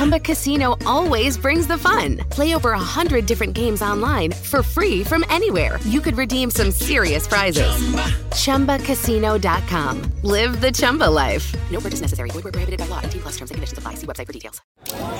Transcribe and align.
Chumba 0.00 0.18
Casino 0.18 0.76
always 0.86 1.36
brings 1.36 1.66
the 1.66 1.76
fun. 1.76 2.16
Play 2.30 2.54
over 2.54 2.72
a 2.72 2.78
hundred 2.78 3.26
different 3.26 3.52
games 3.52 3.82
online 3.82 4.32
for 4.32 4.62
free 4.62 5.04
from 5.04 5.26
anywhere. 5.28 5.78
You 5.84 6.00
could 6.00 6.16
redeem 6.16 6.50
some 6.50 6.70
serious 6.70 7.26
prizes. 7.26 7.70
Chumba. 8.32 8.78
ChumbaCasino.com. 8.78 10.10
Live 10.22 10.62
the 10.62 10.72
Chumba 10.72 11.04
life. 11.04 11.54
No 11.70 11.80
purchase 11.80 12.00
necessary. 12.00 12.30
Void 12.30 12.44
where 12.44 12.52
prohibited 12.52 12.80
by 12.80 12.86
law. 12.86 13.00
18 13.04 13.20
plus 13.20 13.32
terms 13.36 13.50
and 13.50 13.56
conditions 13.56 13.76
apply. 13.76 13.92
See 13.96 14.06
website 14.06 14.26
for 14.26 14.32
details. 14.32 14.62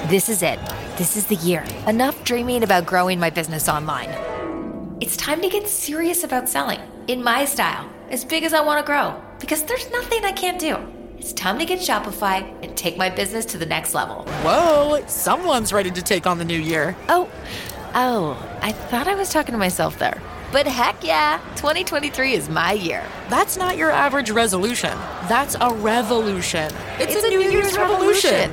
This 0.09 0.31
is 0.31 0.43
it. 0.43 0.59
This 0.97 1.15
is 1.15 1.27
the 1.27 1.37
year. 1.37 1.63
Enough 1.87 2.25
dreaming 2.25 2.63
about 2.63 2.87
growing 2.87 3.21
my 3.21 3.29
business 3.29 3.69
online. 3.69 4.09
It's 4.99 5.15
time 5.19 5.43
to 5.43 5.51
get 5.51 5.69
serious 5.69 6.25
about 6.25 6.49
selling 6.49 6.81
in 7.07 7.23
my 7.23 7.45
style, 7.45 7.87
as 8.09 8.25
big 8.25 8.45
as 8.45 8.55
I 8.55 8.63
want 8.63 8.81
to 8.81 8.91
grow, 8.91 9.23
because 9.41 9.63
there's 9.63 9.91
nothing 9.91 10.25
I 10.25 10.33
can't 10.33 10.59
do. 10.59 10.79
It's 11.21 11.35
time 11.35 11.59
to 11.59 11.67
get 11.67 11.81
Shopify 11.81 12.51
and 12.65 12.75
take 12.75 12.97
my 12.97 13.11
business 13.11 13.45
to 13.47 13.59
the 13.59 13.67
next 13.67 13.93
level. 13.93 14.25
Whoa, 14.43 15.05
someone's 15.07 15.71
ready 15.71 15.91
to 15.91 16.01
take 16.01 16.27
on 16.27 16.39
the 16.39 16.47
new 16.47 16.59
year. 16.59 16.97
Oh, 17.11 17.29
oh, 17.95 18.59
I 18.63 18.73
thought 18.73 19.07
I 19.07 19.15
was 19.17 19.31
talking 19.31 19.53
to 19.53 19.59
myself 19.59 19.99
there. 19.99 20.19
But 20.51 20.67
heck 20.67 21.05
yeah, 21.05 21.39
2023 21.57 22.33
is 22.33 22.49
my 22.49 22.73
year. 22.73 23.05
That's 23.29 23.59
not 23.59 23.77
your 23.77 23.91
average 23.91 24.31
resolution. 24.31 24.97
That's 25.29 25.57
a 25.61 25.75
revolution. 25.75 26.73
It's, 26.99 27.15
It's 27.15 27.23
a, 27.23 27.29
New, 27.29 27.43
Year's, 27.43 27.77
revolution. 27.77 28.53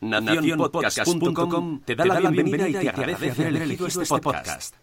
Nacionpodcast.com 0.00 1.80
te 1.84 1.94
da 1.96 2.04
la 2.04 2.30
bienvenida 2.30 2.68
y 2.68 2.72
te 2.72 2.88
agradece 2.88 3.42
haber 3.42 3.62
elegido 3.62 3.86
este 3.86 4.18
podcast. 4.20 4.74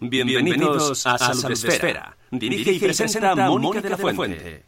Bienvenidos 0.00 1.06
a 1.06 1.18
Salud 1.18 1.50
Esfera. 1.52 2.16
Dirige 2.30 2.72
y 2.72 2.78
presenta 2.80 3.34
Mónica 3.34 3.80
de 3.80 3.90
la 3.90 3.96
Fuente. 3.96 4.64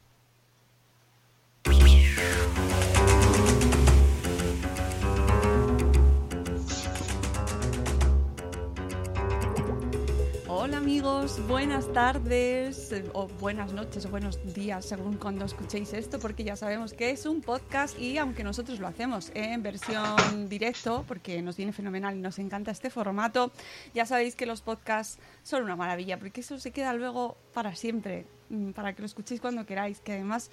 Hola 10.69 10.77
amigos, 10.77 11.41
buenas 11.49 11.91
tardes 11.95 12.93
eh, 12.93 13.03
o 13.15 13.27
buenas 13.27 13.73
noches 13.73 14.05
o 14.05 14.11
buenos 14.11 14.39
días 14.53 14.85
según 14.85 15.17
cuando 15.17 15.47
escuchéis 15.47 15.95
esto 15.95 16.19
porque 16.19 16.45
ya 16.45 16.57
sabemos 16.57 16.93
que 16.93 17.11
es 17.11 17.25
un 17.25 17.41
podcast 17.41 17.99
y 17.99 18.19
aunque 18.19 18.45
nosotros 18.45 18.79
lo 18.79 18.87
hacemos 18.87 19.33
en 19.33 19.63
versión 19.63 20.47
directo 20.51 21.07
porque 21.09 21.41
nos 21.41 21.57
viene 21.57 21.73
fenomenal 21.73 22.19
y 22.19 22.21
nos 22.21 22.39
encanta 22.39 22.71
este 22.71 22.91
formato, 22.91 23.51
ya 23.95 24.05
sabéis 24.05 24.37
que 24.37 24.45
los 24.45 24.61
podcasts 24.61 25.19
son 25.43 25.63
una 25.63 25.75
maravilla 25.75 26.19
porque 26.19 26.43
eso 26.43 26.59
se 26.59 26.71
queda 26.71 26.93
luego 26.93 27.39
para 27.55 27.75
siempre, 27.75 28.27
mm, 28.51 28.73
para 28.73 28.93
que 28.93 29.01
lo 29.01 29.07
escuchéis 29.07 29.41
cuando 29.41 29.65
queráis, 29.65 30.01
que 30.01 30.13
además 30.13 30.51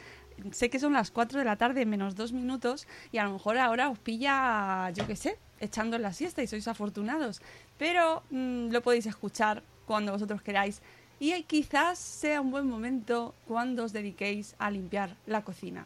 sé 0.52 0.70
que 0.70 0.80
son 0.80 0.94
las 0.94 1.12
4 1.12 1.40
de 1.40 1.46
la 1.46 1.58
tarde 1.58 1.86
menos 1.86 2.16
dos 2.16 2.32
minutos 2.32 2.88
y 3.12 3.18
a 3.18 3.26
lo 3.26 3.34
mejor 3.34 3.58
ahora 3.58 3.90
os 3.90 4.00
pilla, 4.00 4.90
yo 4.92 5.06
qué 5.08 5.18
sé, 5.18 5.38
echando 5.60 6.00
la 6.00 6.14
siesta 6.14 6.42
y 6.42 6.48
sois 6.48 6.70
afortunados, 6.70 7.42
pero 7.78 8.24
mm, 8.30 8.70
lo 8.70 8.82
podéis 8.82 9.08
escuchar 9.08 9.62
cuando 9.86 10.12
vosotros 10.12 10.42
queráis. 10.42 10.82
Y 11.20 11.44
quizás 11.44 11.98
sea 11.98 12.42
un 12.42 12.52
buen 12.52 12.68
momento 12.68 13.34
cuando 13.48 13.84
os 13.84 13.94
dediquéis 13.94 14.56
a 14.60 14.70
limpiar 14.70 15.16
la 15.26 15.44
cocina. 15.44 15.86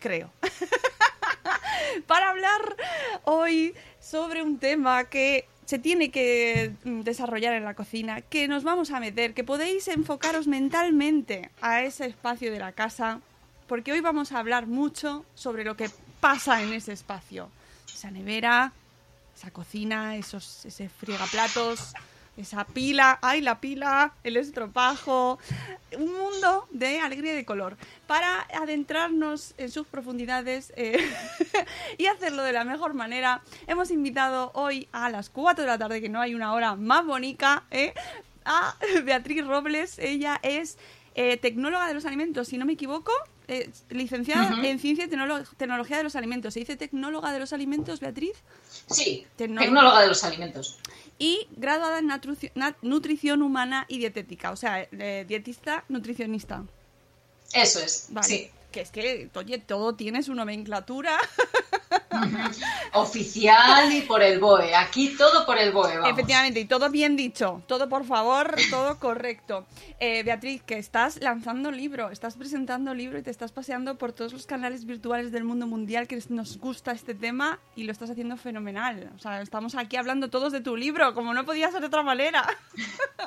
Creo. 0.00 0.30
Para 2.06 2.30
hablar 2.30 2.76
hoy 3.24 3.74
sobre 4.00 4.42
un 4.42 4.58
tema 4.58 5.04
que 5.04 5.46
se 5.64 5.78
tiene 5.78 6.10
que 6.10 6.72
mm, 6.84 7.00
desarrollar 7.00 7.54
en 7.54 7.64
la 7.64 7.74
cocina, 7.74 8.20
que 8.20 8.48
nos 8.48 8.64
vamos 8.64 8.90
a 8.90 9.00
meter, 9.00 9.32
que 9.34 9.44
podéis 9.44 9.88
enfocaros 9.88 10.46
mentalmente 10.46 11.50
a 11.60 11.82
ese 11.82 12.06
espacio 12.06 12.52
de 12.52 12.58
la 12.58 12.72
casa, 12.72 13.20
porque 13.66 13.92
hoy 13.92 14.00
vamos 14.00 14.32
a 14.32 14.38
hablar 14.38 14.66
mucho 14.66 15.24
sobre 15.34 15.64
lo 15.64 15.76
que 15.76 15.90
pasa 16.20 16.62
en 16.62 16.72
ese 16.72 16.92
espacio. 16.92 17.48
Esa 17.92 18.10
nevera, 18.10 18.72
esa 19.36 19.50
cocina, 19.50 20.16
esos, 20.16 20.66
ese 20.66 20.88
friegaplatos, 20.88 21.94
esa 22.36 22.64
pila, 22.64 23.18
ay 23.22 23.40
la 23.40 23.60
pila, 23.60 24.12
el 24.24 24.36
estropajo, 24.36 25.38
un 25.96 26.12
mundo 26.12 26.66
de 26.70 26.98
alegría 27.00 27.32
y 27.32 27.36
de 27.36 27.44
color. 27.44 27.76
Para 28.06 28.40
adentrarnos 28.60 29.54
en 29.56 29.70
sus 29.70 29.86
profundidades 29.86 30.72
eh, 30.76 30.98
y 31.98 32.06
hacerlo 32.06 32.42
de 32.42 32.52
la 32.52 32.64
mejor 32.64 32.94
manera, 32.94 33.42
hemos 33.66 33.90
invitado 33.90 34.50
hoy 34.54 34.88
a 34.92 35.10
las 35.10 35.30
4 35.30 35.62
de 35.64 35.70
la 35.70 35.78
tarde, 35.78 36.00
que 36.00 36.08
no 36.08 36.20
hay 36.20 36.34
una 36.34 36.52
hora 36.54 36.74
más 36.74 37.06
bonita, 37.06 37.64
eh, 37.70 37.94
a 38.44 38.76
Beatriz 39.04 39.46
Robles. 39.46 39.98
Ella 39.98 40.40
es 40.42 40.76
eh, 41.14 41.36
tecnóloga 41.36 41.86
de 41.86 41.94
los 41.94 42.04
alimentos, 42.04 42.48
si 42.48 42.58
no 42.58 42.64
me 42.66 42.72
equivoco. 42.72 43.12
eh, 43.46 43.70
licenciada 43.90 44.54
en 44.66 44.78
Ciencia 44.78 45.04
y 45.04 45.08
Tecnolo- 45.08 45.46
Tecnología 45.56 45.98
de 45.98 46.02
los 46.02 46.16
Alimentos. 46.16 46.54
¿Se 46.54 46.60
dice 46.60 46.76
tecnóloga 46.76 47.30
de 47.30 47.38
los 47.38 47.52
alimentos, 47.52 48.00
Beatriz? 48.00 48.32
Sí, 48.90 49.26
Tecnó- 49.38 49.60
tecnóloga 49.60 50.00
de 50.00 50.08
los 50.08 50.24
alimentos. 50.24 50.78
Y 51.18 51.46
graduada 51.56 51.98
en 51.98 52.10
nutrición 52.82 53.42
humana 53.42 53.86
y 53.88 53.98
dietética, 53.98 54.50
o 54.50 54.56
sea, 54.56 54.82
eh, 54.82 55.24
dietista, 55.28 55.84
nutricionista. 55.88 56.64
Eso 57.52 57.80
es, 57.80 58.06
Vale. 58.10 58.26
sí. 58.26 58.50
Que 58.74 58.80
es 58.80 58.90
que, 58.90 59.30
oye, 59.36 59.58
todo 59.58 59.94
tiene 59.94 60.24
su 60.24 60.34
nomenclatura. 60.34 61.16
Oficial 62.92 63.92
y 63.92 64.00
por 64.00 64.20
el 64.20 64.40
BOE. 64.40 64.74
Aquí 64.74 65.14
todo 65.16 65.46
por 65.46 65.58
el 65.58 65.70
BOE, 65.70 65.98
vamos. 65.98 66.10
Efectivamente, 66.10 66.58
y 66.58 66.64
todo 66.64 66.90
bien 66.90 67.14
dicho. 67.14 67.62
Todo, 67.68 67.88
por 67.88 68.04
favor, 68.04 68.56
todo 68.70 68.98
correcto. 68.98 69.64
Eh, 70.00 70.24
Beatriz, 70.24 70.60
que 70.64 70.78
estás 70.78 71.20
lanzando 71.20 71.70
libro, 71.70 72.10
estás 72.10 72.34
presentando 72.34 72.94
libro 72.94 73.16
y 73.16 73.22
te 73.22 73.30
estás 73.30 73.52
paseando 73.52 73.96
por 73.96 74.12
todos 74.12 74.32
los 74.32 74.44
canales 74.44 74.86
virtuales 74.86 75.30
del 75.30 75.44
mundo 75.44 75.68
mundial 75.68 76.08
que 76.08 76.20
nos 76.30 76.58
gusta 76.58 76.90
este 76.90 77.14
tema 77.14 77.60
y 77.76 77.84
lo 77.84 77.92
estás 77.92 78.10
haciendo 78.10 78.36
fenomenal. 78.36 79.12
O 79.14 79.20
sea, 79.20 79.40
estamos 79.40 79.76
aquí 79.76 79.96
hablando 79.96 80.30
todos 80.30 80.52
de 80.52 80.62
tu 80.62 80.76
libro, 80.76 81.14
como 81.14 81.32
no 81.32 81.44
podía 81.44 81.70
ser 81.70 81.80
de 81.80 81.86
otra 81.86 82.02
manera. 82.02 82.44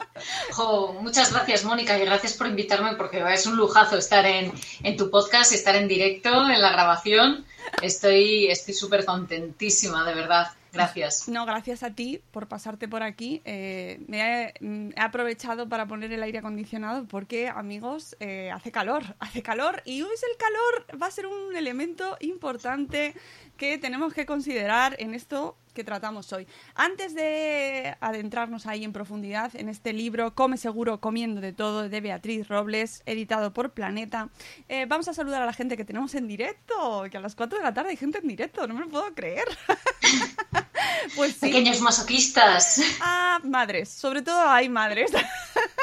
Jo, 0.51 0.93
muchas 1.01 1.31
gracias, 1.31 1.63
Mónica, 1.63 1.95
y 1.95 2.03
gracias 2.03 2.33
por 2.33 2.47
invitarme 2.47 2.95
porque 2.95 3.23
es 3.31 3.45
un 3.45 3.55
lujazo 3.55 3.97
estar 3.97 4.25
en, 4.25 4.51
en 4.81 4.97
tu 4.97 5.11
podcast, 5.11 5.36
estar 5.41 5.75
en 5.75 5.87
directo, 5.87 6.49
en 6.49 6.61
la 6.61 6.71
grabación. 6.71 7.45
Estoy 7.81 8.47
estoy 8.47 8.73
súper 8.73 9.05
contentísima, 9.05 10.05
de 10.05 10.13
verdad. 10.13 10.47
Gracias. 10.73 11.27
No, 11.27 11.45
gracias 11.45 11.81
a 11.81 11.91
ti 11.91 12.21
por 12.31 12.47
pasarte 12.47 12.87
por 12.87 13.01
aquí. 13.01 13.41
Eh, 13.45 13.99
me 14.07 14.19
he, 14.21 14.53
mm, 14.59 14.89
he 14.95 15.01
aprovechado 15.01 15.67
para 15.67 15.87
poner 15.87 16.11
el 16.11 16.21
aire 16.21 16.39
acondicionado 16.39 17.05
porque, 17.05 17.47
amigos, 17.47 18.15
eh, 18.19 18.51
hace 18.53 18.71
calor, 18.71 19.15
hace 19.19 19.41
calor 19.41 19.81
y 19.85 20.01
es 20.01 20.23
el 20.23 20.37
calor 20.37 21.01
va 21.01 21.07
a 21.07 21.11
ser 21.11 21.25
un 21.25 21.55
elemento 21.55 22.17
importante 22.19 23.15
que 23.57 23.77
tenemos 23.77 24.13
que 24.13 24.25
considerar 24.25 24.95
en 24.99 25.13
esto 25.13 25.57
que 25.73 25.83
tratamos 25.83 26.33
hoy. 26.33 26.47
Antes 26.73 27.13
de 27.13 27.95
adentrarnos 27.99 28.65
ahí 28.65 28.83
en 28.83 28.93
profundidad 28.93 29.55
en 29.55 29.69
este 29.69 29.93
libro 29.93 30.33
Come 30.33 30.57
seguro 30.57 30.99
comiendo 30.99 31.39
de 31.39 31.53
todo 31.53 31.87
de 31.87 32.01
Beatriz 32.01 32.47
Robles, 32.47 33.03
editado 33.05 33.53
por 33.53 33.71
Planeta, 33.71 34.29
eh, 34.69 34.87
vamos 34.87 35.07
a 35.07 35.13
saludar 35.13 35.43
a 35.43 35.45
la 35.45 35.53
gente 35.53 35.77
que 35.77 35.85
tenemos 35.85 36.15
en 36.15 36.27
directo, 36.27 37.05
que 37.11 37.17
a 37.17 37.19
las 37.19 37.35
4 37.35 37.59
de 37.59 37.63
la 37.63 37.73
tarde 37.75 37.91
hay 37.91 37.97
gente 37.97 38.17
en 38.17 38.27
directo, 38.27 38.65
no 38.67 38.73
me 38.73 38.79
lo 38.81 38.89
puedo 38.89 39.13
creer. 39.13 39.45
pues 41.15 41.33
sí. 41.33 41.41
Pequeños 41.41 41.79
masoquistas. 41.81 42.81
Ah, 42.99 43.39
madres, 43.43 43.89
sobre 43.89 44.23
todo 44.23 44.49
hay 44.49 44.69
madres. 44.69 45.11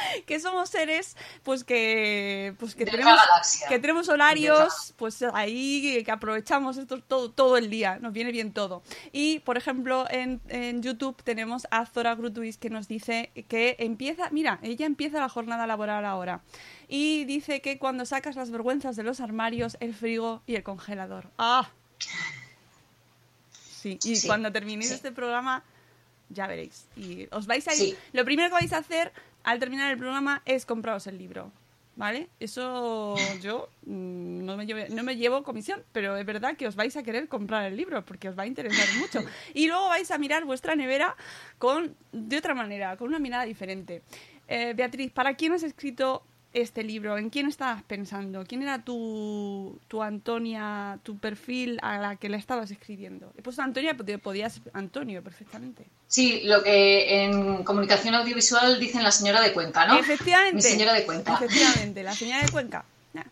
que 0.26 0.40
somos 0.40 0.70
seres 0.70 1.16
pues 1.42 1.64
que 1.64 2.54
pues 2.58 2.74
que 2.74 2.84
De 2.84 2.90
tenemos 2.92 3.20
que 3.68 3.78
tenemos 3.78 4.08
horarios 4.08 4.94
pues 4.96 5.22
ahí 5.34 6.02
que 6.04 6.10
aprovechamos 6.10 6.76
esto 6.76 7.00
todo 7.00 7.30
todo 7.30 7.56
el 7.56 7.70
día 7.70 7.98
nos 8.00 8.12
viene 8.12 8.32
bien 8.32 8.52
todo 8.52 8.82
y 9.12 9.40
por 9.40 9.56
ejemplo 9.56 10.06
en, 10.10 10.40
en 10.48 10.82
YouTube 10.82 11.22
tenemos 11.22 11.66
a 11.70 11.86
Zora 11.86 12.14
Grutuis 12.14 12.58
que 12.58 12.70
nos 12.70 12.88
dice 12.88 13.30
que 13.48 13.76
empieza 13.78 14.30
mira 14.30 14.58
ella 14.62 14.86
empieza 14.86 15.20
la 15.20 15.28
jornada 15.28 15.66
laboral 15.66 16.04
ahora 16.04 16.42
y 16.88 17.24
dice 17.24 17.60
que 17.60 17.78
cuando 17.78 18.06
sacas 18.06 18.36
las 18.36 18.50
vergüenzas 18.50 18.96
de 18.96 19.02
los 19.02 19.20
armarios 19.20 19.76
el 19.80 19.94
frigo 19.94 20.42
y 20.46 20.54
el 20.56 20.62
congelador 20.62 21.30
ah 21.38 21.70
sí 23.80 23.98
y 24.04 24.16
Sí, 24.16 24.26
cuando 24.26 24.50
terminéis 24.52 24.88
sí. 24.88 24.94
este 24.94 25.12
programa 25.12 25.62
ya 26.30 26.46
veréis. 26.46 26.86
Y 26.94 27.26
os 27.30 27.46
vais 27.46 27.66
a 27.68 27.74
ir. 27.74 27.78
Sí. 27.78 27.96
Lo 28.12 28.22
primero 28.24 28.50
que 28.50 28.54
vais 28.54 28.72
a 28.74 28.78
hacer 28.78 29.12
al 29.44 29.58
terminar 29.58 29.90
el 29.90 29.98
programa 29.98 30.42
es 30.44 30.66
compraros 30.66 31.06
el 31.06 31.18
libro. 31.18 31.52
¿Vale? 31.96 32.28
Eso 32.38 33.16
yo 33.42 33.68
mm, 33.84 34.44
no 34.44 34.56
me, 34.56 35.16
llevo, 35.16 35.42
comisión, 35.42 35.82
pero 35.90 36.16
es 36.16 36.24
verdad 36.24 36.56
que 36.56 36.68
os 36.68 36.76
vais 36.76 36.96
a 36.96 37.02
querer 37.02 37.26
comprar 37.26 37.64
el 37.64 37.76
libro 37.76 38.04
porque 38.04 38.28
os 38.28 38.38
va 38.38 38.44
a 38.44 38.46
interesar 38.46 38.86
mucho. 38.98 39.20
Y 39.52 39.66
luego 39.66 39.88
vais 39.88 40.08
a 40.12 40.18
mirar 40.18 40.44
vuestra 40.44 40.76
nevera 40.76 41.16
con 41.58 41.96
de 42.12 42.36
otra 42.38 42.54
manera, 42.54 42.96
con 42.96 43.08
una 43.08 43.18
mirada 43.18 43.44
diferente. 43.44 44.02
Eh, 44.46 44.74
Beatriz, 44.76 45.10
¿para 45.10 45.34
quién 45.34 45.52
has 45.52 45.64
escrito 45.64 46.22
este 46.52 46.82
libro? 46.82 47.18
¿En 47.18 47.30
quién 47.30 47.46
estabas 47.48 47.82
pensando? 47.82 48.44
¿Quién 48.46 48.62
era 48.62 48.82
tu, 48.82 49.78
tu 49.88 50.02
Antonia, 50.02 50.98
tu 51.02 51.18
perfil 51.18 51.78
a 51.82 51.98
la 51.98 52.16
que 52.16 52.28
le 52.28 52.36
estabas 52.36 52.70
escribiendo? 52.70 53.32
He 53.36 53.42
puesto 53.42 53.62
Antonia, 53.62 53.96
pero 53.96 54.18
podías 54.18 54.60
Antonio 54.72 55.22
perfectamente. 55.22 55.86
Sí, 56.06 56.42
lo 56.44 56.62
que 56.62 57.24
en 57.24 57.64
comunicación 57.64 58.14
audiovisual 58.14 58.80
dicen 58.80 59.02
la 59.02 59.12
señora 59.12 59.40
de 59.40 59.52
Cuenca, 59.52 59.86
¿no? 59.86 59.98
Efectivamente. 59.98 60.56
Mi 60.56 60.62
señora 60.62 60.94
de 60.94 61.04
Cuenca. 61.04 61.34
Efectivamente, 61.34 62.02
la 62.02 62.14
señora 62.14 62.42
de 62.42 62.50
Cuenca. 62.50 62.84
Nah. 63.12 63.24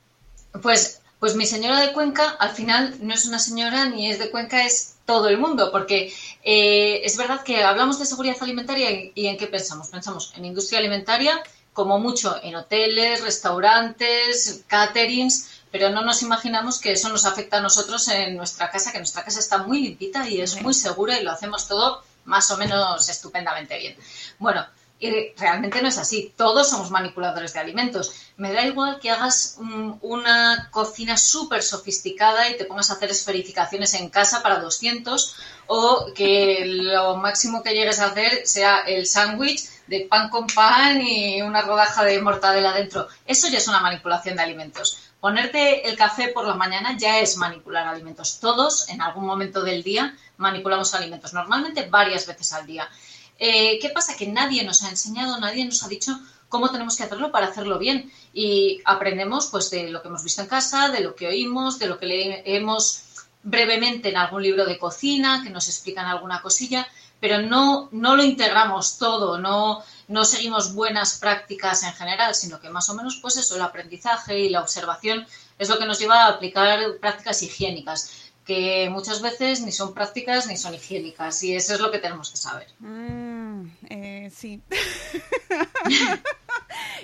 Pues, 0.61 1.01
pues 1.19 1.35
mi 1.37 1.47
señora 1.47 1.81
de 1.81 1.93
Cuenca 1.93 2.37
al 2.39 2.51
final 2.51 2.97
no 3.01 3.15
es 3.15 3.25
una 3.27 3.39
señora 3.39 3.87
ni 3.87 4.11
es 4.11 4.19
de 4.19 4.31
Cuenca, 4.31 4.65
es 4.65 4.97
todo 5.07 5.29
el 5.29 5.39
mundo, 5.39 5.71
porque 5.73 6.13
eh, 6.43 7.01
es 7.05 7.17
verdad 7.17 7.43
que 7.43 7.63
hablamos 7.63 7.99
de 7.99 8.05
seguridad 8.05 8.37
alimentaria 8.41 8.91
y, 8.91 9.13
y 9.15 9.29
en 9.29 9.39
qué 9.39 9.47
pensamos. 9.47 9.89
Pensamos 9.89 10.35
en 10.37 10.45
industria 10.45 10.81
alimentaria, 10.81 11.43
como 11.77 11.99
mucho 11.99 12.43
en 12.43 12.57
hoteles, 12.57 13.21
restaurantes, 13.21 14.63
caterings, 14.67 15.61
pero 15.71 15.91
no 15.91 16.01
nos 16.01 16.23
imaginamos 16.23 16.81
que 16.81 16.93
eso 16.93 17.11
nos 17.11 17.27
afecta 17.27 17.59
a 17.59 17.61
nosotros 17.61 18.09
en 18.09 18.35
nuestra 18.35 18.71
casa, 18.71 18.93
que 18.93 18.99
nuestra 18.99 19.23
casa 19.23 19.41
está 19.41 19.59
muy 19.59 19.83
limpita 19.83 20.27
y 20.27 20.41
es 20.41 20.61
muy 20.63 20.73
segura 20.73 21.21
y 21.21 21.23
lo 21.23 21.33
hacemos 21.33 21.69
todo 21.69 22.03
más 22.25 22.51
o 22.51 22.57
menos 22.57 23.07
estupendamente 23.11 23.79
bien. 23.79 23.95
Bueno, 24.39 24.67
y 24.99 25.35
realmente 25.37 25.83
no 25.83 25.89
es 25.89 25.99
así. 25.99 26.33
Todos 26.37 26.71
somos 26.71 26.91
manipuladores 26.91 27.53
de 27.53 27.61
alimentos. 27.61 28.15
Me 28.37 28.53
da 28.53 28.65
igual 28.65 28.99
que 28.99 29.11
hagas 29.11 29.59
una 30.01 30.69
cocina 30.71 31.17
súper 31.17 31.63
sofisticada 31.63 32.49
y 32.49 32.57
te 32.57 32.65
pongas 32.65 32.91
a 32.91 32.95
hacer 32.95 33.11
esferificaciones 33.11 33.95
en 33.95 34.09
casa 34.09 34.43
para 34.43 34.61
200 34.61 35.37
o 35.67 36.07
que 36.15 36.65
lo 36.67 37.17
máximo 37.17 37.63
que 37.63 37.75
llegues 37.75 38.01
a 38.01 38.07
hacer 38.07 38.47
sea 38.47 38.81
el 38.81 39.07
sándwich 39.07 39.69
de 39.87 40.07
pan 40.11 40.31
con 40.31 40.47
pan 40.47 41.01
y 41.01 41.43
una 41.43 41.63
rodaja 41.63 42.05
de 42.05 42.21
mortadela 42.21 42.73
dentro. 42.73 43.07
Eso 43.27 43.49
ya 43.49 43.59
es 43.59 43.69
una 43.69 43.81
manipulación 43.81 44.37
de 44.37 44.43
alimentos. 44.43 44.99
Ponerte 45.21 45.89
el 45.89 45.97
café 45.97 46.29
por 46.29 46.47
la 46.47 46.55
mañana 46.55 46.97
ya 46.97 47.19
es 47.19 47.37
manipular 47.37 47.87
alimentos. 47.87 48.39
Todos, 48.41 48.89
en 48.89 49.01
algún 49.01 49.27
momento 49.27 49.63
del 49.63 49.83
día, 49.83 50.17
manipulamos 50.37 50.95
alimentos. 50.95 51.33
Normalmente 51.33 51.89
varias 51.89 52.27
veces 52.27 52.53
al 52.53 52.67
día. 52.67 52.89
Eh, 53.39 53.79
¿Qué 53.81 53.91
pasa? 53.91 54.17
Que 54.17 54.27
nadie 54.27 54.65
nos 54.65 54.83
ha 54.83 54.91
enseñado, 54.91 55.39
nadie 55.39 55.65
nos 55.65 55.83
ha 55.83 55.89
dicho 55.89 56.19
cómo 56.49 56.71
tenemos 56.71 56.97
que 56.97 57.03
hacerlo 57.03 57.31
para 57.31 57.49
hacerlo 57.49 57.79
bien. 57.79 58.11
Y 58.33 58.81
aprendemos 58.85 59.47
pues 59.47 59.71
de 59.71 59.91
lo 59.91 60.03
que 60.03 60.09
hemos 60.09 60.25
visto 60.25 60.43
en 60.43 60.49
casa, 60.49 60.89
de 60.91 61.01
lo 61.01 61.15
que 61.15 61.29
oímos, 61.29 61.79
de 61.79 61.87
lo 61.87 61.99
que 61.99 62.07
leemos 62.07 63.03
brevemente 63.43 64.09
en 64.09 64.17
algún 64.17 64.43
libro 64.43 64.67
de 64.67 64.79
cocina, 64.79 65.43
que 65.45 65.51
nos 65.51 65.69
explican 65.69 66.07
alguna 66.07 66.43
cosilla, 66.43 66.87
pero 67.21 67.41
no, 67.41 67.89
no 67.93 68.17
lo 68.17 68.25
integramos 68.25 68.99
todo, 68.99 69.39
no, 69.39 69.85
no 70.09 70.25
seguimos 70.25 70.75
buenas 70.75 71.19
prácticas 71.19 71.85
en 71.85 71.93
general, 71.93 72.35
sino 72.35 72.61
que 72.61 72.71
más 72.71 72.91
o 72.91 72.95
menos 72.95 73.19
pues 73.23 73.37
eso, 73.37 73.55
el 73.55 73.63
aprendizaje 73.63 74.39
y 74.41 74.49
la 74.51 74.61
observación 74.61 75.27
es 75.59 75.69
lo 75.69 75.79
que 75.79 75.87
nos 75.87 75.99
lleva 75.99 76.25
a 76.25 76.29
aplicar 76.29 76.99
prácticas 77.01 77.43
higiénicas 77.43 78.26
que 78.47 78.89
muchas 78.91 79.21
veces 79.21 79.61
ni 79.61 79.73
son 79.73 79.93
prácticas 79.93 80.47
ni 80.47 80.57
son 80.57 80.73
higiénicas 80.73 81.43
y 81.43 81.55
eso 81.57 81.75
es 81.75 81.81
lo 81.81 81.91
que 81.91 81.99
tenemos 81.99 82.31
que 82.31 82.37
saber. 82.37 82.69
Mm, 82.79 83.63
eh, 83.91 84.31
sí. 84.33 84.63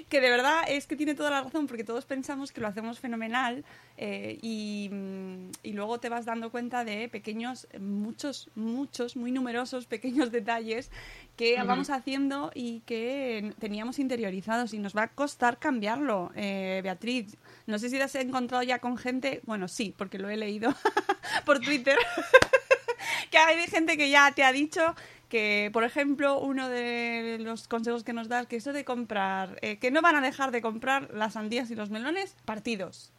que 0.09 0.21
de 0.21 0.31
verdad 0.31 0.63
es 0.69 0.87
que 0.87 0.95
tiene 0.95 1.15
toda 1.17 1.31
la 1.31 1.43
razón 1.43 1.67
porque 1.67 1.83
todos 1.83 2.05
pensamos 2.05 2.53
que 2.53 2.61
lo 2.61 2.69
hacemos 2.69 3.01
fenomenal 3.01 3.65
eh, 3.97 4.39
y, 4.41 4.89
mm, 4.93 5.51
y 5.65 5.73
luego 5.73 5.99
te 5.99 6.09
vas 6.09 6.25
dando 6.27 6.53
cuenta 6.53 6.85
de 6.85 7.09
pequeños, 7.09 7.67
muchos, 7.81 8.49
muchos, 8.55 9.17
muy 9.17 9.33
numerosos 9.33 9.87
pequeños 9.87 10.31
detalles 10.31 10.93
que 11.37 11.61
vamos 11.63 11.91
haciendo 11.91 12.53
y 12.55 12.81
que 12.81 13.53
teníamos 13.59 13.99
interiorizados 13.99 14.75
y 14.75 14.79
nos 14.79 14.97
va 14.97 15.05
a 15.05 15.09
costar 15.09 15.59
cambiarlo, 15.59 16.31
eh, 16.37 16.81
Beatriz. 16.85 17.37
No 17.67 17.79
sé 17.79 17.91
si 17.91 17.97
te 17.97 18.03
has 18.03 18.15
encontrado 18.15 18.63
ya 18.63 18.79
con 18.79 18.97
gente, 18.97 19.41
bueno, 19.45 19.69
sí, 19.69 19.95
porque 19.97 20.19
lo 20.19 20.29
he 20.29 20.37
leído 20.37 20.75
por 21.45 21.61
Twitter, 21.61 21.97
que 23.31 23.39
hay 23.39 23.67
gente 23.67 23.97
que 23.97 24.11
ya 24.11 24.33
te 24.33 24.45
ha 24.45 24.53
dicho 24.53 24.95
que, 25.29 25.71
por 25.73 25.85
ejemplo, 25.85 26.39
uno 26.41 26.69
de 26.69 27.39
los 27.41 27.69
consejos 27.69 28.05
que 28.05 28.13
nos 28.13 28.29
das, 28.29 28.47
que 28.47 28.57
eso 28.57 28.73
de 28.73 28.85
comprar, 28.85 29.59
eh, 29.63 29.79
que 29.79 29.91
no 29.91 30.03
van 30.03 30.17
a 30.17 30.21
dejar 30.21 30.51
de 30.51 30.61
comprar 30.61 31.11
las 31.15 31.35
sandías 31.35 31.71
y 31.71 31.75
los 31.75 31.91
melones 31.91 32.35
partidos. 32.45 33.11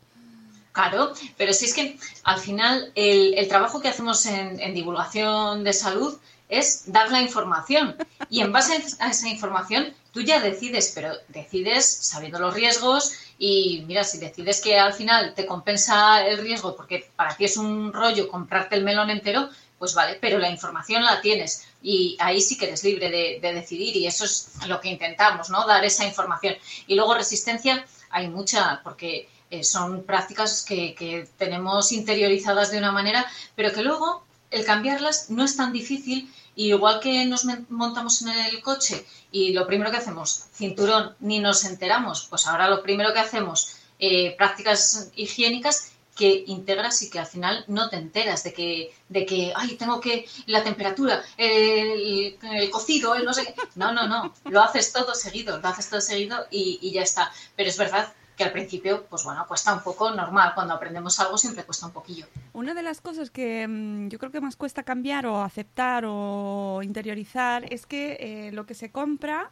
Claro, 0.74 1.14
pero 1.38 1.54
si 1.54 1.66
es 1.66 1.74
que 1.74 1.98
al 2.24 2.40
final 2.40 2.92
el, 2.96 3.48
trabajo 3.48 3.80
que 3.80 3.90
hacemos 3.90 4.26
en 4.26 4.74
divulgación 4.74 5.64
de 5.64 5.72
salud 5.72 6.18
es 6.50 6.92
dar 6.92 7.12
la 7.12 7.22
información. 7.22 7.96
Y 8.30 8.42
en 8.42 8.52
base 8.52 8.82
a 9.00 9.10
esa 9.10 9.30
información 9.30 9.94
tú 10.14 10.22
ya 10.22 10.40
decides, 10.40 10.92
pero 10.94 11.12
decides 11.28 11.86
sabiendo 11.86 12.40
los 12.40 12.54
riesgos 12.54 13.14
y 13.38 13.84
mira, 13.88 14.04
si 14.04 14.20
decides 14.20 14.62
que 14.62 14.80
al 14.80 14.94
final 14.94 15.34
te 15.34 15.46
compensa 15.46 16.26
el 16.26 16.38
riesgo 16.38 16.76
porque 16.76 17.10
para 17.16 17.36
ti 17.36 17.46
es 17.46 17.58
un 17.58 17.92
rollo 17.92 18.30
comprarte 18.30 18.76
el 18.76 18.84
melón 18.84 19.10
entero, 19.10 19.50
pues 19.80 19.96
vale, 19.96 20.18
pero 20.22 20.38
la 20.38 20.50
información 20.50 21.04
la 21.04 21.20
tienes 21.20 21.68
y 21.82 22.16
ahí 22.20 22.40
sí 22.40 22.58
que 22.58 22.68
eres 22.68 22.84
libre 22.84 23.10
de, 23.10 23.40
de 23.42 23.54
decidir 23.54 23.98
y 23.98 24.08
eso 24.08 24.24
es 24.24 24.52
lo 24.68 24.80
que 24.80 24.90
intentamos, 24.90 25.50
¿no? 25.50 25.66
Dar 25.68 25.84
esa 25.84 26.06
información. 26.06 26.56
Y 26.88 26.96
luego 26.96 27.16
resistencia 27.16 27.86
hay 28.10 28.30
mucha, 28.30 28.80
porque 28.84 29.28
eh, 29.50 29.64
son 29.64 30.04
prácticas 30.04 30.64
que 30.64 31.28
tenemos 31.38 31.92
interiorizadas 31.92 32.72
de 32.72 32.78
una 32.78 32.92
manera, 32.92 33.26
pero 33.56 33.74
que 33.74 33.82
luego 33.82 34.24
el 34.52 34.64
cambiarlas 34.64 35.32
no 35.32 35.44
es 35.44 35.58
tan 35.58 35.74
difícil 35.74 36.32
y 36.56 36.70
igual 36.70 37.00
que 37.00 37.26
nos 37.26 37.46
montamos 37.70 38.22
en 38.22 38.30
el 38.30 38.62
coche 38.62 39.06
y 39.32 39.54
lo 39.54 39.66
primero 39.66 39.92
que 39.92 39.98
hacemos, 39.98 40.46
cinturón, 40.54 41.16
ni 41.20 41.40
nos 41.40 41.66
enteramos, 41.66 42.28
pues 42.30 42.46
ahora 42.48 42.70
lo 42.70 42.84
primero 42.84 43.14
que 43.14 43.20
hacemos, 43.20 43.78
eh, 44.00 44.36
prácticas 44.38 45.12
higiénicas 45.16 45.94
que 46.16 46.44
integras 46.48 47.02
y 47.02 47.10
que 47.10 47.20
al 47.20 47.26
final 47.26 47.66
no 47.68 47.90
te 47.90 47.96
enteras 47.96 48.44
de 48.44 48.54
que, 48.54 48.94
de 49.10 49.26
que 49.26 49.52
ay, 49.56 49.76
tengo 49.76 50.00
que 50.00 50.28
la 50.46 50.64
temperatura, 50.64 51.24
el, 51.38 52.38
el 52.42 52.70
cocido, 52.70 53.16
el 53.16 53.26
no 53.26 53.34
sé 53.34 53.46
qué. 53.46 53.56
No, 53.76 53.92
no, 53.92 54.08
no, 54.08 54.34
lo 54.46 54.62
haces 54.62 54.94
todo 54.94 55.16
seguido, 55.16 55.58
lo 55.58 55.68
haces 55.68 55.90
todo 55.90 56.02
seguido 56.02 56.46
y, 56.52 56.80
y 56.82 56.92
ya 56.92 57.02
está. 57.02 57.32
Pero 57.56 57.70
es 57.70 57.78
verdad 57.78 58.14
que 58.36 58.44
al 58.44 58.52
principio, 58.52 59.06
pues 59.10 59.24
bueno, 59.24 59.46
cuesta 59.48 59.74
un 59.74 59.82
poco 59.82 60.12
normal. 60.12 60.54
Cuando 60.56 60.74
aprendemos 60.74 61.20
algo 61.20 61.38
siempre 61.38 61.64
cuesta 61.64 61.86
un 61.86 61.94
poquillo. 61.94 62.26
Una 62.54 62.74
de 62.74 62.84
las 62.84 63.02
cosas 63.02 63.30
que 63.30 63.68
mm, 63.68 64.10
yo 64.10 64.20
creo 64.20 64.32
que 64.32 64.42
más 64.42 64.56
cuesta 64.56 64.84
cambiar 64.84 65.26
o 65.26 65.42
aceptar 65.42 66.04
o 66.08 66.82
interiorizar 66.84 67.72
es 67.72 67.86
que 67.86 68.18
eh, 68.20 68.52
lo 68.52 68.66
que 68.66 68.74
se 68.74 68.92
compra, 68.92 69.52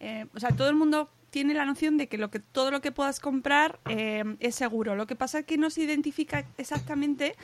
eh, 0.00 0.26
o 0.34 0.40
sea, 0.40 0.50
todo 0.50 0.68
el 0.68 0.76
mundo 0.76 1.10
tiene 1.30 1.54
la 1.54 1.64
noción 1.64 1.96
de 1.96 2.08
que, 2.08 2.18
lo 2.18 2.30
que 2.30 2.40
todo 2.40 2.70
lo 2.70 2.80
que 2.80 2.92
puedas 2.92 3.20
comprar 3.20 3.78
eh, 3.88 4.24
es 4.40 4.54
seguro. 4.54 4.94
Lo 4.96 5.06
que 5.06 5.16
pasa 5.16 5.40
es 5.40 5.46
que 5.46 5.56
no 5.56 5.70
se 5.70 5.82
identifica 5.82 6.44
exactamente 6.58 7.36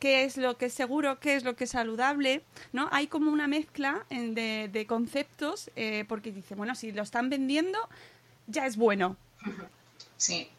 qué 0.00 0.24
es 0.24 0.36
lo 0.36 0.56
que 0.56 0.66
es 0.66 0.74
seguro, 0.74 1.18
qué 1.18 1.34
es 1.34 1.44
lo 1.44 1.56
que 1.56 1.64
es 1.64 1.70
saludable, 1.70 2.42
¿no? 2.72 2.88
Hay 2.92 3.08
como 3.08 3.32
una 3.32 3.48
mezcla 3.48 4.06
de, 4.10 4.68
de 4.72 4.86
conceptos 4.86 5.70
porque 6.08 6.30
dice, 6.30 6.54
bueno, 6.54 6.76
si 6.76 6.92
lo 6.92 7.02
están 7.02 7.30
vendiendo, 7.30 7.78
ya 8.46 8.66
es 8.66 8.76
bueno. 8.76 9.16
Sí. 10.18 10.50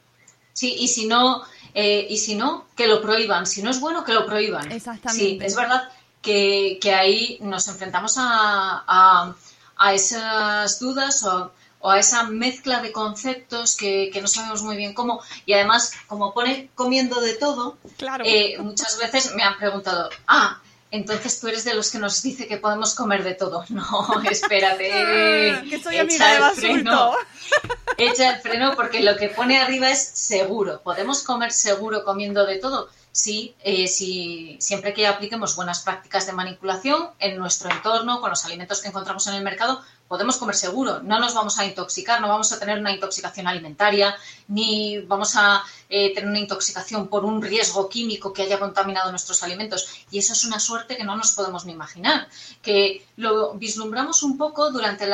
Sí, 0.54 0.76
y 0.80 0.88
si 0.88 1.06
no, 1.08 1.44
eh, 1.76 2.08
y 2.10 2.18
si 2.18 2.34
no, 2.36 2.66
que 2.76 2.88
lo 2.88 3.02
prohíban. 3.02 3.46
Si 3.46 3.62
no 3.62 3.70
es 3.70 3.80
bueno, 3.80 4.04
que 4.04 4.14
lo 4.14 4.26
prohíban. 4.26 4.72
Exactamente. 4.72 5.24
Sí, 5.26 5.40
es 5.42 5.56
verdad 5.56 5.90
que, 6.22 6.80
que 6.82 6.94
ahí 6.94 7.38
nos 7.42 7.68
enfrentamos 7.68 8.16
a, 8.18 8.84
a, 8.88 9.36
a 9.78 9.94
esas 9.94 10.80
dudas 10.80 11.24
o, 11.24 11.52
o 11.80 11.90
a 11.92 11.98
esa 12.00 12.24
mezcla 12.24 12.82
de 12.82 12.92
conceptos 12.92 13.78
que, 13.78 14.10
que 14.12 14.22
no 14.22 14.28
sabemos 14.28 14.62
muy 14.64 14.76
bien 14.76 14.94
cómo. 14.94 15.22
Y 15.46 15.54
además, 15.54 15.94
como 16.08 16.34
pone 16.34 16.70
comiendo 16.76 17.22
de 17.22 17.36
todo, 17.36 17.78
Claro. 17.98 18.26
eh, 18.28 18.58
muchas 18.60 18.98
veces 18.98 19.34
me 19.36 19.44
han 19.44 19.58
preguntado, 19.58 20.10
ah, 20.28 20.60
entonces 20.92 21.40
tú 21.40 21.48
eres 21.48 21.64
de 21.64 21.76
los 21.76 21.92
que 21.92 22.00
nos 22.00 22.22
dice 22.24 22.48
que 22.48 22.58
podemos 22.58 22.96
comer 22.96 23.24
de 23.24 23.36
todo. 23.36 23.64
No, 23.70 24.22
espérate. 24.30 24.90
que 25.70 25.80
soy 25.82 25.98
amiga 26.00 26.34
de 26.34 26.40
Basulto. 26.40 27.14
Echa 28.00 28.32
el 28.32 28.42
freno 28.42 28.76
porque 28.76 29.02
lo 29.02 29.18
que 29.18 29.28
pone 29.28 29.60
arriba 29.60 29.90
es 29.90 30.02
seguro. 30.02 30.82
¿Podemos 30.82 31.22
comer 31.22 31.52
seguro 31.52 32.06
comiendo 32.06 32.46
de 32.46 32.58
todo? 32.58 32.90
Sí, 33.12 33.56
eh, 33.64 33.88
si, 33.88 34.56
siempre 34.62 34.94
que 34.94 35.06
apliquemos 35.06 35.56
buenas 35.56 35.82
prácticas 35.82 36.26
de 36.26 36.32
manipulación 36.32 37.10
en 37.20 37.38
nuestro 37.38 37.70
entorno, 37.70 38.22
con 38.22 38.30
los 38.30 38.46
alimentos 38.46 38.82
que 38.82 38.88
encontramos 38.88 39.28
en 39.28 39.34
el 39.34 39.44
mercado, 39.44 39.82
podemos 40.08 40.38
comer 40.38 40.56
seguro, 40.56 41.02
no 41.04 41.20
nos 41.20 41.34
vamos 41.34 41.60
a 41.60 41.66
intoxicar, 41.66 42.22
no 42.22 42.30
vamos 42.30 42.52
a 42.54 42.60
tener 42.60 42.80
una 42.80 42.92
intoxicación 42.92 43.48
alimentaria, 43.48 44.16
ni 44.48 45.00
vamos 45.00 45.36
a 45.36 45.64
eh, 45.90 46.14
tener 46.14 46.30
una 46.30 46.40
intoxicación 46.40 47.08
por 47.10 47.26
un 47.26 47.42
riesgo 47.42 47.90
químico 47.90 48.32
que 48.32 48.44
haya 48.44 48.60
contaminado 48.60 49.12
nuestros 49.12 49.44
alimentos. 49.44 49.90
Y 50.12 50.20
eso 50.20 50.34
es 50.34 50.46
una 50.46 50.60
suerte 50.60 50.96
que 50.96 51.04
no 51.04 51.18
nos 51.18 51.34
podemos 51.34 51.66
ni 51.66 51.74
imaginar, 51.74 52.28
que 52.62 53.06
lo 53.18 53.54
vislumbramos 53.56 54.24
un 54.24 54.38
poco 54.38 54.72
durante 54.72 55.06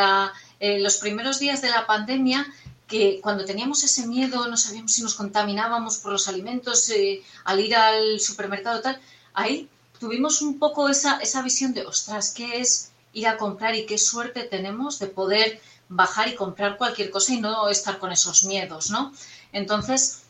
eh, 0.60 0.80
los 0.80 0.98
primeros 0.98 1.40
días 1.40 1.62
de 1.62 1.70
la 1.70 1.88
pandemia 1.88 2.46
que 2.88 3.20
cuando 3.22 3.46
teníamos 3.46 3.84
ese 3.84 4.08
miedo, 4.08 4.48
no 4.48 4.58
sabíamos 4.58 4.92
si 4.92 5.02
nos 5.02 5.16
contaminábamos 5.16 5.98
por 5.98 6.12
los 6.12 6.28
alimentos 6.28 6.90
eh, 6.90 7.24
al 7.44 7.60
ir 7.60 7.76
al 7.76 8.20
supermercado 8.20 8.82
tal, 8.82 9.00
ahí 9.34 9.68
tuvimos 10.00 10.42
un 10.42 10.60
poco 10.60 10.90
esa, 10.90 11.18
esa 11.20 11.42
visión 11.42 11.74
de, 11.74 11.86
ostras, 11.86 12.32
¿qué 12.32 12.60
es 12.60 12.92
ir 13.14 13.28
a 13.28 13.38
comprar 13.38 13.76
y 13.76 13.86
qué 13.86 13.98
suerte 13.98 14.44
tenemos 14.44 15.00
de 15.00 15.08
poder 15.08 15.62
bajar 15.88 16.28
y 16.28 16.36
comprar 16.36 16.78
cualquier 16.78 17.10
cosa 17.10 17.34
y 17.34 17.40
no 17.40 17.70
estar 17.70 17.98
con 18.00 18.12
esos 18.12 18.44
miedos, 18.44 18.90
¿no? 18.90 19.14
Entonces, 19.52 20.25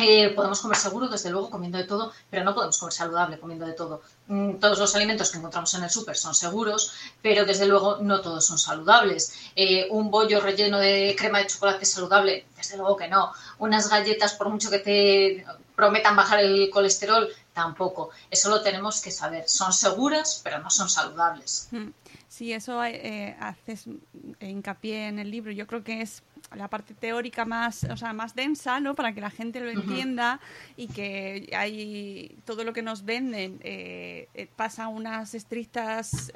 eh, 0.00 0.32
podemos 0.34 0.60
comer 0.60 0.76
seguro, 0.76 1.08
desde 1.08 1.30
luego, 1.30 1.50
comiendo 1.50 1.78
de 1.78 1.84
todo, 1.84 2.12
pero 2.28 2.44
no 2.44 2.54
podemos 2.54 2.78
comer 2.78 2.92
saludable 2.92 3.38
comiendo 3.38 3.66
de 3.66 3.74
todo. 3.74 4.02
Mm, 4.28 4.54
todos 4.54 4.78
los 4.78 4.94
alimentos 4.94 5.30
que 5.30 5.38
encontramos 5.38 5.72
en 5.74 5.84
el 5.84 5.90
súper 5.90 6.16
son 6.16 6.34
seguros, 6.34 6.92
pero 7.22 7.44
desde 7.44 7.66
luego 7.66 7.98
no 8.00 8.20
todos 8.20 8.44
son 8.44 8.58
saludables. 8.58 9.32
Eh, 9.56 9.86
un 9.90 10.10
bollo 10.10 10.40
relleno 10.40 10.78
de 10.78 11.14
crema 11.18 11.38
de 11.38 11.46
chocolate 11.46 11.84
es 11.84 11.92
saludable, 11.92 12.46
desde 12.56 12.76
luego 12.76 12.96
que 12.96 13.08
no. 13.08 13.32
Unas 13.58 13.88
galletas, 13.88 14.34
por 14.34 14.48
mucho 14.48 14.70
que 14.70 14.78
te 14.78 15.46
prometan 15.76 16.16
bajar 16.16 16.40
el 16.40 16.70
colesterol, 16.70 17.28
tampoco. 17.52 18.10
Eso 18.30 18.50
lo 18.50 18.62
tenemos 18.62 19.00
que 19.00 19.10
saber. 19.10 19.48
Son 19.48 19.72
seguras, 19.72 20.40
pero 20.44 20.58
no 20.58 20.70
son 20.70 20.88
saludables. 20.88 21.68
Mm. 21.70 21.88
Sí, 22.28 22.52
eso 22.52 22.82
eh, 22.84 23.36
haces 23.40 23.86
hincapié 24.40 25.08
en 25.08 25.18
el 25.18 25.30
libro. 25.30 25.50
Yo 25.50 25.66
creo 25.66 25.82
que 25.82 26.00
es 26.00 26.22
la 26.54 26.68
parte 26.68 26.94
teórica 26.94 27.44
más, 27.44 27.84
o 27.84 27.96
sea, 27.96 28.12
más 28.12 28.34
densa, 28.34 28.80
¿no? 28.80 28.94
Para 28.94 29.12
que 29.12 29.20
la 29.20 29.30
gente 29.30 29.60
lo 29.60 29.70
entienda 29.70 30.40
y 30.76 30.88
que 30.88 31.50
hay 31.56 32.36
todo 32.44 32.64
lo 32.64 32.72
que 32.72 32.82
nos 32.82 33.04
venden 33.04 33.60
eh, 33.62 34.28
eh, 34.34 34.48
pasa 34.56 34.88
unas 34.88 35.34
estrictas, 35.34 36.32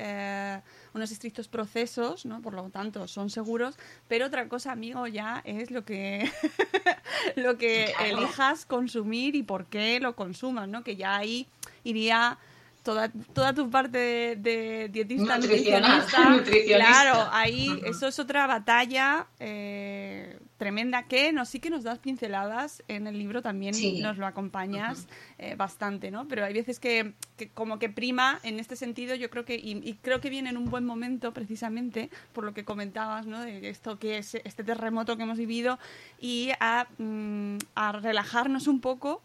unos 0.92 1.10
estrictos 1.10 1.48
procesos, 1.48 2.26
¿no? 2.26 2.40
Por 2.40 2.54
lo 2.54 2.70
tanto, 2.70 3.08
son 3.08 3.30
seguros. 3.30 3.76
Pero 4.08 4.26
otra 4.26 4.48
cosa, 4.48 4.72
amigo, 4.72 5.06
ya 5.06 5.42
es 5.44 5.70
lo 5.70 5.84
que 5.84 6.30
lo 7.36 7.58
que 7.58 7.92
elijas 8.00 8.66
consumir 8.66 9.34
y 9.34 9.42
por 9.42 9.66
qué 9.66 10.00
lo 10.00 10.14
consumas, 10.14 10.68
¿no? 10.68 10.84
Que 10.84 10.96
ya 10.96 11.16
ahí 11.16 11.48
iría 11.82 12.38
toda, 12.84 13.10
toda 13.32 13.52
tu 13.54 13.68
parte 13.70 14.36
de, 14.36 14.88
dietista, 14.92 15.38
nutricionista, 15.38 16.42
claro, 16.66 17.28
ahí 17.32 17.80
eso 17.84 18.06
es 18.06 18.18
otra 18.18 18.46
batalla 18.46 19.26
eh, 19.40 20.38
tremenda 20.58 21.04
que 21.04 21.32
nos 21.32 21.48
sí 21.48 21.60
que 21.60 21.70
nos 21.70 21.82
das 21.82 21.98
pinceladas 21.98 22.84
en 22.86 23.06
el 23.06 23.18
libro 23.18 23.42
también 23.42 23.74
nos 24.00 24.18
lo 24.18 24.26
acompañas 24.26 25.08
eh, 25.38 25.56
bastante, 25.56 26.10
¿no? 26.10 26.28
Pero 26.28 26.44
hay 26.44 26.52
veces 26.52 26.78
que, 26.78 27.14
como 27.54 27.78
que 27.78 27.88
prima 27.88 28.38
en 28.42 28.60
este 28.60 28.76
sentido, 28.76 29.14
yo 29.14 29.30
creo 29.30 29.44
que 29.44 29.56
y, 29.56 29.98
creo 30.02 30.20
que 30.20 30.30
viene 30.30 30.50
en 30.50 30.58
un 30.58 30.66
buen 30.66 30.84
momento 30.84 31.32
precisamente 31.32 32.10
por 32.34 32.44
lo 32.44 32.52
que 32.52 32.64
comentabas, 32.64 33.26
¿no? 33.26 33.40
De 33.40 33.68
esto 33.68 33.98
que 33.98 34.18
es 34.18 34.34
este 34.36 34.62
terremoto 34.62 35.16
que 35.16 35.22
hemos 35.22 35.38
vivido 35.38 35.78
y 36.20 36.50
a, 36.60 36.86
mm, 36.98 37.56
a 37.74 37.92
relajarnos 37.92 38.68
un 38.68 38.80
poco 38.80 39.22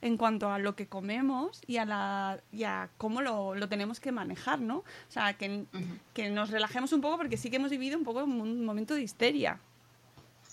en 0.00 0.16
cuanto 0.16 0.50
a 0.50 0.58
lo 0.58 0.76
que 0.76 0.86
comemos 0.86 1.60
y 1.66 1.78
a, 1.78 1.84
la, 1.84 2.40
y 2.52 2.64
a 2.64 2.88
cómo 2.98 3.20
lo, 3.20 3.54
lo, 3.54 3.68
tenemos 3.68 4.00
que 4.00 4.12
manejar, 4.12 4.60
¿no? 4.60 4.78
O 4.78 5.10
sea, 5.10 5.36
que, 5.36 5.64
que, 6.14 6.30
nos 6.30 6.50
relajemos 6.50 6.92
un 6.92 7.00
poco 7.00 7.16
porque 7.16 7.36
sí 7.36 7.50
que 7.50 7.56
hemos 7.56 7.70
vivido 7.70 7.98
un 7.98 8.04
poco 8.04 8.24
un 8.24 8.64
momento 8.64 8.94
de 8.94 9.02
histeria. 9.02 9.58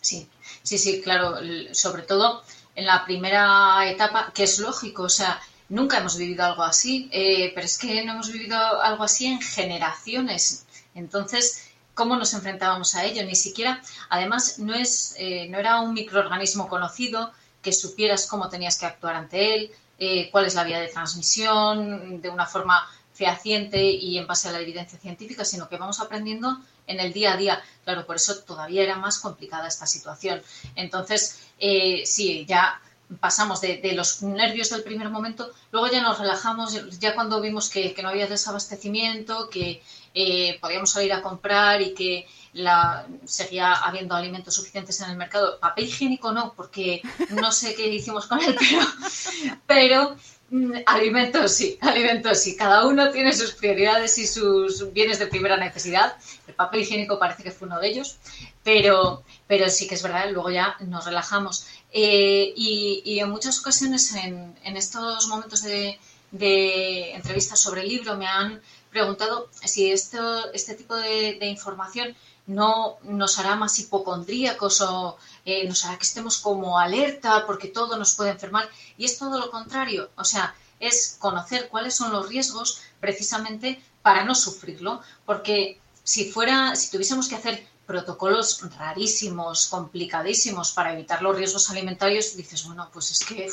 Sí, 0.02 0.28
sí, 0.64 0.78
sí, 0.78 1.02
claro, 1.02 1.38
sobre 1.74 2.04
todo 2.04 2.44
en 2.76 2.86
la 2.86 3.06
primera 3.06 3.90
etapa, 3.90 4.32
que 4.34 4.44
es 4.44 4.60
lógico, 4.60 5.04
o 5.04 5.10
sea, 5.10 5.40
nunca 5.70 5.98
hemos 5.98 6.18
vivido 6.18 6.44
algo 6.44 6.64
así, 6.64 7.10
eh, 7.12 7.52
pero 7.56 7.66
es 7.66 7.78
que 7.78 8.04
no 8.04 8.14
hemos 8.14 8.32
vivido 8.32 8.58
algo 8.82 9.04
así 9.04 9.26
en 9.26 9.42
generaciones. 9.42 10.66
Entonces, 10.94 11.70
¿cómo 11.94 12.18
nos 12.18 12.34
enfrentábamos 12.34 12.96
a 12.96 13.06
ello? 13.06 13.24
Ni 13.26 13.36
siquiera, 13.36 13.82
además, 14.10 14.60
no, 14.60 14.74
es, 14.76 15.16
eh, 15.18 15.48
no 15.50 15.58
era 15.58 15.82
un 15.82 15.94
microorganismo 15.94 16.68
conocido, 16.68 17.32
que 17.66 17.74
supieras 17.74 18.28
cómo 18.28 18.48
tenías 18.48 18.78
que 18.78 18.86
actuar 18.86 19.16
ante 19.16 19.56
él, 19.56 19.72
eh, 19.98 20.30
cuál 20.32 20.46
es 20.46 20.54
la 20.54 20.64
vía 20.64 20.80
de 20.80 20.88
transmisión 20.88 22.22
de 22.22 22.30
una 22.30 22.46
forma 22.46 22.88
fehaciente 23.12 23.82
y 23.82 24.20
en 24.20 24.28
base 24.28 24.50
a 24.50 24.52
la 24.52 24.60
evidencia 24.60 25.00
científica, 25.00 25.44
sino 25.44 25.68
que 25.68 25.78
vamos 25.78 26.00
aprendiendo 26.00 26.60
en 26.86 27.00
el 27.00 27.12
día 27.12 27.34
a 27.34 27.38
día. 27.38 27.64
Claro, 27.84 28.06
por 28.06 28.18
eso 28.18 28.38
todavía 28.44 28.84
era 28.84 28.98
más 28.98 29.18
complicada 29.18 29.68
esta 29.68 29.88
situación. 29.88 30.44
Entonces, 30.76 31.40
eh, 31.58 32.04
sí, 32.06 32.46
ya 32.48 32.80
pasamos 33.20 33.62
de, 33.62 33.94
los 33.96 34.22
nervios 34.22 34.70
del 34.70 34.84
primer 34.84 35.10
momento, 35.10 35.52
luego 35.72 35.88
ya 35.88 36.04
nos 36.04 36.20
relajamos, 36.20 37.00
ya 37.00 37.16
cuando 37.16 37.42
vimos 37.42 37.70
que, 37.70 37.96
no 38.04 38.10
había 38.10 38.28
desabastecimiento, 38.28 39.50
que 39.50 39.82
eh, 40.14 40.60
podíamos 40.62 40.92
salir 40.92 41.14
a 41.14 41.24
comprar 41.24 41.82
y 41.82 41.96
que 41.96 42.28
la, 42.56 43.06
seguía 43.26 43.74
habiendo 43.74 44.16
alimentos 44.16 44.56
suficientes 44.56 45.00
en 45.02 45.10
el 45.10 45.18
mercado. 45.18 45.60
Papel 45.60 45.86
higiénico 45.86 46.32
no, 46.32 46.54
porque 46.56 47.02
no 47.30 47.52
sé 47.52 47.76
qué 47.76 47.88
hicimos 47.88 48.28
con 48.28 48.42
él, 48.42 48.56
pero, 49.68 50.16
pero 50.16 50.16
mm, 50.50 50.74
alimentos 50.86 51.52
sí, 51.52 51.78
alimentos 51.82 52.40
sí. 52.40 52.56
Cada 52.56 52.88
uno 52.88 53.12
tiene 53.12 53.34
sus 53.34 53.52
prioridades 53.52 54.18
y 54.18 54.26
sus 54.26 54.94
bienes 54.94 55.20
de 55.20 55.28
primera 55.28 55.58
necesidad. 55.58 56.16
El 56.48 56.54
papel 56.54 56.82
higiénico 56.82 57.20
parece 57.20 57.44
que 57.44 57.52
fue 57.52 57.68
uno 57.68 57.80
de 57.80 57.90
ellos, 57.90 58.18
pero, 58.64 59.24
pero 59.48 59.70
sí 59.70 59.86
que 59.86 59.96
es 59.96 60.04
verdad, 60.04 60.30
luego 60.32 60.50
ya 60.50 60.78
nos 60.80 61.06
relajamos. 61.06 61.68
Eh, 61.92 62.54
y, 62.56 63.20
en 63.20 63.30
muchas 63.30 63.60
ocasiones 63.60 64.14
en, 64.16 64.56
estos 64.78 65.28
momentos 65.28 65.62
de, 65.62 66.00
de 66.32 67.12
entrevistas 67.16 67.60
sobre 67.60 67.82
el 67.82 67.90
libro 67.90 68.16
me 68.16 68.28
han 68.28 68.62
preguntado 68.92 69.50
si 69.66 69.92
esto, 69.92 70.54
este 70.54 70.76
tipo 70.76 70.96
de 70.96 71.48
información 71.48 72.16
no 72.48 72.98
nos 73.04 73.40
hará 73.40 73.56
más 73.56 73.80
hipocondríacos 73.80 74.82
o 74.82 75.18
eh, 75.46 75.68
nos 75.68 75.86
hará 75.86 75.98
que 75.98 76.06
estemos 76.06 76.38
como 76.38 76.78
alerta 76.78 77.46
porque 77.46 77.68
todo 77.68 77.98
nos 77.98 78.16
puede 78.16 78.32
enfermar. 78.32 78.70
Y 78.98 79.06
es 79.06 79.18
todo 79.18 79.40
lo 79.40 79.50
contrario, 79.52 80.10
o 80.16 80.24
sea, 80.24 80.56
es 80.80 81.18
conocer 81.20 81.70
cuáles 81.70 81.96
son 81.96 82.12
los 82.12 82.30
riesgos 82.30 82.82
precisamente 83.00 83.82
para 84.02 84.24
no 84.24 84.36
sufrirlo, 84.36 85.02
porque 85.26 85.80
si 86.04 86.32
fuera, 86.32 86.76
si 86.76 86.92
tuviésemos 86.92 87.28
que 87.28 87.36
hacer 87.36 87.68
protocolos 87.88 88.62
rarísimos, 88.78 89.68
complicadísimos 89.68 90.72
para 90.72 90.94
evitar 90.94 91.22
los 91.22 91.36
riesgos 91.36 91.70
alimentarios, 91.70 92.36
dices, 92.36 92.66
bueno, 92.66 92.90
pues 92.94 93.12
es 93.12 93.26
que 93.26 93.50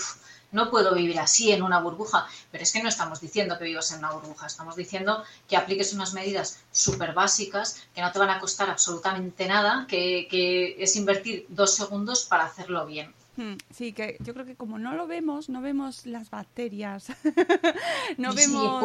no 0.53 0.71
puedo 0.71 0.95
vivir 0.95 1.19
así 1.19 1.51
en 1.51 1.63
una 1.63 1.81
burbuja, 1.81 2.27
pero 2.51 2.63
es 2.63 2.73
que 2.73 2.83
no 2.83 2.89
estamos 2.89 3.21
diciendo 3.21 3.59
que 3.59 3.65
vivas 3.65 3.91
en 3.93 3.99
una 3.99 4.13
burbuja, 4.13 4.47
estamos 4.47 4.77
diciendo 4.77 5.25
que 5.49 5.57
apliques 5.57 5.93
unas 5.93 6.15
medidas 6.15 6.61
súper 6.71 7.13
básicas 7.13 7.83
que 7.95 8.03
no 8.03 8.13
te 8.13 8.19
van 8.19 8.31
a 8.31 8.41
costar 8.41 8.71
absolutamente 8.71 9.47
nada, 9.47 9.87
que, 9.89 10.29
que 10.31 10.77
es 10.79 10.97
invertir 10.97 11.47
dos 11.49 11.75
segundos 11.75 12.25
para 12.25 12.45
hacerlo 12.45 12.87
bien. 12.87 13.13
Hmm, 13.37 13.55
sí, 13.71 13.95
que 13.95 14.19
yo 14.21 14.35
creo 14.35 14.45
que 14.45 14.57
como 14.57 14.79
no 14.79 14.95
lo 14.95 15.07
vemos, 15.07 15.49
no 15.49 15.62
vemos 15.62 16.05
las 16.05 16.29
bacterias, 16.29 17.12
no 18.19 18.35
vemos 18.35 18.85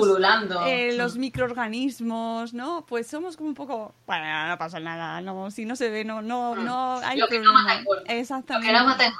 eh, 0.68 0.94
los 0.96 1.18
microorganismos, 1.18 2.54
¿no? 2.54 2.86
Pues 2.86 3.08
somos 3.08 3.36
como 3.36 3.50
un 3.50 3.56
poco, 3.56 3.94
bueno, 4.06 4.48
no 4.48 4.58
pasa 4.58 4.80
nada, 4.80 5.20
no, 5.20 5.51
si 5.51 5.66
no 5.66 5.75
se 5.75 5.89
ve, 5.89 6.06
no, 6.06 6.22
no, 6.22 6.56
hmm. 6.56 6.63
no 6.63 6.98
hay 7.00 7.20
Lo 7.20 7.27
que 7.27 7.39
no 7.39 7.51
mata 7.51 7.84
Exactamente. 8.08 9.12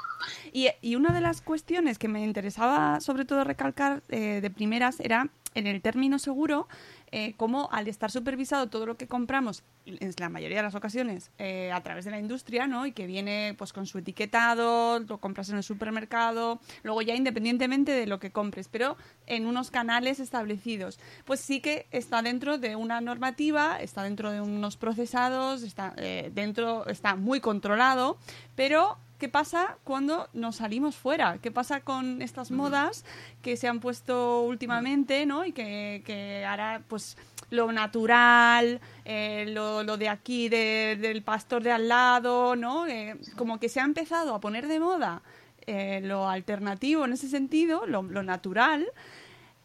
y, 0.50 0.68
y, 0.80 0.96
una 0.96 1.12
de 1.12 1.20
las 1.20 1.42
cuestiones 1.42 1.98
que 1.98 2.08
me 2.08 2.24
interesaba 2.24 3.00
sobre 3.00 3.26
todo 3.26 3.44
recalcar 3.44 4.02
eh, 4.08 4.40
de 4.40 4.50
primeras 4.50 4.98
era 4.98 5.28
en 5.54 5.66
el 5.66 5.82
término 5.82 6.18
seguro, 6.18 6.68
eh, 7.12 7.34
como 7.36 7.68
al 7.72 7.88
estar 7.88 8.10
supervisado 8.10 8.68
todo 8.68 8.86
lo 8.86 8.96
que 8.96 9.06
compramos, 9.06 9.62
en 9.86 10.12
la 10.18 10.28
mayoría 10.28 10.58
de 10.58 10.62
las 10.62 10.74
ocasiones, 10.74 11.30
eh, 11.38 11.72
a 11.72 11.82
través 11.82 12.04
de 12.04 12.10
la 12.10 12.18
industria, 12.18 12.66
¿no? 12.66 12.86
Y 12.86 12.92
que 12.92 13.06
viene 13.06 13.54
pues 13.56 13.72
con 13.72 13.86
su 13.86 13.98
etiquetado, 13.98 14.98
lo 15.00 15.18
compras 15.18 15.48
en 15.48 15.56
el 15.56 15.62
supermercado, 15.62 16.60
luego 16.82 17.02
ya 17.02 17.14
independientemente 17.14 17.92
de 17.92 18.06
lo 18.06 18.18
que 18.18 18.30
compres, 18.30 18.68
pero 18.68 18.96
en 19.26 19.46
unos 19.46 19.70
canales 19.70 20.20
establecidos, 20.20 20.98
pues 21.24 21.40
sí 21.40 21.60
que 21.60 21.86
está 21.90 22.22
dentro 22.22 22.58
de 22.58 22.76
una 22.76 23.00
normativa, 23.00 23.80
está 23.80 24.02
dentro 24.02 24.30
de 24.30 24.40
unos 24.40 24.76
procesados, 24.76 25.62
está 25.62 25.94
eh, 25.96 26.30
dentro, 26.34 26.86
está 26.88 27.16
muy 27.16 27.40
controlado, 27.40 28.18
pero 28.54 28.98
¿qué 29.18 29.28
pasa 29.28 29.76
cuando 29.84 30.28
nos 30.32 30.56
salimos 30.56 30.96
fuera? 30.96 31.38
¿Qué 31.42 31.50
pasa 31.50 31.80
con 31.80 32.22
estas 32.22 32.50
modas 32.50 33.04
que 33.42 33.56
se 33.56 33.68
han 33.68 33.80
puesto 33.80 34.42
últimamente, 34.42 35.26
¿no? 35.26 35.44
Y 35.44 35.52
que, 35.52 36.02
que 36.04 36.44
ahora, 36.46 36.82
pues, 36.88 37.16
lo 37.50 37.72
natural, 37.72 38.80
eh, 39.04 39.46
lo, 39.48 39.82
lo, 39.82 39.96
de 39.96 40.08
aquí, 40.08 40.48
del 40.48 41.22
pastor 41.22 41.62
de 41.62 41.72
al 41.72 41.88
lado, 41.88 42.56
¿no? 42.56 42.86
Eh, 42.86 43.16
como 43.36 43.58
que 43.58 43.68
se 43.68 43.80
ha 43.80 43.84
empezado 43.84 44.34
a 44.34 44.40
poner 44.40 44.68
de 44.68 44.80
moda 44.80 45.22
eh, 45.66 46.00
lo 46.02 46.28
alternativo 46.28 47.04
en 47.04 47.12
ese 47.12 47.28
sentido, 47.28 47.86
lo, 47.86 48.02
lo 48.02 48.22
natural, 48.22 48.86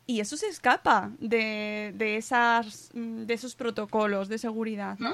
y 0.06 0.20
eso 0.20 0.36
se 0.36 0.48
escapa 0.48 1.12
de, 1.20 1.94
de, 1.96 2.18
esas, 2.18 2.90
de 2.94 3.34
esos 3.34 3.56
protocolos 3.56 4.28
de 4.28 4.38
seguridad, 4.38 4.98
¿no? 5.00 5.14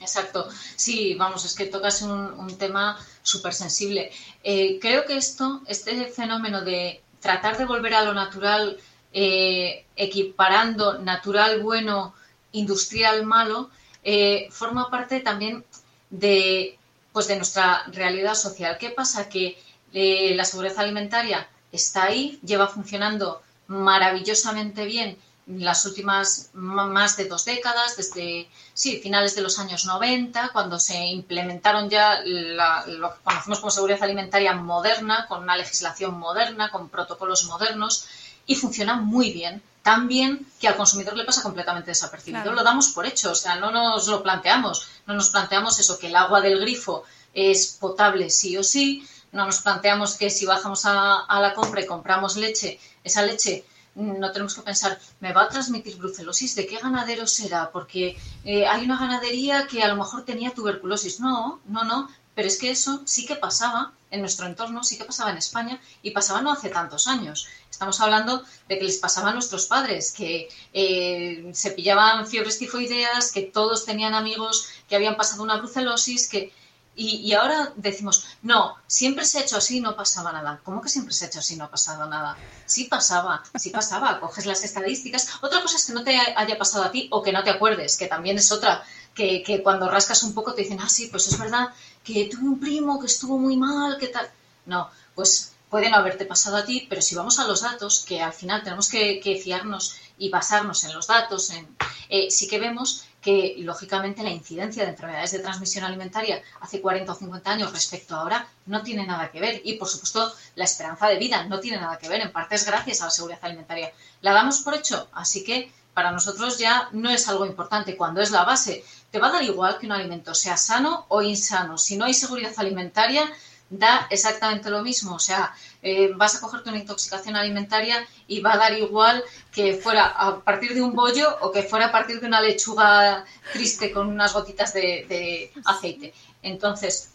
Exacto. 0.00 0.48
Sí, 0.76 1.14
vamos, 1.14 1.44
es 1.44 1.54
que 1.54 1.66
tocas 1.66 2.02
un, 2.02 2.10
un 2.12 2.58
tema 2.58 2.98
súper 3.22 3.54
sensible. 3.54 4.10
Eh, 4.42 4.78
creo 4.80 5.04
que 5.06 5.16
esto, 5.16 5.62
este 5.66 6.06
fenómeno 6.06 6.62
de 6.62 7.02
tratar 7.20 7.56
de 7.56 7.64
volver 7.64 7.94
a 7.94 8.04
lo 8.04 8.12
natural, 8.14 8.78
eh, 9.12 9.86
equiparando 9.96 10.98
natural 10.98 11.60
bueno, 11.62 12.14
industrial 12.52 13.24
malo, 13.24 13.70
eh, 14.04 14.48
forma 14.50 14.90
parte 14.90 15.20
también 15.20 15.64
de, 16.10 16.78
pues 17.12 17.26
de 17.28 17.36
nuestra 17.36 17.84
realidad 17.88 18.34
social. 18.34 18.76
¿Qué 18.78 18.90
pasa? 18.90 19.28
Que 19.28 19.58
la 19.92 20.44
seguridad 20.44 20.78
alimentaria 20.78 21.48
está 21.72 22.04
ahí, 22.04 22.38
lleva 22.44 22.66
funcionando 22.68 23.40
maravillosamente 23.66 24.84
bien 24.84 25.16
las 25.46 25.84
últimas 25.86 26.50
más 26.54 27.16
de 27.16 27.26
dos 27.26 27.44
décadas, 27.44 27.96
desde 27.96 28.48
sí, 28.74 29.00
finales 29.00 29.36
de 29.36 29.42
los 29.42 29.58
años 29.60 29.84
90, 29.84 30.50
cuando 30.52 30.80
se 30.80 30.98
implementaron 31.06 31.88
ya 31.88 32.20
la, 32.24 32.84
lo 32.86 33.14
que 33.14 33.20
conocemos 33.22 33.60
como 33.60 33.70
seguridad 33.70 34.02
alimentaria 34.02 34.54
moderna, 34.54 35.26
con 35.28 35.42
una 35.42 35.56
legislación 35.56 36.18
moderna, 36.18 36.70
con 36.70 36.88
protocolos 36.88 37.44
modernos, 37.44 38.06
y 38.44 38.56
funciona 38.56 38.96
muy 38.96 39.32
bien. 39.32 39.62
Tan 39.82 40.08
bien 40.08 40.48
que 40.60 40.66
al 40.66 40.74
consumidor 40.74 41.16
le 41.16 41.24
pasa 41.24 41.42
completamente 41.42 41.92
desapercibido. 41.92 42.42
Claro. 42.42 42.56
Lo 42.56 42.64
damos 42.64 42.88
por 42.88 43.06
hecho, 43.06 43.30
o 43.30 43.36
sea, 43.36 43.54
no 43.54 43.70
nos 43.70 44.08
lo 44.08 44.24
planteamos. 44.24 44.88
No 45.06 45.14
nos 45.14 45.30
planteamos 45.30 45.78
eso, 45.78 45.96
que 45.96 46.08
el 46.08 46.16
agua 46.16 46.40
del 46.40 46.58
grifo 46.58 47.04
es 47.32 47.76
potable 47.78 48.30
sí 48.30 48.56
o 48.56 48.64
sí. 48.64 49.06
No 49.30 49.46
nos 49.46 49.60
planteamos 49.60 50.16
que 50.16 50.28
si 50.28 50.44
bajamos 50.44 50.86
a, 50.86 51.20
a 51.20 51.40
la 51.40 51.54
compra 51.54 51.82
y 51.82 51.86
compramos 51.86 52.36
leche, 52.36 52.80
esa 53.04 53.22
leche 53.22 53.64
no 53.96 54.30
tenemos 54.32 54.54
que 54.54 54.62
pensar, 54.62 54.98
¿me 55.20 55.32
va 55.32 55.44
a 55.44 55.48
transmitir 55.48 55.96
brucelosis? 55.96 56.54
¿De 56.54 56.66
qué 56.66 56.78
ganadero 56.78 57.26
será? 57.26 57.70
Porque 57.72 58.16
eh, 58.44 58.66
hay 58.66 58.84
una 58.84 58.98
ganadería 58.98 59.66
que 59.66 59.82
a 59.82 59.88
lo 59.88 59.96
mejor 59.96 60.24
tenía 60.24 60.52
tuberculosis. 60.52 61.18
No, 61.18 61.60
no, 61.66 61.84
no. 61.84 62.08
Pero 62.34 62.48
es 62.48 62.58
que 62.58 62.70
eso 62.70 63.00
sí 63.06 63.24
que 63.24 63.36
pasaba 63.36 63.94
en 64.10 64.20
nuestro 64.20 64.46
entorno, 64.46 64.84
sí 64.84 64.98
que 64.98 65.04
pasaba 65.04 65.30
en 65.30 65.38
España 65.38 65.80
y 66.02 66.10
pasaba 66.10 66.42
no 66.42 66.52
hace 66.52 66.68
tantos 66.68 67.08
años. 67.08 67.48
Estamos 67.70 67.98
hablando 68.00 68.44
de 68.68 68.78
que 68.78 68.84
les 68.84 68.98
pasaba 68.98 69.30
a 69.30 69.32
nuestros 69.32 69.66
padres, 69.66 70.12
que 70.12 70.48
eh, 70.74 71.50
se 71.54 71.70
pillaban 71.70 72.26
fiebres 72.26 72.58
tifoideas, 72.58 73.32
que 73.32 73.42
todos 73.42 73.86
tenían 73.86 74.14
amigos 74.14 74.68
que 74.88 74.96
habían 74.96 75.16
pasado 75.16 75.42
una 75.42 75.56
brucelosis, 75.56 76.28
que 76.28 76.52
y, 76.96 77.16
y, 77.16 77.34
ahora 77.34 77.72
decimos, 77.76 78.26
no, 78.42 78.76
siempre 78.86 79.26
se 79.26 79.38
ha 79.38 79.42
hecho 79.42 79.58
así 79.58 79.78
y 79.78 79.80
no 79.80 79.94
pasaba 79.94 80.32
nada. 80.32 80.60
¿Cómo 80.64 80.80
que 80.80 80.88
siempre 80.88 81.12
se 81.12 81.26
ha 81.26 81.28
hecho 81.28 81.40
así 81.40 81.54
y 81.54 81.56
no 81.58 81.64
ha 81.64 81.70
pasado 81.70 82.06
nada? 82.06 82.36
Sí 82.64 82.84
pasaba, 82.84 83.42
sí 83.54 83.70
pasaba. 83.70 84.18
Coges 84.20 84.46
las 84.46 84.64
estadísticas. 84.64 85.28
Otra 85.42 85.60
cosa 85.60 85.76
es 85.76 85.84
que 85.84 85.92
no 85.92 86.02
te 86.02 86.16
haya 86.18 86.58
pasado 86.58 86.84
a 86.84 86.90
ti 86.90 87.08
o 87.12 87.22
que 87.22 87.32
no 87.32 87.44
te 87.44 87.50
acuerdes, 87.50 87.98
que 87.98 88.06
también 88.06 88.38
es 88.38 88.50
otra. 88.50 88.82
Que, 89.14 89.42
que 89.42 89.62
cuando 89.62 89.90
rascas 89.90 90.22
un 90.22 90.34
poco 90.34 90.54
te 90.54 90.62
dicen, 90.62 90.80
ah, 90.80 90.88
sí, 90.88 91.08
pues 91.10 91.28
es 91.28 91.38
verdad 91.38 91.68
que 92.02 92.28
tuve 92.30 92.44
un 92.44 92.60
primo 92.60 92.98
que 92.98 93.06
estuvo 93.06 93.38
muy 93.38 93.56
mal, 93.56 93.98
que 93.98 94.08
tal. 94.08 94.30
No, 94.64 94.90
pues 95.14 95.52
puede 95.68 95.90
no 95.90 95.96
haberte 95.96 96.24
pasado 96.24 96.56
a 96.56 96.64
ti, 96.64 96.86
pero 96.88 97.02
si 97.02 97.14
vamos 97.14 97.38
a 97.38 97.46
los 97.46 97.60
datos, 97.60 98.04
que 98.06 98.22
al 98.22 98.32
final 98.32 98.62
tenemos 98.62 98.88
que, 98.88 99.20
que 99.20 99.36
fiarnos 99.36 99.96
y 100.18 100.30
basarnos 100.30 100.84
en 100.84 100.94
los 100.94 101.08
datos, 101.08 101.50
en, 101.50 101.68
eh, 102.08 102.30
sí 102.30 102.48
que 102.48 102.58
vemos 102.58 103.04
que, 103.26 103.56
lógicamente, 103.58 104.22
la 104.22 104.30
incidencia 104.30 104.84
de 104.84 104.90
enfermedades 104.90 105.32
de 105.32 105.40
transmisión 105.40 105.84
alimentaria 105.84 106.40
hace 106.60 106.80
40 106.80 107.10
o 107.10 107.14
50 107.16 107.50
años 107.50 107.72
respecto 107.72 108.14
a 108.14 108.20
ahora 108.20 108.46
no 108.66 108.84
tiene 108.84 109.04
nada 109.04 109.32
que 109.32 109.40
ver. 109.40 109.60
Y, 109.64 109.72
por 109.72 109.88
supuesto, 109.88 110.32
la 110.54 110.62
esperanza 110.62 111.08
de 111.08 111.18
vida 111.18 111.42
no 111.42 111.58
tiene 111.58 111.80
nada 111.80 111.98
que 111.98 112.08
ver. 112.08 112.20
En 112.20 112.30
parte 112.30 112.54
es 112.54 112.64
gracias 112.64 113.02
a 113.02 113.06
la 113.06 113.10
seguridad 113.10 113.40
alimentaria. 113.42 113.90
La 114.20 114.32
damos 114.32 114.60
por 114.60 114.74
hecho, 114.74 115.08
así 115.12 115.42
que 115.42 115.72
para 115.92 116.12
nosotros 116.12 116.56
ya 116.56 116.88
no 116.92 117.10
es 117.10 117.28
algo 117.28 117.46
importante. 117.46 117.96
Cuando 117.96 118.20
es 118.20 118.30
la 118.30 118.44
base, 118.44 118.84
te 119.10 119.18
va 119.18 119.26
a 119.26 119.32
dar 119.32 119.42
igual 119.42 119.76
que 119.80 119.86
un 119.86 119.92
alimento 119.92 120.32
sea 120.32 120.56
sano 120.56 121.06
o 121.08 121.20
insano. 121.20 121.78
Si 121.78 121.96
no 121.96 122.04
hay 122.04 122.14
seguridad 122.14 122.52
alimentaria, 122.58 123.24
da 123.68 124.06
exactamente 124.08 124.70
lo 124.70 124.82
mismo. 124.82 125.16
O 125.16 125.18
sea, 125.18 125.52
eh, 125.86 126.12
vas 126.16 126.34
a 126.34 126.40
cogerte 126.40 126.68
una 126.70 126.78
intoxicación 126.78 127.36
alimentaria 127.36 128.04
y 128.26 128.40
va 128.40 128.54
a 128.54 128.56
dar 128.56 128.72
igual 128.76 129.22
que 129.52 129.74
fuera 129.74 130.06
a 130.06 130.40
partir 130.40 130.74
de 130.74 130.82
un 130.82 130.94
bollo 130.94 131.28
o 131.42 131.52
que 131.52 131.62
fuera 131.62 131.86
a 131.86 131.92
partir 131.92 132.20
de 132.20 132.26
una 132.26 132.40
lechuga 132.40 133.24
triste 133.52 133.92
con 133.92 134.08
unas 134.08 134.32
gotitas 134.32 134.74
de, 134.74 135.06
de 135.08 135.52
aceite. 135.64 136.12
Entonces, 136.42 137.10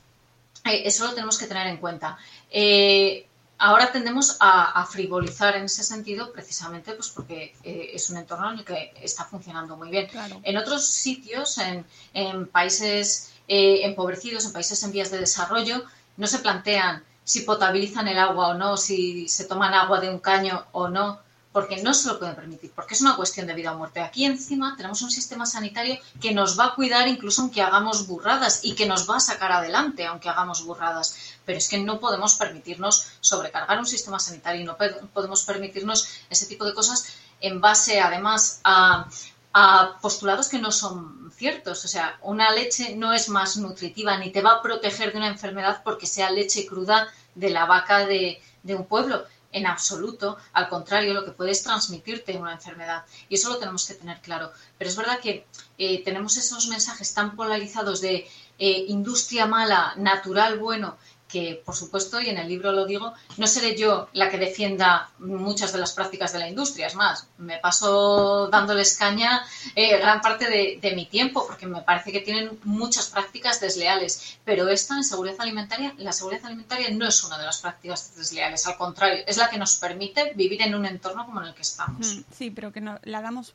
eh, 0.63 0.83
eso 0.85 1.05
lo 1.05 1.13
tenemos 1.13 1.37
que 1.37 1.47
tener 1.47 1.67
en 1.67 1.77
cuenta. 1.77 2.17
Eh, 2.49 3.27
ahora 3.57 3.91
tendemos 3.91 4.37
a, 4.39 4.81
a, 4.81 4.85
frivolizar 4.85 5.55
en 5.55 5.65
ese 5.65 5.83
sentido 5.83 6.31
precisamente 6.31 6.93
pues 6.93 7.09
porque 7.09 7.53
eh, 7.63 7.91
es 7.93 8.09
un 8.09 8.17
entorno 8.17 8.51
en 8.51 8.59
el 8.59 8.65
que 8.65 8.93
está 9.01 9.25
funcionando 9.25 9.75
muy 9.75 9.89
bien. 9.89 10.07
Claro. 10.07 10.39
En 10.43 10.55
otros 10.57 10.85
sitios, 10.87 11.57
en, 11.57 11.85
en 12.13 12.47
países 12.47 13.33
eh, 13.47 13.81
empobrecidos, 13.83 14.45
en 14.45 14.53
países 14.53 14.81
en 14.83 14.91
vías 14.91 15.11
de 15.11 15.19
desarrollo, 15.19 15.83
no 16.17 16.27
se 16.27 16.39
plantean 16.39 17.03
si 17.23 17.41
potabilizan 17.41 18.07
el 18.07 18.19
agua 18.19 18.49
o 18.49 18.53
no, 18.53 18.77
si 18.77 19.27
se 19.27 19.45
toman 19.45 19.73
agua 19.73 19.99
de 19.99 20.09
un 20.09 20.19
caño 20.19 20.65
o 20.71 20.87
no, 20.87 21.19
porque 21.51 21.81
no 21.83 21.93
se 21.93 22.07
lo 22.07 22.17
pueden 22.17 22.35
permitir, 22.35 22.71
porque 22.71 22.93
es 22.93 23.01
una 23.01 23.15
cuestión 23.15 23.45
de 23.45 23.53
vida 23.53 23.73
o 23.73 23.77
muerte. 23.77 23.99
Aquí 23.99 24.25
encima 24.25 24.75
tenemos 24.77 25.01
un 25.01 25.11
sistema 25.11 25.45
sanitario 25.45 25.97
que 26.21 26.33
nos 26.33 26.57
va 26.57 26.67
a 26.67 26.75
cuidar 26.75 27.07
incluso 27.07 27.41
aunque 27.41 27.61
hagamos 27.61 28.07
burradas 28.07 28.61
y 28.63 28.73
que 28.73 28.85
nos 28.85 29.09
va 29.09 29.17
a 29.17 29.19
sacar 29.19 29.51
adelante 29.51 30.05
aunque 30.05 30.29
hagamos 30.29 30.63
burradas. 30.63 31.17
Pero 31.45 31.57
es 31.57 31.67
que 31.67 31.77
no 31.79 31.99
podemos 31.99 32.35
permitirnos 32.35 33.11
sobrecargar 33.19 33.77
un 33.79 33.85
sistema 33.85 34.19
sanitario 34.19 34.61
y 34.61 34.63
no 34.63 34.77
podemos 35.13 35.43
permitirnos 35.43 36.07
ese 36.29 36.45
tipo 36.45 36.63
de 36.63 36.73
cosas 36.73 37.05
en 37.41 37.59
base 37.59 37.99
además 37.99 38.61
a, 38.63 39.07
a 39.53 39.97
postulados 40.01 40.47
que 40.47 40.59
no 40.59 40.71
son 40.71 41.20
ciertos. 41.41 41.83
O 41.83 41.87
sea, 41.87 42.19
una 42.21 42.51
leche 42.51 42.95
no 42.95 43.13
es 43.13 43.27
más 43.27 43.57
nutritiva 43.57 44.15
ni 44.17 44.29
te 44.31 44.43
va 44.43 44.51
a 44.53 44.61
proteger 44.61 45.11
de 45.11 45.17
una 45.17 45.33
enfermedad 45.35 45.81
porque 45.83 46.05
sea 46.05 46.29
leche 46.29 46.67
cruda 46.67 47.11
de 47.33 47.49
la 47.49 47.65
vaca 47.65 48.05
de, 48.05 48.39
un 48.63 48.85
pueblo. 48.85 49.25
En 49.51 49.65
absoluto, 49.65 50.37
al 50.53 50.69
contrario, 50.69 51.13
lo 51.13 51.25
que 51.25 51.31
puede 51.31 51.51
es 51.51 51.63
transmitirte 51.63 52.37
una 52.37 52.53
enfermedad. 52.53 53.03
Y 53.27 53.35
eso 53.35 53.49
lo 53.49 53.57
tenemos 53.57 53.85
que 53.87 53.95
tener 53.95 54.21
claro. 54.21 54.51
Pero 54.77 54.89
es 54.89 54.95
verdad 54.95 55.19
que 55.19 55.45
eh, 55.77 56.03
tenemos 56.05 56.37
esos 56.37 56.67
mensajes 56.67 57.13
tan 57.13 57.35
polarizados 57.35 57.99
de 58.01 58.29
eh, 58.59 58.85
industria 58.87 59.47
mala, 59.47 59.93
natural 59.97 60.59
bueno, 60.59 60.97
que, 61.31 61.61
por 61.65 61.75
supuesto, 61.75 62.19
y 62.19 62.29
en 62.29 62.37
el 62.37 62.47
libro 62.47 62.71
lo 62.71 62.85
digo, 62.85 63.13
no 63.37 63.47
seré 63.47 63.77
yo 63.77 64.09
la 64.13 64.29
que 64.29 64.37
defienda 64.37 65.09
muchas 65.19 65.71
de 65.71 65.79
las 65.79 65.93
prácticas 65.93 66.33
de 66.33 66.39
la 66.39 66.49
industria. 66.49 66.87
Es 66.87 66.95
más, 66.95 67.27
me 67.37 67.57
paso 67.57 68.47
dándoles 68.49 68.97
caña 68.97 69.43
eh, 69.75 69.97
gran 69.97 70.21
parte 70.21 70.49
de, 70.49 70.79
de, 70.81 70.95
mi 70.95 71.05
tiempo, 71.05 71.45
porque 71.47 71.67
me 71.67 71.81
parece 71.81 72.11
que 72.11 72.19
tienen 72.19 72.59
muchas 72.63 73.07
prácticas 73.07 73.59
desleales. 73.59 74.37
Pero 74.43 74.67
esta, 74.67 74.95
en 74.95 75.03
seguridad 75.03 75.39
alimentaria, 75.39 75.93
la 75.97 76.11
seguridad 76.11 76.45
alimentaria 76.45 76.89
no 76.91 77.07
es 77.07 77.23
una 77.23 77.37
de 77.37 77.45
las 77.45 77.61
prácticas 77.61 78.15
desleales. 78.15 78.67
Al 78.67 78.77
contrario, 78.77 79.23
es 79.25 79.37
la 79.37 79.49
que 79.49 79.57
nos 79.57 79.77
permite 79.77 80.33
vivir 80.35 80.61
en 80.61 80.75
un 80.75 80.85
entorno 80.85 81.25
como 81.25 81.41
en 81.41 81.47
el 81.47 81.53
que 81.53 81.61
estamos. 81.61 82.15
Mm, 82.15 82.21
sí, 82.31 82.51
pero 82.51 82.71
que 82.71 82.81
no, 82.81 82.99
la 83.03 83.21
damos 83.21 83.53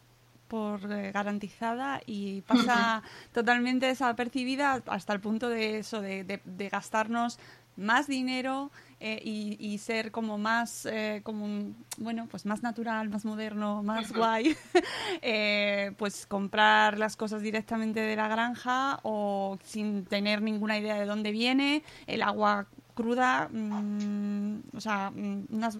por 0.49 0.91
eh, 0.93 1.11
garantizada 1.12 2.01
y 2.07 2.41
pasa 2.47 3.03
totalmente 3.33 3.87
desapercibida 3.87 4.83
hasta 4.87 5.12
el 5.12 5.21
punto 5.21 5.49
de 5.49 5.79
eso, 5.79 6.01
de, 6.01 6.25
de, 6.25 6.41
de 6.45 6.69
gastarnos 6.69 7.39
más 7.77 8.07
dinero 8.07 8.71
eh, 8.99 9.21
y, 9.23 9.57
y, 9.61 9.79
ser 9.79 10.11
como 10.11 10.39
más, 10.39 10.87
eh, 10.87 11.21
como 11.23 11.45
un, 11.45 11.77
bueno, 11.99 12.27
pues 12.31 12.47
más 12.47 12.62
natural, 12.62 13.11
más 13.11 13.27
moderno, 13.27 13.83
más 13.83 14.11
guay, 14.12 14.57
eh, 15.23 15.93
pues 15.99 16.27
comprar 16.27 16.99
las 16.99 17.15
cosas 17.17 17.43
directamente 17.43 18.01
de 18.01 18.17
la 18.17 18.29
granja 18.29 18.99
o 19.03 19.59
sin 19.62 20.07
tener 20.07 20.41
ninguna 20.41 20.79
idea 20.79 20.95
de 20.99 21.05
dónde 21.05 21.31
viene, 21.31 21.83
el 22.07 22.23
agua 22.23 22.67
cruda, 22.95 23.49
mmm, 23.53 24.61
o 24.75 24.81
sea, 24.81 25.12
unas, 25.15 25.79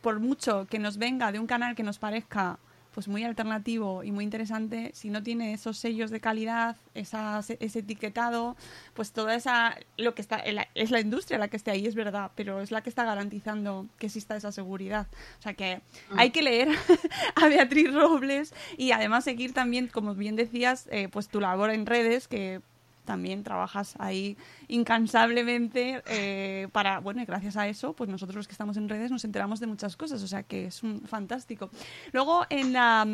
por 0.00 0.20
mucho 0.20 0.66
que 0.66 0.78
nos 0.78 0.96
venga 0.96 1.32
de 1.32 1.38
un 1.38 1.46
canal 1.46 1.74
que 1.74 1.82
nos 1.82 1.98
parezca 1.98 2.58
pues 2.94 3.08
muy 3.08 3.24
alternativo 3.24 4.04
y 4.04 4.12
muy 4.12 4.22
interesante, 4.22 4.92
si 4.94 5.10
no 5.10 5.22
tiene 5.22 5.52
esos 5.52 5.78
sellos 5.78 6.12
de 6.12 6.20
calidad, 6.20 6.76
esas, 6.94 7.50
ese 7.50 7.80
etiquetado, 7.80 8.56
pues 8.94 9.12
toda 9.12 9.34
esa, 9.34 9.76
lo 9.96 10.14
que 10.14 10.22
está, 10.22 10.36
es 10.36 10.90
la 10.92 11.00
industria 11.00 11.38
la 11.38 11.48
que 11.48 11.56
esté 11.56 11.72
ahí, 11.72 11.86
es 11.86 11.96
verdad, 11.96 12.30
pero 12.36 12.60
es 12.60 12.70
la 12.70 12.82
que 12.82 12.88
está 12.88 13.04
garantizando 13.04 13.88
que 13.98 14.06
exista 14.06 14.36
esa 14.36 14.52
seguridad. 14.52 15.08
O 15.40 15.42
sea 15.42 15.54
que 15.54 15.80
hay 16.16 16.30
que 16.30 16.42
leer 16.42 16.68
a 17.34 17.48
Beatriz 17.48 17.92
Robles 17.92 18.54
y 18.78 18.92
además 18.92 19.24
seguir 19.24 19.52
también, 19.52 19.88
como 19.88 20.14
bien 20.14 20.36
decías, 20.36 20.88
eh, 20.92 21.08
pues 21.08 21.28
tu 21.28 21.40
labor 21.40 21.70
en 21.70 21.86
redes, 21.86 22.28
que 22.28 22.62
también 23.04 23.42
trabajas 23.42 23.94
ahí 23.98 24.36
incansablemente 24.68 26.02
eh, 26.06 26.68
para, 26.72 27.00
bueno, 27.00 27.22
y 27.22 27.24
gracias 27.24 27.56
a 27.56 27.68
eso, 27.68 27.94
pues 27.94 28.10
nosotros 28.10 28.36
los 28.36 28.48
que 28.48 28.52
estamos 28.52 28.76
en 28.76 28.88
redes 28.88 29.10
nos 29.10 29.24
enteramos 29.24 29.60
de 29.60 29.66
muchas 29.66 29.96
cosas, 29.96 30.22
o 30.22 30.28
sea 30.28 30.42
que 30.42 30.66
es 30.66 30.82
un 30.82 31.02
fantástico. 31.02 31.70
Luego 32.12 32.46
en 32.50 32.72
la 32.72 33.06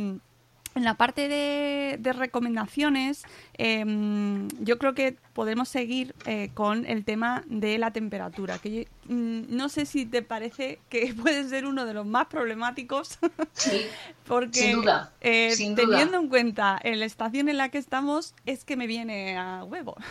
en 0.74 0.84
la 0.84 0.94
parte 0.94 1.28
de, 1.28 2.12
recomendaciones, 2.12 3.22
em, 3.54 4.48
yo 4.60 4.78
creo 4.78 4.94
que 4.94 5.16
podemos 5.32 5.68
seguir 5.68 6.14
eh, 6.26 6.50
con 6.54 6.86
el 6.86 7.04
tema 7.04 7.42
de 7.46 7.78
la 7.78 7.92
temperatura, 7.92 8.58
que 8.58 8.88
mm, 9.04 9.42
no 9.48 9.68
sé 9.68 9.86
si 9.86 10.06
te 10.06 10.22
parece 10.22 10.80
que 10.88 11.14
puede 11.22 11.48
ser 11.48 11.66
uno 11.66 11.86
de 11.86 11.94
los 11.94 12.06
más 12.06 12.26
problemáticos, 12.26 13.18
sí, 13.52 13.86
porque 14.26 14.60
sin 14.60 14.72
duda, 14.76 15.12
eh, 15.20 15.54
teniendo 15.76 16.18
en 16.18 16.28
cuenta 16.28 16.80
la 16.82 17.04
estación 17.04 17.48
en 17.48 17.56
la 17.56 17.68
que 17.68 17.78
estamos, 17.78 18.34
es 18.46 18.64
que 18.64 18.76
me 18.76 18.86
viene 18.86 19.36
a 19.36 19.64
huevo. 19.64 19.96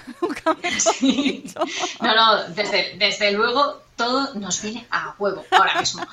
No, 2.02 2.15
no, 2.15 2.43
desde, 2.56 2.98
desde 2.98 3.32
luego 3.32 3.82
todo 3.95 4.34
nos 4.36 4.62
viene 4.62 4.88
a 4.89 5.15
huevo 5.19 5.43
ahora 5.52 5.80
mismo. 5.80 6.06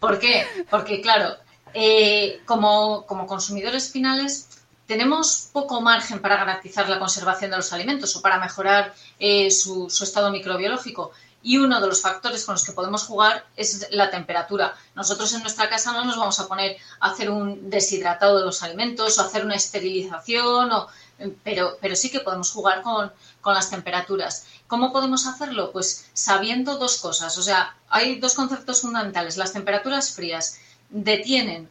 ¿Por 0.00 0.18
qué? 0.18 0.46
Porque 0.70 1.00
claro, 1.00 1.36
eh, 1.74 2.40
como, 2.46 3.06
consumidores 3.06 3.90
finales 3.90 4.48
tenemos 4.86 5.48
poco 5.52 5.80
margen 5.80 6.20
para 6.20 6.36
garantizar 6.36 6.88
la 6.88 6.98
conservación 6.98 7.50
de 7.50 7.56
los 7.56 7.72
alimentos 7.72 8.14
o 8.14 8.22
para 8.22 8.38
mejorar 8.38 8.94
eh, 9.18 9.50
su, 9.50 9.88
estado 9.88 10.30
microbiológico. 10.30 11.10
Y 11.42 11.58
uno 11.58 11.80
de 11.80 11.86
los 11.86 12.00
factores 12.00 12.44
con 12.44 12.54
los 12.54 12.64
que 12.64 12.72
podemos 12.72 13.04
jugar 13.04 13.44
es 13.56 13.88
la 13.90 14.10
temperatura. 14.10 14.74
Nosotros 14.94 15.32
en 15.32 15.42
nuestra 15.42 15.68
casa 15.68 15.92
no 15.92 16.04
nos 16.04 16.16
vamos 16.16 16.40
a 16.40 16.48
poner 16.48 16.76
a 17.00 17.10
hacer 17.10 17.30
un 17.30 17.70
deshidratado 17.70 18.38
de 18.38 18.44
los 18.44 18.62
alimentos 18.62 19.18
o 19.18 19.22
hacer 19.22 19.44
una 19.44 19.54
esterilización, 19.54 20.70
pero, 21.44 21.78
pero 21.80 21.94
sí 21.94 22.10
que 22.10 22.20
podemos 22.20 22.50
jugar 22.50 22.82
con 22.82 23.12
las 23.54 23.70
temperaturas. 23.70 24.46
¿Cómo 24.66 24.92
podemos 24.92 25.26
hacerlo? 25.26 25.70
Pues 25.72 26.06
sabiendo 26.12 26.78
dos 26.78 26.98
cosas. 26.98 27.38
O 27.38 27.42
sea, 27.42 27.76
hay 27.88 28.18
dos 28.18 28.34
conceptos 28.34 28.80
fundamentales. 28.80 29.36
Las 29.36 29.52
temperaturas 29.52 30.12
frías 30.12 30.58
detienen 30.90 31.68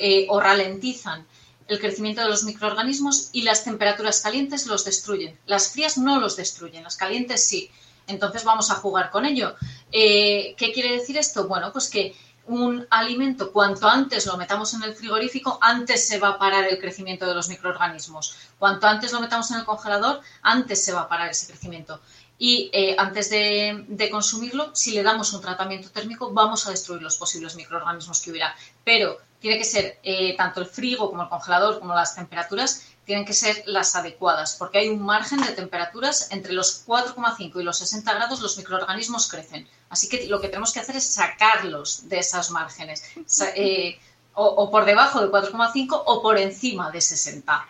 eh, 0.00 0.26
o, 0.28 0.40
ralentizan 0.40 1.26
el 1.68 1.78
crecimiento 1.78 2.22
de 2.22 2.28
los 2.28 2.44
microorganismos 2.44 3.30
y 3.32 3.42
las 3.42 3.64
temperaturas 3.64 4.20
calientes 4.20 4.66
los 4.66 4.84
destruyen. 4.84 5.38
Las 5.46 5.72
frías 5.72 5.98
no 5.98 6.20
los 6.20 6.36
destruyen, 6.36 6.84
las 6.84 6.96
calientes 6.96 7.46
sí. 7.46 7.70
Entonces 8.06 8.44
vamos 8.44 8.70
a 8.70 8.74
jugar 8.74 9.10
con 9.10 9.24
ello. 9.24 9.54
Eh, 9.92 10.54
¿Qué 10.56 10.72
quiere 10.72 10.96
decir 10.96 11.16
esto? 11.16 11.46
Bueno, 11.46 11.72
pues 11.72 11.88
que 11.88 12.14
un 12.46 12.84
alimento, 12.90 13.52
cuanto 13.52 13.88
antes 13.88 14.26
lo 14.26 14.36
metamos 14.36 14.74
en 14.74 14.82
el 14.82 14.94
frigorífico, 14.94 15.58
antes 15.60 16.08
se 16.08 16.18
va 16.18 16.30
a 16.30 16.38
parar 16.38 16.64
el 16.64 16.80
crecimiento 16.80 17.26
de 17.26 17.34
los 17.34 17.48
microorganismos. 17.48 18.36
Cuanto 18.58 18.88
antes 18.88 19.12
lo 19.12 19.20
metamos 19.20 19.50
en 19.52 19.58
el 19.58 19.64
congelador, 19.64 20.20
antes 20.42 20.84
se 20.84 20.92
va 20.92 21.02
a 21.02 21.08
parar 21.08 21.30
ese 21.30 21.46
crecimiento 21.46 22.00
y 22.42 22.70
eh, 22.72 22.96
antes 22.96 23.28
de, 23.28 24.08
consumirlo, 24.10 24.74
si 24.74 24.92
le 24.92 25.02
damos 25.02 25.30
un 25.34 25.42
tratamiento 25.42 25.90
térmico, 25.90 26.32
vamos 26.32 26.66
a 26.66 26.70
destruir 26.70 27.02
los 27.02 27.18
posibles 27.18 27.54
microorganismos 27.54 28.18
que 28.22 28.30
hubiera. 28.30 28.56
Pero 28.82 29.18
tiene 29.40 29.58
que 29.58 29.64
ser 29.64 29.98
eh, 30.02 30.34
tanto 30.38 30.62
el 30.62 30.66
frigo 30.66 31.10
como 31.10 31.24
el 31.24 31.28
congelador, 31.28 31.78
como 31.78 31.94
las 31.94 32.14
temperaturas, 32.14 32.86
tienen 33.04 33.26
que 33.26 33.34
ser 33.34 33.62
las 33.66 33.94
adecuadas, 33.94 34.56
porque 34.58 34.78
hay 34.78 34.88
un 34.88 35.02
margen 35.02 35.42
de 35.42 35.52
temperaturas 35.52 36.28
entre 36.30 36.54
los 36.54 36.86
4,5 36.86 37.60
y 37.60 37.62
los 37.62 37.76
60 37.76 38.14
grados, 38.14 38.40
los 38.40 38.56
microorganismos 38.56 39.28
crecen. 39.28 39.68
Así 39.90 40.08
que 40.08 40.26
lo 40.26 40.40
que 40.40 40.48
tenemos 40.48 40.72
que 40.72 40.80
hacer 40.80 40.96
es 40.96 41.12
sacarlos 41.12 42.08
de 42.08 42.20
esas 42.20 42.50
márgenes, 42.50 43.04
eh, 43.54 44.00
o 44.32 44.70
por 44.70 44.86
debajo 44.86 45.20
de 45.20 45.30
4,5 45.30 46.04
o 46.06 46.22
por 46.22 46.38
encima 46.38 46.90
de 46.90 47.02
60. 47.02 47.68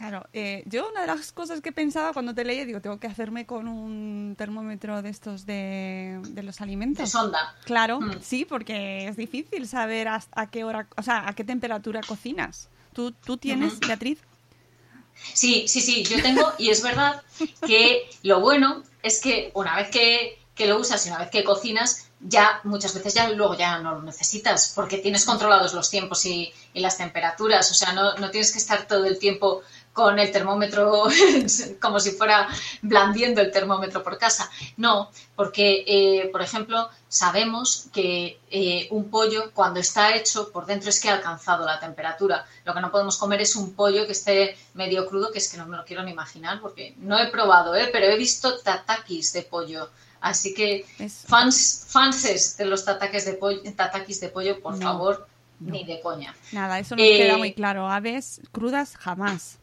Claro, 0.00 0.26
eh, 0.32 0.62
yo 0.64 0.88
una 0.88 1.02
de 1.02 1.08
las 1.08 1.30
cosas 1.30 1.60
que 1.60 1.72
pensaba 1.72 2.14
cuando 2.14 2.34
te 2.34 2.42
leía, 2.42 2.64
digo, 2.64 2.80
tengo 2.80 2.98
que 2.98 3.06
hacerme 3.06 3.44
con 3.44 3.68
un 3.68 4.34
termómetro 4.34 5.02
de 5.02 5.10
estos 5.10 5.44
de, 5.44 6.18
los 6.42 6.62
alimentos. 6.62 7.04
De 7.04 7.06
sonda. 7.06 7.54
Claro, 7.66 8.00
mm. 8.00 8.22
sí, 8.22 8.46
porque 8.46 9.08
es 9.08 9.18
difícil 9.18 9.68
saber 9.68 10.08
a, 10.08 10.22
qué 10.50 10.64
hora, 10.64 10.88
o 10.96 11.02
sea, 11.02 11.28
a 11.28 11.34
qué 11.34 11.44
temperatura 11.44 12.00
cocinas. 12.00 12.70
¿Tú, 12.94 13.12
tú 13.12 13.36
tienes, 13.36 13.78
Beatriz? 13.78 14.20
Sí, 15.34 15.68
sí, 15.68 15.82
sí, 15.82 16.02
yo 16.04 16.22
tengo, 16.22 16.50
y 16.56 16.70
es 16.70 16.82
verdad 16.82 17.20
que 17.66 18.08
lo 18.22 18.40
bueno 18.40 18.82
es 19.02 19.20
que 19.20 19.50
una 19.52 19.76
vez 19.76 19.90
que, 19.90 20.38
lo 20.66 20.78
usas 20.78 21.04
y 21.04 21.10
una 21.10 21.18
vez 21.18 21.30
que 21.30 21.44
cocinas, 21.44 22.06
ya 22.20 22.60
muchas 22.64 22.94
veces 22.94 23.12
ya 23.14 23.28
luego 23.30 23.54
ya 23.54 23.78
no 23.80 23.96
lo 23.96 24.02
necesitas 24.02 24.72
porque 24.74 24.98
tienes 24.98 25.26
controlados 25.26 25.74
los 25.74 25.90
tiempos 25.90 26.24
y, 26.24 26.54
las 26.72 26.96
temperaturas, 26.96 27.70
o 27.70 27.74
sea, 27.74 27.92
no, 27.92 28.14
no, 28.16 28.30
tienes 28.30 28.52
que 28.52 28.58
estar 28.58 28.86
todo 28.86 29.04
el 29.04 29.18
tiempo 29.18 29.62
con 29.92 30.18
el 30.18 30.30
termómetro 30.30 31.04
como 31.80 32.00
si 32.00 32.12
fuera 32.12 32.48
blandiendo 32.82 33.40
el 33.40 33.50
termómetro 33.50 34.02
por 34.02 34.18
casa. 34.18 34.50
No, 34.76 35.10
porque, 35.34 35.84
eh, 35.86 36.28
por 36.30 36.42
ejemplo, 36.42 36.88
sabemos 37.08 37.88
que 37.92 38.38
eh, 38.50 38.86
un 38.90 39.10
pollo 39.10 39.50
cuando 39.52 39.80
está 39.80 40.14
hecho 40.14 40.52
por 40.52 40.66
dentro 40.66 40.90
es 40.90 41.00
que 41.00 41.08
ha 41.08 41.14
alcanzado 41.14 41.66
la 41.66 41.80
temperatura. 41.80 42.46
Lo 42.64 42.72
que 42.72 42.80
no 42.80 42.90
podemos 42.90 43.16
comer 43.16 43.40
es 43.40 43.56
un 43.56 43.74
pollo 43.74 44.06
que 44.06 44.12
esté 44.12 44.56
medio 44.74 45.06
crudo, 45.06 45.32
que 45.32 45.38
es 45.38 45.50
que 45.50 45.58
no 45.58 45.66
me 45.66 45.76
lo 45.76 45.84
quiero 45.84 46.02
ni 46.02 46.12
imaginar, 46.12 46.60
porque 46.60 46.94
no 46.98 47.18
he 47.18 47.28
probado, 47.28 47.74
¿eh? 47.74 47.88
pero 47.92 48.06
he 48.06 48.16
visto 48.16 48.58
tatakis 48.58 49.32
de 49.32 49.42
pollo. 49.42 49.90
Así 50.20 50.52
que 50.54 50.84
fans, 51.26 51.86
fanses 51.88 52.56
de 52.58 52.66
los 52.66 52.84
tatakis 52.84 53.24
de 53.24 53.32
pollo, 53.34 53.60
tatakis 53.74 54.20
de 54.20 54.28
pollo 54.28 54.60
por 54.60 54.78
favor, 54.78 55.26
ni 55.58 55.84
de 55.84 56.00
coña. 56.00 56.34
Nada, 56.52 56.78
eso 56.78 56.94
nos 56.94 57.04
queda 57.04 57.38
muy 57.38 57.54
claro. 57.54 57.88
Aves 57.88 58.40
crudas 58.52 58.96
jamás. 58.96 59.59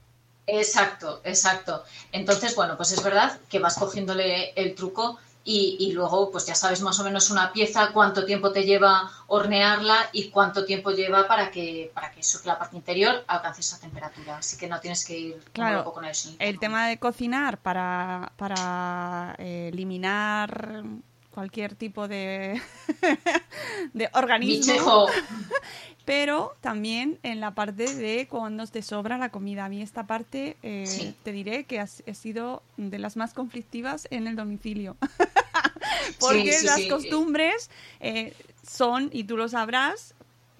Exacto, 0.47 1.21
exacto. 1.25 1.83
Entonces, 2.11 2.55
bueno, 2.55 2.77
pues 2.77 2.93
es 2.93 3.03
verdad 3.03 3.37
que 3.49 3.59
vas 3.59 3.77
cogiéndole 3.77 4.51
el 4.55 4.73
truco 4.75 5.19
y, 5.49 5.93
luego, 5.93 6.29
pues 6.29 6.45
ya 6.45 6.55
sabes 6.55 6.81
más 6.81 6.99
o 6.99 7.05
menos 7.05 7.29
una 7.29 7.53
pieza, 7.53 7.91
cuánto 7.93 8.25
tiempo 8.25 8.51
te 8.51 8.63
lleva 8.63 9.09
hornearla 9.27 10.09
y 10.11 10.29
cuánto 10.29 10.65
tiempo 10.65 10.91
lleva 10.91 11.25
para 11.25 11.51
que, 11.51 11.89
para 11.93 12.11
que 12.11 12.19
la 12.43 12.59
parte 12.59 12.75
interior 12.75 13.23
alcance 13.27 13.61
esa 13.61 13.79
temperatura. 13.79 14.39
Así 14.39 14.57
que 14.57 14.67
no 14.67 14.77
tienes 14.81 15.05
que 15.05 15.17
ir 15.17 15.43
claro, 15.53 15.93
con 15.93 16.03
eso. 16.03 16.31
El 16.39 16.59
tema 16.59 16.89
de 16.89 16.99
cocinar 16.99 17.59
para, 17.59 18.33
para 18.35 19.35
eh, 19.37 19.69
eliminar 19.71 20.83
cualquier 21.31 21.75
tipo 21.75 22.09
de, 22.09 22.61
de 23.93 24.09
organismo 24.13 25.07
pero 26.07 26.55
también 26.61 27.19
en 27.21 27.41
la 27.41 27.53
parte 27.53 27.93
de 27.93 28.29
cuando 28.29 28.65
te 28.65 28.81
sobra 28.81 29.17
la 29.17 29.27
comida. 29.27 29.65
A 29.65 29.69
mí 29.69 29.81
esta 29.81 30.07
parte 30.07 30.55
eh, 30.63 31.13
te 31.21 31.33
diré 31.33 31.65
que 31.65 31.81
ha, 31.81 31.87
sido 31.87 32.63
de 32.77 32.97
las 32.97 33.17
más 33.17 33.33
conflictivas 33.33 34.07
en 34.09 34.25
el 34.25 34.37
domicilio. 34.37 34.95
Porque 36.21 36.61
las 36.63 36.79
costumbres 36.85 37.69
eh, 37.99 38.33
son, 38.65 39.09
y 39.11 39.25
tú 39.25 39.35
lo 39.35 39.49
sabrás, 39.49 40.13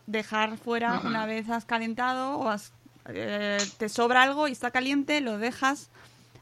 dejar 0.05 0.57
fuera 0.57 0.99
una 1.05 1.25
vez 1.25 1.49
has 1.49 1.63
calentado 1.63 2.39
o 2.39 2.53
eh, 3.07 3.57
te 3.77 3.87
sobra 3.87 4.23
algo 4.23 4.49
y 4.49 4.51
está 4.51 4.71
caliente, 4.71 5.21
lo 5.21 5.37
dejas 5.37 5.89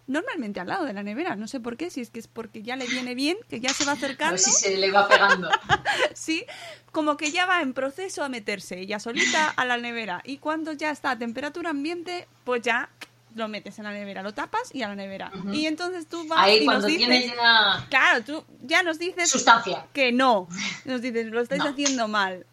normalmente 0.07 0.59
al 0.59 0.67
lado 0.67 0.85
de 0.85 0.93
la 0.93 1.03
nevera. 1.03 1.35
No 1.35 1.47
sé 1.47 1.59
por 1.59 1.77
qué, 1.77 1.89
si 1.89 2.01
es 2.01 2.09
que 2.09 2.19
es 2.19 2.27
porque 2.27 2.61
ya 2.61 2.75
le 2.75 2.87
viene 2.87 3.15
bien, 3.15 3.37
que 3.49 3.59
ya 3.59 3.73
se 3.73 3.85
va 3.85 3.93
acercando. 3.93 4.27
A 4.27 4.31
ver 4.31 4.39
si 4.39 4.51
se 4.51 4.77
le 4.77 4.91
va 4.91 5.07
pegando. 5.07 5.49
sí, 6.13 6.45
como 6.91 7.17
que 7.17 7.31
ya 7.31 7.45
va 7.45 7.61
en 7.61 7.73
proceso 7.73 8.23
a 8.23 8.29
meterse 8.29 8.85
ya 8.85 8.99
solita 8.99 9.49
a 9.49 9.65
la 9.65 9.77
nevera. 9.77 10.21
Y 10.23 10.37
cuando 10.37 10.73
ya 10.73 10.91
está 10.91 11.11
a 11.11 11.17
temperatura 11.17 11.71
ambiente, 11.71 12.27
pues 12.43 12.61
ya 12.61 12.89
lo 13.35 13.49
metes 13.49 13.77
en 13.79 13.83
la 13.83 13.91
nevera, 13.91 14.23
lo 14.23 14.33
tapas 14.33 14.73
y 14.73 14.81
a 14.81 14.87
la 14.87 14.95
nevera. 14.95 15.31
Y 15.51 15.65
entonces 15.65 16.07
tú 16.07 16.25
vas 16.27 16.39
Ahí, 16.39 16.59
y 16.61 16.65
cuando 16.65 16.87
nos 16.87 16.97
dices, 16.97 17.33
ya... 17.35 17.85
Claro, 17.89 18.23
tú 18.23 18.45
ya 18.61 18.81
nos 18.81 18.97
dices... 18.97 19.29
Sustancia. 19.29 19.87
Que 19.91 20.13
no. 20.13 20.47
Nos 20.85 21.01
dices, 21.01 21.27
lo 21.27 21.41
estáis 21.41 21.63
haciendo 21.63 22.07
mal. 22.07 22.45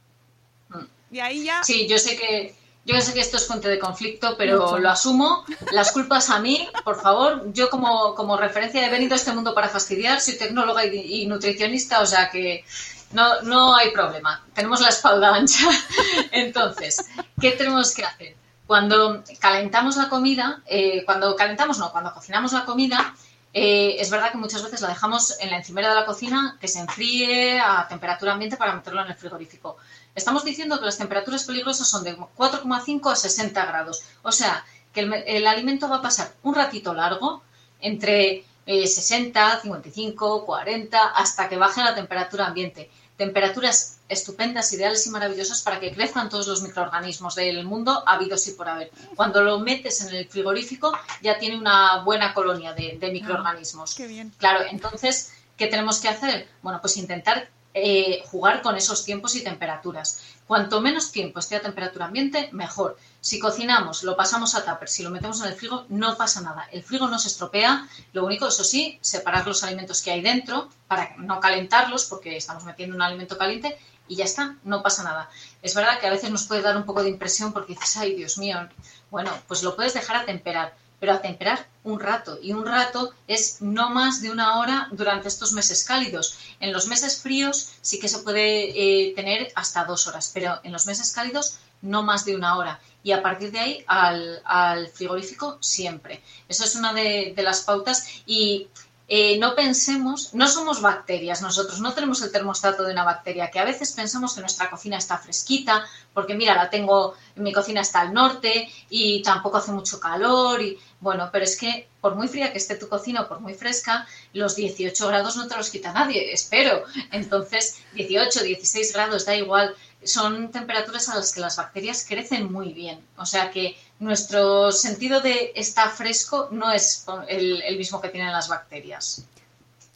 Mm. 0.70 0.84
Y 1.12 1.20
ahí 1.20 1.44
ya... 1.44 1.62
Sí, 1.62 1.86
yo 1.86 1.98
sé 1.98 2.16
que 2.16 2.54
yo 2.84 3.00
sé 3.00 3.14
que 3.14 3.20
esto 3.20 3.36
es 3.36 3.46
fuente 3.46 3.68
de 3.68 3.78
conflicto, 3.78 4.34
pero 4.36 4.78
lo 4.78 4.90
asumo. 4.90 5.44
Las 5.70 5.92
culpas 5.92 6.30
a 6.30 6.40
mí, 6.40 6.68
por 6.84 7.00
favor. 7.00 7.52
Yo 7.52 7.70
como, 7.70 8.14
como 8.14 8.36
referencia 8.36 8.84
he 8.84 8.90
venido 8.90 9.14
a 9.14 9.16
este 9.16 9.32
mundo 9.32 9.54
para 9.54 9.68
fastidiar, 9.68 10.20
soy 10.20 10.36
tecnóloga 10.36 10.84
y, 10.84 11.26
nutricionista, 11.26 12.00
o 12.00 12.06
sea 12.06 12.28
que 12.30 12.64
no, 13.12 13.42
no 13.42 13.76
hay 13.76 13.92
problema. 13.92 14.44
Tenemos 14.52 14.80
la 14.80 14.88
espalda 14.88 15.34
ancha. 15.34 15.68
Entonces, 16.32 17.08
¿qué 17.40 17.52
tenemos 17.52 17.94
que 17.94 18.04
hacer? 18.04 18.36
Cuando 18.66 19.22
calentamos 19.38 19.96
la 19.96 20.08
comida, 20.08 20.62
eh, 20.66 21.04
cuando 21.04 21.36
calentamos, 21.36 21.78
no, 21.78 21.92
cuando 21.92 22.12
cocinamos 22.12 22.52
la 22.52 22.64
comida, 22.64 23.14
eh, 23.54 23.96
es 23.98 24.10
verdad 24.10 24.32
que 24.32 24.38
muchas 24.38 24.62
veces 24.62 24.80
la 24.80 24.88
dejamos 24.88 25.38
en 25.40 25.50
la 25.50 25.58
encimera 25.58 25.90
de 25.90 25.96
la 25.96 26.06
cocina 26.06 26.56
que 26.58 26.68
se 26.68 26.80
enfríe 26.80 27.60
a 27.60 27.86
temperatura 27.86 28.32
ambiente 28.32 28.56
para 28.56 28.74
meterlo 28.74 29.02
en 29.02 29.08
el 29.08 29.14
frigorífico. 29.14 29.76
Estamos 30.14 30.44
diciendo 30.44 30.78
que 30.78 30.84
las 30.84 30.98
temperaturas 30.98 31.44
peligrosas 31.44 31.88
son 31.88 32.04
de 32.04 32.16
4,5 32.16 33.10
a 33.10 33.16
60 33.16 33.64
grados. 33.64 34.02
O 34.22 34.32
sea, 34.32 34.64
que 34.92 35.00
el, 35.00 35.46
alimento 35.46 35.88
va 35.88 35.96
a 35.96 36.02
pasar 36.02 36.32
un 36.42 36.54
ratito 36.54 36.92
largo, 36.92 37.42
entre 37.80 38.44
60, 38.66 39.60
55, 39.62 40.44
40, 40.44 40.98
hasta 41.08 41.48
que 41.48 41.56
baje 41.56 41.82
la 41.82 41.94
temperatura 41.94 42.46
ambiente. 42.46 42.90
temperaturas 43.16 43.98
estupendas, 44.08 44.72
ideales 44.72 45.06
y 45.06 45.10
maravillosas 45.10 45.62
para 45.62 45.78
que 45.78 45.92
crezcan 45.92 46.28
todos 46.28 46.46
los 46.48 46.62
microorganismos 46.62 47.34
del 47.34 47.64
mundo 47.64 48.02
habidos 48.06 48.46
y 48.48 48.52
por 48.52 48.68
haber. 48.68 48.90
Cuando 49.14 49.42
lo 49.42 49.60
metes 49.60 50.02
en 50.02 50.14
el 50.14 50.28
frigorífico 50.28 50.92
ya 51.22 51.38
tiene 51.38 51.56
una 51.56 52.02
buena 52.02 52.34
colonia 52.34 52.72
de, 52.72 52.98
de 52.98 53.10
microorganismos. 53.10 53.94
qué 53.94 54.06
bien. 54.06 54.32
Claro, 54.38 54.64
entonces, 54.68 55.32
¿qué 55.56 55.66
tenemos 55.68 56.00
que 56.00 56.08
hacer? 56.08 56.48
Bueno, 56.62 56.80
pues 56.80 56.96
intentar 56.96 57.48
eh, 57.74 58.22
jugar 58.26 58.62
con 58.62 58.76
esos 58.76 59.04
tiempos 59.04 59.34
y 59.36 59.42
temperaturas. 59.42 60.22
Cuanto 60.46 60.80
menos 60.80 61.12
tiempo 61.12 61.38
esté 61.38 61.56
a 61.56 61.62
temperatura 61.62 62.06
ambiente, 62.06 62.50
mejor. 62.52 62.98
Si 63.20 63.38
cocinamos, 63.38 64.02
lo 64.02 64.16
pasamos 64.16 64.54
a 64.54 64.64
tupper, 64.64 64.88
si 64.88 65.02
lo 65.02 65.10
metemos 65.10 65.40
en 65.40 65.48
el 65.48 65.54
frigo, 65.54 65.86
no 65.88 66.16
pasa 66.16 66.40
nada. 66.40 66.68
El 66.72 66.82
frigo 66.82 67.08
no 67.08 67.18
se 67.18 67.28
estropea. 67.28 67.88
Lo 68.12 68.24
único, 68.24 68.48
eso 68.48 68.64
sí, 68.64 68.98
separar 69.00 69.46
los 69.46 69.62
alimentos 69.62 70.02
que 70.02 70.10
hay 70.10 70.20
dentro 70.20 70.68
para 70.88 71.16
no 71.16 71.40
calentarlos, 71.40 72.04
porque 72.04 72.36
estamos 72.36 72.64
metiendo 72.64 72.96
un 72.96 73.02
alimento 73.02 73.38
caliente 73.38 73.78
y 74.08 74.16
ya 74.16 74.24
está, 74.24 74.56
no 74.64 74.82
pasa 74.82 75.04
nada. 75.04 75.30
Es 75.62 75.74
verdad 75.74 75.98
que 75.98 76.06
a 76.06 76.10
veces 76.10 76.30
nos 76.30 76.44
puede 76.44 76.62
dar 76.62 76.76
un 76.76 76.84
poco 76.84 77.02
de 77.02 77.08
impresión 77.08 77.52
porque 77.52 77.74
dices, 77.74 77.96
ay, 77.96 78.14
Dios 78.14 78.36
mío, 78.36 78.68
bueno, 79.10 79.30
pues 79.48 79.62
lo 79.62 79.74
puedes 79.76 79.94
dejar 79.94 80.16
a 80.16 80.24
temperar 80.26 80.74
pero 81.02 81.14
a 81.14 81.20
temperar 81.20 81.66
un 81.82 81.98
rato. 81.98 82.38
Y 82.40 82.52
un 82.52 82.64
rato 82.64 83.12
es 83.26 83.60
no 83.60 83.90
más 83.90 84.22
de 84.22 84.30
una 84.30 84.60
hora 84.60 84.86
durante 84.92 85.26
estos 85.26 85.52
meses 85.52 85.82
cálidos. 85.82 86.38
En 86.60 86.72
los 86.72 86.86
meses 86.86 87.20
fríos 87.20 87.72
sí 87.80 87.98
que 87.98 88.06
se 88.06 88.20
puede 88.20 88.70
eh, 88.70 89.12
tener 89.16 89.50
hasta 89.56 89.84
dos 89.84 90.06
horas, 90.06 90.30
pero 90.32 90.60
en 90.62 90.70
los 90.70 90.86
meses 90.86 91.10
cálidos 91.10 91.58
no 91.80 92.04
más 92.04 92.24
de 92.24 92.36
una 92.36 92.56
hora. 92.56 92.78
Y 93.02 93.10
a 93.10 93.20
partir 93.20 93.50
de 93.50 93.58
ahí 93.58 93.84
al, 93.88 94.88
frigorífico 94.94 95.58
siempre. 95.60 96.22
Eso 96.48 96.62
es 96.62 96.76
una 96.76 96.92
de, 96.92 97.32
de 97.34 97.42
las 97.42 97.62
pautas. 97.62 98.06
Y 98.24 98.68
eh, 99.14 99.36
no 99.36 99.54
pensemos, 99.54 100.32
no 100.32 100.48
somos 100.48 100.80
bacterias 100.80 101.42
nosotros, 101.42 101.80
no 101.80 101.92
tenemos 101.92 102.22
el 102.22 102.32
termostato 102.32 102.82
de 102.82 102.94
una 102.94 103.04
bacteria, 103.04 103.50
que 103.50 103.58
a 103.58 103.64
veces 103.66 103.92
pensamos 103.92 104.32
que 104.32 104.40
nuestra 104.40 104.70
cocina 104.70 104.96
está 104.96 105.18
fresquita, 105.18 105.84
porque 106.14 106.32
mira, 106.32 106.54
la 106.54 106.70
tengo, 106.70 107.12
mi 107.34 107.52
cocina 107.52 107.82
está 107.82 108.00
al 108.00 108.14
norte 108.14 108.72
y 108.88 109.22
tampoco 109.22 109.58
hace 109.58 109.70
mucho 109.70 110.00
calor 110.00 110.62
y 110.62 110.78
bueno, 111.00 111.28
pero 111.30 111.44
es 111.44 111.58
que 111.58 111.90
por 112.00 112.14
muy 112.14 112.26
fría 112.26 112.52
que 112.52 112.58
esté 112.58 112.76
tu 112.76 112.88
cocina 112.88 113.20
o 113.20 113.28
por 113.28 113.40
muy 113.40 113.52
fresca, 113.52 114.06
los 114.32 114.56
18 114.56 115.06
grados 115.08 115.36
no 115.36 115.46
te 115.46 115.58
los 115.58 115.68
quita 115.68 115.92
nadie, 115.92 116.32
espero. 116.32 116.84
Entonces, 117.10 117.82
18, 117.92 118.42
16 118.42 118.94
grados, 118.94 119.26
da 119.26 119.36
igual, 119.36 119.74
son 120.04 120.50
temperaturas 120.50 121.10
a 121.10 121.16
las 121.16 121.34
que 121.34 121.40
las 121.40 121.58
bacterias 121.58 122.06
crecen 122.08 122.50
muy 122.50 122.72
bien. 122.72 122.98
O 123.18 123.26
sea 123.26 123.50
que 123.50 123.76
nuestro 124.02 124.72
sentido 124.72 125.20
de 125.20 125.52
está 125.54 125.88
fresco 125.88 126.48
no 126.50 126.72
es 126.72 127.04
el, 127.28 127.62
el 127.62 127.78
mismo 127.78 128.00
que 128.00 128.08
tienen 128.08 128.32
las 128.32 128.48
bacterias. 128.48 129.24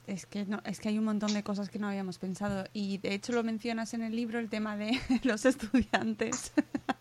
Es 0.07 0.25
que, 0.25 0.45
no, 0.45 0.63
es 0.65 0.79
que 0.79 0.89
hay 0.89 0.99
un 0.99 1.05
montón 1.05 1.35
de 1.35 1.43
cosas 1.43 1.69
que 1.69 1.81
no 1.81 1.89
habíamos 1.89 2.19
pensado 2.19 2.69
y 2.73 2.99
de 2.99 3.13
hecho 3.13 3.33
lo 3.33 3.43
mencionas 3.43 3.93
en 3.93 4.03
el 4.03 4.15
libro 4.15 4.39
el 4.39 4.49
tema 4.49 4.77
de 4.77 5.01
los 5.25 5.45
estudiantes, 5.45 6.53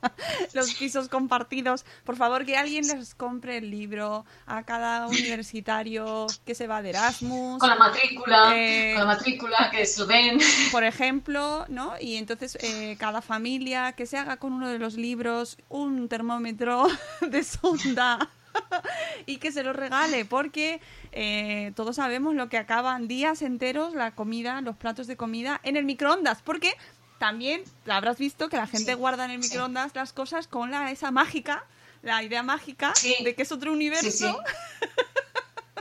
los 0.53 0.73
pisos 0.73 1.07
compartidos. 1.07 1.85
Por 2.03 2.15
favor, 2.15 2.45
que 2.45 2.57
alguien 2.57 2.87
les 2.87 3.13
compre 3.13 3.57
el 3.57 3.69
libro 3.69 4.25
a 4.47 4.63
cada 4.63 5.07
universitario 5.07 6.25
que 6.45 6.55
se 6.55 6.65
va 6.65 6.81
de 6.81 6.89
Erasmus. 6.89 7.59
Con 7.59 7.69
la 7.69 7.75
matrícula, 7.75 8.53
eh, 8.55 8.93
con 8.95 9.07
la 9.07 9.13
matrícula, 9.13 9.69
que 9.71 9.85
se 9.85 10.03
ven. 10.05 10.39
Por 10.71 10.83
ejemplo, 10.83 11.65
¿no? 11.69 11.93
Y 12.01 12.15
entonces 12.15 12.57
eh, 12.61 12.95
cada 12.99 13.21
familia 13.21 13.93
que 13.93 14.07
se 14.07 14.17
haga 14.17 14.37
con 14.37 14.51
uno 14.51 14.67
de 14.67 14.79
los 14.79 14.95
libros 14.95 15.57
un 15.69 16.09
termómetro 16.09 16.87
de 17.21 17.43
sonda 17.43 18.31
y 19.25 19.37
que 19.37 19.51
se 19.51 19.63
lo 19.63 19.73
regale, 19.73 20.25
porque 20.25 20.81
eh, 21.11 21.71
todos 21.75 21.97
sabemos 21.97 22.35
lo 22.35 22.49
que 22.49 22.57
acaban 22.57 23.07
días 23.07 23.41
enteros 23.41 23.93
la 23.93 24.11
comida, 24.11 24.61
los 24.61 24.75
platos 24.75 25.07
de 25.07 25.17
comida 25.17 25.59
en 25.63 25.77
el 25.77 25.85
microondas, 25.85 26.41
porque 26.41 26.73
también 27.17 27.63
habrás 27.87 28.17
visto 28.17 28.49
que 28.49 28.57
la 28.57 28.67
gente 28.67 28.93
guarda 28.95 29.25
en 29.25 29.31
el 29.31 29.39
microondas 29.39 29.95
las 29.95 30.13
cosas 30.13 30.47
con 30.47 30.71
la 30.71 30.91
esa 30.91 31.11
mágica, 31.11 31.65
la 32.01 32.23
idea 32.23 32.43
mágica 32.43 32.93
de 33.23 33.35
que 33.35 33.41
es 33.43 33.51
otro 33.51 33.71
universo. 33.71 34.39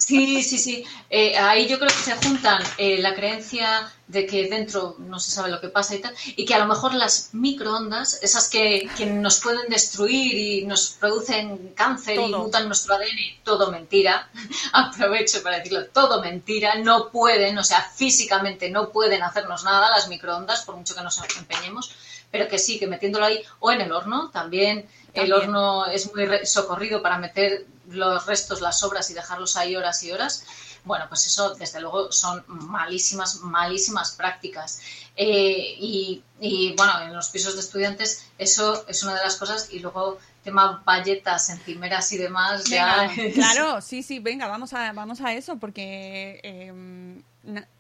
Sí, 0.07 0.43
sí, 0.43 0.59
sí. 0.59 0.85
Eh, 1.09 1.37
ahí 1.39 1.67
yo 1.67 1.79
creo 1.79 1.89
que 1.89 2.03
se 2.03 2.15
juntan 2.17 2.63
eh, 2.77 2.99
la 2.99 3.15
creencia 3.15 3.91
de 4.07 4.27
que 4.27 4.51
dentro 4.51 4.97
no 4.99 5.19
se 5.19 5.31
sabe 5.31 5.51
lo 5.51 5.63
que 5.63 5.69
pasa 5.71 5.95
y 5.95 6.01
tal, 6.03 6.15
y 6.27 6.45
que 6.45 6.55
a 6.55 6.59
lo 6.59 6.67
mejor 6.67 6.93
las 6.93 7.31
microondas, 7.33 8.23
esas 8.23 8.51
que, 8.51 8.87
que 8.99 9.07
nos 9.07 9.41
pueden 9.41 9.71
destruir 9.71 10.35
y 10.35 10.67
nos 10.67 10.91
producen 10.91 11.73
cáncer 11.75 12.21
y 12.21 12.35
mutan 12.35 12.67
nuestro 12.67 12.97
ADN, 12.97 13.43
todo 13.45 13.71
mentira, 13.71 14.29
aprovecho 14.75 15.43
para 15.43 15.57
decirlo, 15.57 15.87
todo 15.87 16.21
mentira, 16.21 16.75
no 16.75 17.09
pueden, 17.11 17.57
o 17.57 17.65
sea, 17.65 17.81
físicamente 17.81 18.69
no 18.69 18.91
pueden 18.91 19.23
hacernos 19.23 19.65
nada 19.65 19.89
las 19.89 20.09
microondas, 20.09 20.65
por 20.67 20.77
mucho 20.77 20.95
que 20.95 21.03
nos 21.03 21.19
empeñemos, 21.39 21.95
pero 22.35 22.49
que 22.49 22.59
sí, 22.59 22.81
que 22.81 22.89
metiéndolo 22.89 23.27
ahí, 23.27 23.41
o 23.61 23.71
en 23.71 23.81
el 23.81 23.93
horno, 23.93 24.29
también, 24.31 24.89
también. 24.89 25.27
el 25.27 25.33
horno 25.33 25.87
es 25.87 26.13
muy 26.13 26.27
socorrido 26.45 27.01
para 27.01 27.17
meter 27.17 27.65
los 27.91 28.27
restos, 28.27 28.61
las 28.61 28.81
sobras 28.81 29.09
y 29.09 29.15
dejarlos 29.15 29.57
ahí 29.57 29.77
horas 29.77 30.03
y 30.03 30.11
horas, 30.11 30.45
bueno, 30.83 31.05
pues 31.09 31.29
eso 31.29 31.55
desde 31.55 31.81
luego 31.81 32.11
son 32.11 32.45
malísimas, 32.49 33.37
malísimas 33.37 34.17
prácticas. 34.17 34.81
Eh, 35.15 35.77
y, 35.79 36.75
bueno, 36.77 37.03
en 37.03 37.15
los 37.15 37.29
pisos 37.29 37.55
de 37.55 37.61
estudiantes 37.61 38.27
eso 38.37 38.85
es 38.89 39.05
una 39.05 39.15
de 39.15 39.23
las 39.23 39.37
cosas 39.37 39.69
y 39.73 39.79
luego 39.79 40.19
tema 40.43 40.83
valletas, 40.85 41.51
encimeras 41.51 42.11
y 42.11 42.19
demás. 42.19 42.65
ya 42.65 43.13
Claro, 43.35 43.81
sí, 43.81 44.03
sí, 44.03 44.19
venga, 44.19 44.49
vamos 44.49 44.73
a, 44.73 44.93
vamos 44.93 45.21
a 45.21 45.33
eso 45.35 45.57
porque 45.59 46.41
em, 46.43 47.23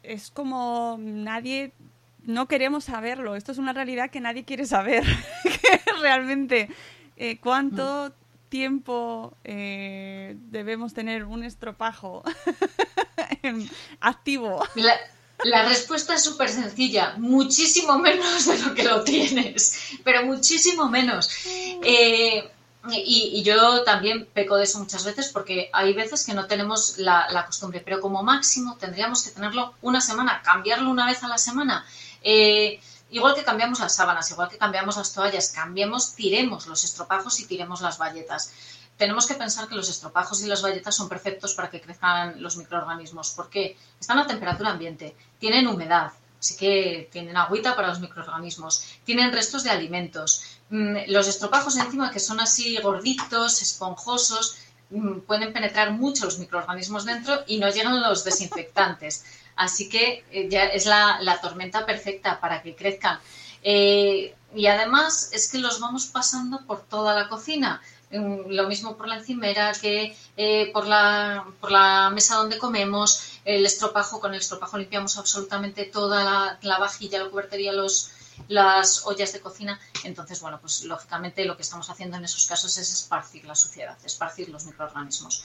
es 0.05 0.31
como 0.31 0.97
nadie 1.01 1.73
no 2.25 2.49
queremos 2.49 2.85
saberlo. 2.85 3.37
Esto 3.37 3.53
es 3.53 3.59
una 3.59 3.73
realidad 3.73 4.11
que 4.11 4.21
nadie 4.21 4.45
quiere 4.45 4.67
saber. 4.67 5.05
realmente 6.01 6.69
eh, 7.17 7.39
cuánto 7.39 8.09
mm 8.09 8.25
tiempo 8.55 9.37
eh, 9.43 10.37
debemos 10.37 10.95
tener 10.95 11.25
un 11.25 11.43
estropajo 11.43 12.23
activo? 14.01 14.63
La, 15.43 15.69
respuesta 15.69 16.15
es 16.15 16.23
súper 16.23 16.49
sencilla, 16.49 17.15
muchísimo 17.19 17.99
menos 17.99 18.47
de 18.47 18.59
lo 18.61 18.73
que 18.73 18.85
lo 18.85 19.03
tienes, 19.03 19.97
pero 20.05 20.25
muchísimo 20.25 20.89
menos. 20.89 21.29
Eh, 21.83 22.49
y, 22.93 23.43
yo 23.43 23.83
también 23.83 24.29
peco 24.33 24.57
de 24.57 24.63
eso 24.63 24.79
muchas 24.79 25.05
veces 25.05 25.33
porque 25.33 25.69
hay 25.73 25.93
veces 25.93 26.25
que 26.25 26.33
no 26.33 26.47
tenemos 26.47 26.99
la, 26.99 27.27
la, 27.31 27.47
costumbre, 27.47 27.83
pero 27.85 28.01
como 28.01 28.23
máximo 28.23 28.77
tendríamos 28.77 29.25
que 29.25 29.33
tenerlo 29.33 29.75
una 29.83 30.01
semana, 30.01 30.43
cambiarlo 30.45 30.91
una 30.91 31.07
vez 31.07 31.25
a 31.25 31.29
la 31.29 31.39
semana. 31.39 31.85
Eh, 32.25 32.81
Igual 33.15 33.37
que 33.37 33.45
cambiamos 33.45 33.79
las 33.79 33.95
sábanas, 33.95 34.29
igual 34.33 34.49
que 34.49 34.59
cambiamos 34.59 34.97
las 34.97 35.13
toallas, 35.13 35.51
cambiemos, 35.51 36.17
tiremos 36.17 36.67
los 36.67 36.83
estropajos 36.83 37.39
y 37.39 37.47
tiremos 37.47 37.81
las 37.81 37.97
valletas. 37.97 38.53
Tenemos 38.97 39.29
que 39.29 39.35
pensar 39.35 39.69
que 39.69 39.77
los 39.77 39.89
estropajos 39.89 40.43
y 40.43 40.49
las 40.49 40.63
valletas 40.63 40.97
son 40.97 41.09
perfectos 41.09 41.55
para 41.55 41.71
que 41.71 41.81
crezcan 41.81 42.43
los 42.43 42.57
microorganismos, 42.57 43.31
porque 43.31 43.77
están 44.01 44.19
a 44.19 44.27
temperatura 44.27 44.71
ambiente, 44.71 45.15
tienen 45.39 45.69
humedad, 45.69 46.11
así 46.41 46.57
que 46.57 47.09
tienen 47.13 47.37
agüita 47.37 47.77
para 47.77 47.87
los 47.87 48.01
microorganismos, 48.01 48.85
tienen 49.05 49.33
restos 49.33 49.63
de 49.63 49.71
alimentos. 49.71 50.59
Mm, 50.71 50.97
los 51.07 51.29
estropajos 51.29 51.77
encima, 51.77 52.11
que 52.11 52.19
son 52.19 52.41
así 52.41 52.77
gorditos, 52.79 53.63
esponjosos, 53.63 54.57
mm, 54.91 55.21
pueden 55.21 55.53
penetrar 55.53 55.93
mucho 55.93 56.25
los 56.25 56.41
microorganismos 56.41 57.05
dentro 57.05 57.45
y 57.47 57.59
no 57.59 57.69
llegan 57.69 58.01
los 58.01 58.25
desinfectantes. 58.25 59.25
Así 59.57 59.88
que 59.88 60.25
eh, 60.31 60.49
ya 60.51 60.64
es 60.64 60.87
la, 60.87 61.38
tormenta 61.40 61.87
perfecta 61.87 62.40
para 62.40 62.62
que 62.62 62.75
crezcan. 62.75 63.19
Eh, 63.62 64.35
y 64.55 64.67
además 64.67 65.31
es 65.33 65.51
que 65.51 65.59
los 65.59 65.81
vamos 65.81 66.07
pasando 66.07 66.64
por 66.67 66.83
toda 66.83 67.14
la 67.14 67.29
cocina. 67.29 67.81
Mm, 68.11 68.51
lo 68.51 68.69
mismo 68.69 68.97
por 68.97 69.09
la 69.09 69.17
encimera 69.17 69.73
que 69.73 70.17
eh, 70.37 70.71
por, 70.73 70.87
la, 70.87 71.47
por 71.61 71.71
la 71.71 72.11
mesa 72.11 72.37
donde 72.37 72.59
comemos, 72.59 73.38
el 73.45 73.64
estropajo. 73.64 74.21
Con 74.21 74.35
el 74.35 74.40
estropajo 74.40 74.79
limpiamos 74.79 75.19
absolutamente 75.19 75.85
toda 75.85 76.25
la, 76.25 76.59
la 76.62 76.79
vajilla, 76.79 77.23
la 77.23 77.31
cubertería, 77.31 77.73
los, 77.73 78.11
las 78.49 79.07
ollas 79.07 79.33
de 79.33 79.40
cocina. 79.40 79.81
Entonces, 80.03 80.40
bueno, 80.40 80.59
pues 80.61 80.83
lógicamente 80.85 81.45
lo 81.45 81.57
que 81.57 81.62
estamos 81.62 81.88
haciendo 81.90 82.17
en 82.17 82.25
esos 82.25 82.47
casos 82.47 82.77
es 82.77 82.93
esparcir 82.93 83.45
la 83.45 83.55
suciedad, 83.55 83.97
esparcir 84.05 84.49
los 84.49 84.64
microorganismos. 84.64 85.45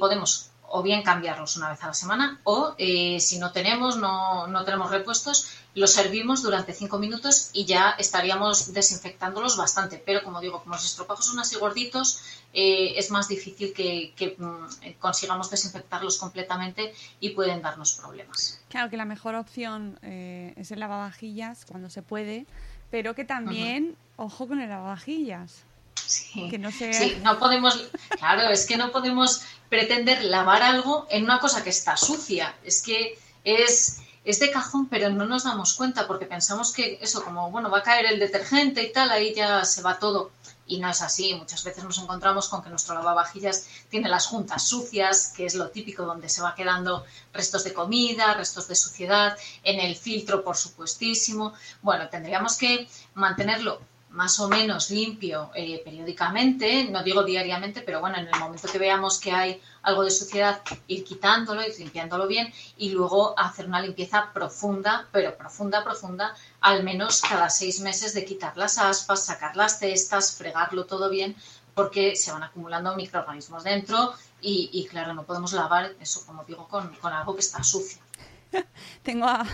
podemos 0.00 0.50
o 0.70 0.82
bien 0.82 1.02
cambiarlos 1.02 1.56
una 1.56 1.70
vez 1.70 1.82
a 1.82 1.88
la 1.88 1.94
semana 1.94 2.40
o 2.44 2.74
eh, 2.78 3.20
si 3.20 3.38
no 3.38 3.52
tenemos, 3.52 3.96
no, 3.96 4.46
no, 4.46 4.64
tenemos 4.64 4.90
repuestos, 4.90 5.48
los 5.74 5.92
servimos 5.92 6.42
durante 6.42 6.72
cinco 6.72 6.98
minutos 6.98 7.50
y 7.52 7.64
ya 7.64 7.90
estaríamos 7.98 8.72
desinfectándolos 8.72 9.56
bastante. 9.56 10.02
Pero 10.04 10.22
como 10.22 10.40
digo, 10.40 10.60
como 10.62 10.74
los 10.74 10.84
estropajos 10.84 11.26
son 11.26 11.38
así 11.38 11.56
gorditos, 11.56 12.20
eh, 12.52 12.94
es 12.96 13.10
más 13.10 13.28
difícil 13.28 13.72
que, 13.72 14.36
mm, 14.38 14.98
consigamos 14.98 15.50
desinfectarlos 15.50 16.18
completamente 16.18 16.92
y 17.20 17.30
pueden 17.30 17.62
darnos 17.62 17.92
problemas. 17.94 18.60
Claro 18.68 18.90
que 18.90 18.96
la 18.96 19.04
mejor 19.04 19.34
opción 19.34 19.98
eh, 20.02 20.54
es 20.56 20.70
el 20.70 20.80
lavavajillas 20.80 21.64
cuando 21.64 21.90
se 21.90 22.02
puede, 22.02 22.46
pero 22.90 23.14
que 23.14 23.24
también, 23.24 23.96
ojo 24.16 24.48
con 24.48 24.60
el 24.60 24.68
lavavajillas. 24.68 25.64
Sí, 26.06 26.48
que 26.50 26.58
no 26.58 26.70
sí, 26.70 27.18
no 27.22 27.38
podemos, 27.38 27.90
claro, 28.18 28.48
es 28.50 28.66
que 28.66 28.76
no 28.76 28.92
podemos 28.92 29.42
pretender 29.68 30.24
lavar 30.24 30.62
algo 30.62 31.06
en 31.10 31.24
una 31.24 31.40
cosa 31.40 31.62
que 31.62 31.70
está 31.70 31.96
sucia. 31.96 32.54
Es 32.64 32.82
que 32.82 33.18
es, 33.44 34.00
es 34.24 34.40
de 34.40 34.50
cajón, 34.50 34.88
pero 34.88 35.10
no 35.10 35.26
nos 35.26 35.44
damos 35.44 35.74
cuenta 35.74 36.06
porque 36.06 36.26
pensamos 36.26 36.72
que 36.72 36.98
eso, 37.00 37.24
como 37.24 37.50
bueno, 37.50 37.70
va 37.70 37.78
a 37.78 37.82
caer 37.82 38.06
el 38.06 38.18
detergente 38.18 38.82
y 38.82 38.92
tal, 38.92 39.10
ahí 39.10 39.34
ya 39.34 39.64
se 39.64 39.82
va 39.82 39.98
todo. 39.98 40.30
Y 40.66 40.80
no 40.80 40.90
es 40.90 41.00
así. 41.00 41.32
Muchas 41.34 41.64
veces 41.64 41.82
nos 41.82 41.98
encontramos 41.98 42.48
con 42.48 42.62
que 42.62 42.68
nuestro 42.68 42.94
lavavajillas 42.94 43.66
tiene 43.88 44.08
las 44.10 44.26
juntas 44.26 44.68
sucias, 44.68 45.32
que 45.34 45.46
es 45.46 45.54
lo 45.54 45.70
típico 45.70 46.04
donde 46.04 46.28
se 46.28 46.42
va 46.42 46.54
quedando 46.54 47.06
restos 47.32 47.64
de 47.64 47.72
comida, 47.72 48.34
restos 48.34 48.68
de 48.68 48.74
suciedad, 48.74 49.38
en 49.62 49.80
el 49.80 49.96
filtro, 49.96 50.44
por 50.44 50.58
supuestísimo. 50.58 51.54
Bueno, 51.80 52.10
tendríamos 52.10 52.58
que 52.58 52.86
mantenerlo 53.14 53.80
más 54.18 54.40
o 54.40 54.48
menos 54.48 54.90
limpio 54.90 55.52
eh, 55.54 55.80
periódicamente, 55.84 56.88
no 56.90 57.04
digo 57.04 57.22
diariamente, 57.22 57.82
pero 57.82 58.00
bueno, 58.00 58.18
en 58.18 58.26
el 58.26 58.40
momento 58.40 58.66
que 58.66 58.76
veamos 58.76 59.20
que 59.20 59.30
hay 59.30 59.62
algo 59.82 60.02
de 60.02 60.10
suciedad, 60.10 60.60
ir 60.88 61.04
quitándolo, 61.04 61.62
ir 61.62 61.72
limpiándolo 61.78 62.26
bien 62.26 62.52
y 62.76 62.90
luego 62.90 63.38
hacer 63.38 63.66
una 63.66 63.80
limpieza 63.80 64.32
profunda, 64.34 65.06
pero 65.12 65.38
profunda, 65.38 65.84
profunda, 65.84 66.34
al 66.60 66.82
menos 66.82 67.22
cada 67.22 67.48
seis 67.48 67.78
meses 67.80 68.12
de 68.12 68.24
quitar 68.24 68.56
las 68.56 68.78
aspas, 68.78 69.24
sacar 69.24 69.56
las 69.56 69.78
cestas, 69.78 70.34
fregarlo 70.36 70.84
todo 70.84 71.08
bien, 71.10 71.36
porque 71.76 72.16
se 72.16 72.32
van 72.32 72.42
acumulando 72.42 72.96
microorganismos 72.96 73.62
dentro 73.62 74.14
y, 74.40 74.84
claro, 74.90 75.14
no 75.14 75.22
podemos 75.22 75.52
lavar 75.52 75.94
eso, 76.00 76.26
como 76.26 76.42
digo, 76.42 76.66
con, 76.66 76.92
con 76.96 77.12
algo 77.12 77.34
que 77.34 77.40
está 77.40 77.62
sucio. 77.62 78.07
Tengo 79.02 79.26
a, 79.26 79.44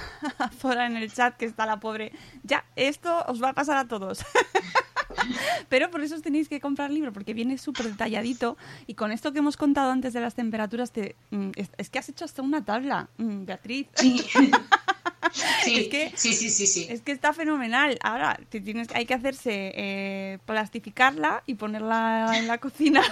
Fora 0.59 0.87
en 0.87 0.97
el 0.97 1.13
chat 1.13 1.37
que 1.37 1.47
está 1.47 1.67
la 1.67 1.81
pobre. 1.81 2.13
Ya, 2.43 2.65
esto 2.77 3.25
os 3.29 3.43
va 3.43 3.51
a 3.51 3.53
pasar 3.53 3.77
a 3.77 3.89
todos. 3.89 4.25
Pero 5.69 5.91
por 5.91 6.03
eso 6.03 6.15
os 6.15 6.23
tenéis 6.23 6.49
que 6.49 6.61
comprar 6.61 6.91
el 6.91 6.95
libro, 6.95 7.13
porque 7.13 7.35
viene 7.35 7.59
súper 7.59 7.87
detalladito. 7.87 8.57
Y 8.87 8.95
con 8.95 9.13
esto 9.13 9.33
que 9.33 9.39
hemos 9.39 9.57
contado 9.57 9.91
antes 9.91 10.13
de 10.13 10.21
las 10.21 10.35
temperaturas, 10.35 10.93
te, 10.93 11.17
mm, 11.31 11.51
es, 11.77 11.91
que 11.91 11.99
has 11.99 12.09
hecho 12.09 12.25
hasta 12.25 12.43
una 12.43 12.65
tabla, 12.65 13.09
mm, 13.19 13.45
Beatriz. 13.45 13.89
Sí. 15.65 15.77
es 15.81 15.89
que, 15.89 16.13
sí, 16.15 16.33
sí, 16.33 16.51
sí, 16.51 16.67
sí. 16.67 16.87
Es 16.89 17.01
que 17.01 17.11
está 17.11 17.33
fenomenal. 17.33 17.99
Ahora 18.03 18.39
te 18.51 18.61
tienes, 18.61 18.89
hay 18.95 19.07
que 19.07 19.15
hacerse 19.15 19.73
eh, 19.75 20.39
plastificarla 20.45 21.43
y 21.47 21.55
ponerla 21.55 22.35
en 22.37 22.47
la 22.47 22.59
cocina. 22.59 23.03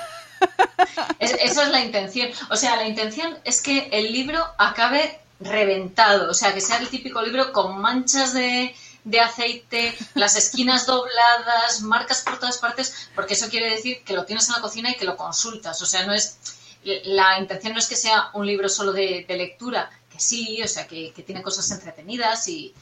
esa 1.18 1.64
es 1.64 1.68
la 1.71 1.81
intención. 1.81 2.31
O 2.51 2.57
sea, 2.57 2.77
la 2.77 2.87
intención 2.87 3.37
es 3.45 3.61
que 3.62 3.88
el 3.92 4.12
libro 4.12 4.45
acabe 4.59 5.18
reventado, 5.44 6.31
o 6.31 6.35
sea, 6.35 6.55
que 6.55 6.61
sea 6.61 6.78
el 6.78 6.88
típico 6.88 7.22
libro 7.22 7.52
con 7.52 7.81
manchas 7.81 8.33
de, 8.33 8.74
aceite, 9.20 9.94
las 10.14 10.37
esquinas 10.37 10.87
dobladas, 10.87 11.83
marcas 11.83 12.22
por 12.22 12.38
todas 12.38 12.59
partes, 12.59 13.09
porque 13.14 13.35
eso 13.35 13.48
quiere 13.48 13.70
decir 13.70 14.02
que 14.05 14.14
lo 14.14 14.24
tienes 14.24 14.48
en 14.48 14.55
la 14.55 14.61
cocina 14.61 14.90
y 14.90 14.96
que 14.96 15.05
lo 15.05 15.16
consultas, 15.16 15.81
o 15.83 15.87
sea, 15.87 16.07
no 16.07 16.12
es 16.12 16.38
la 16.85 17.38
intención 17.38 17.74
no 17.74 17.78
es 17.78 17.87
que 17.87 17.96
sea 17.96 18.31
un 18.35 18.46
libro 18.46 18.68
solo 18.68 18.92
de, 18.92 19.24
lectura, 19.28 19.90
que 20.11 20.18
sí, 20.18 20.61
o 20.62 20.68
sea, 20.68 20.87
que, 20.87 21.12
tiene 21.24 21.42
cosas 21.42 21.70
entretenidas 21.70 22.48
y, 22.48 22.74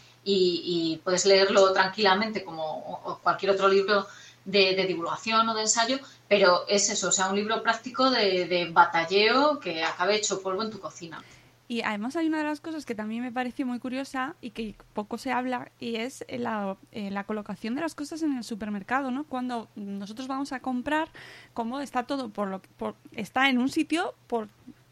puedes 1.05 1.27
leerlo 1.27 1.73
tranquilamente 1.73 2.44
como 2.44 3.20
cualquier 3.23 3.53
otro 3.53 3.68
libro 3.68 4.07
de, 4.44 4.85
divulgación 4.87 5.49
o 5.49 5.55
de 5.55 5.62
ensayo, 5.62 5.99
pero 6.29 6.64
es 6.68 6.88
eso, 6.90 7.09
o 7.09 7.12
sea, 7.12 7.29
un 7.29 7.37
libro 7.37 7.62
práctico 7.62 8.11
de, 8.11 8.46
de 8.46 8.70
batalleo 8.70 9.61
que 9.61 9.83
acabe 9.83 10.16
hecho 10.16 10.40
polvo 10.40 10.62
en 10.62 10.70
tu 10.70 10.81
cocina. 10.81 11.23
Y 11.70 11.83
además 11.83 12.16
hay 12.16 12.26
una 12.26 12.38
de 12.38 12.44
las 12.44 12.61
cosas 12.61 12.85
que 12.85 12.96
también 12.96 13.22
me 13.22 13.30
pareció 13.30 13.64
muy 13.64 13.78
curiosa 13.78 14.35
y 14.40 14.50
que 14.50 14.74
poco 14.92 15.18
se 15.18 15.30
habla 15.30 15.70
y 15.78 15.94
es 15.94 16.24
la, 16.28 16.76
eh, 16.90 17.12
la 17.12 17.22
colocación 17.22 17.76
de 17.76 17.80
las 17.80 17.94
cosas 17.94 18.24
en 18.24 18.37
el 18.37 18.42
supermercado, 18.42 19.12
¿no? 19.12 19.22
Cuando 19.22 19.68
nosotros 19.76 20.26
vamos 20.26 20.52
a 20.52 20.59
comprar, 20.59 21.11
cómo 21.54 21.78
está 21.78 22.02
todo 22.02 22.28
por 22.28 22.48
lo 22.48 22.61
por, 22.61 22.96
está 23.12 23.48
en 23.48 23.59
un 23.59 23.68
sitio 23.68 24.16
por 24.26 24.48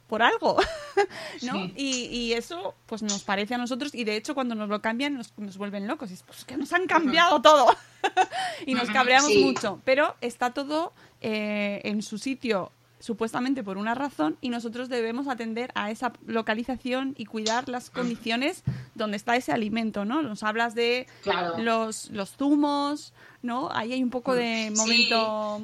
por 0.07 0.23
algo, 0.23 0.57
¿no? 1.43 1.65
Y, 1.75 2.07
y, 2.13 2.35
eso, 2.35 2.77
pues 2.87 3.03
nos 3.03 3.25
parece 3.25 3.57
a 3.57 3.59
nosotros, 3.59 3.93
y 3.93 4.05
de 4.05 4.15
hecho 4.15 4.37
cuando 4.37 4.55
nos 4.55 4.69
lo 4.69 4.81
cambian 4.81 5.15
nos, 5.15 5.37
nos 5.37 5.59
vuelven 5.59 5.89
locos, 5.89 6.13
y 6.13 6.15
es 6.15 6.23
pues 6.23 6.45
que 6.45 6.57
nos 6.57 6.73
han 6.73 6.87
cambiado 6.87 7.43
todo, 7.43 7.75
y 8.67 8.75
nos 8.75 8.89
cabreamos 8.89 9.35
mucho, 9.35 9.81
pero 9.85 10.15
está 10.21 10.55
todo 10.55 10.93
eh, 11.21 11.81
en 11.83 12.03
su 12.03 12.19
sitio 12.19 12.71
supuestamente 13.01 13.63
por 13.63 13.79
una 13.79 13.95
razón 13.95 14.37
y 14.41 14.49
nosotros 14.49 14.89
debemos 14.89 15.29
atender 15.29 15.71
a 15.75 15.91
esa 15.91 16.13
localización 16.27 17.15
y 17.17 17.27
cuidar 17.27 17.69
las 17.69 17.91
condiciones 17.91 18.63
donde 18.95 19.17
está 19.17 19.37
ese 19.37 19.53
alimento, 19.53 20.05
¿no? 20.05 20.23
Nos 20.23 20.43
hablas 20.43 20.75
de 20.75 21.07
los, 21.59 22.11
los 22.11 22.31
zumos, 22.37 23.13
¿no? 23.43 23.71
Ahí 23.73 23.93
hay 23.93 24.03
un 24.03 24.11
poco 24.11 24.35
de 24.35 24.73
momento... 24.77 25.63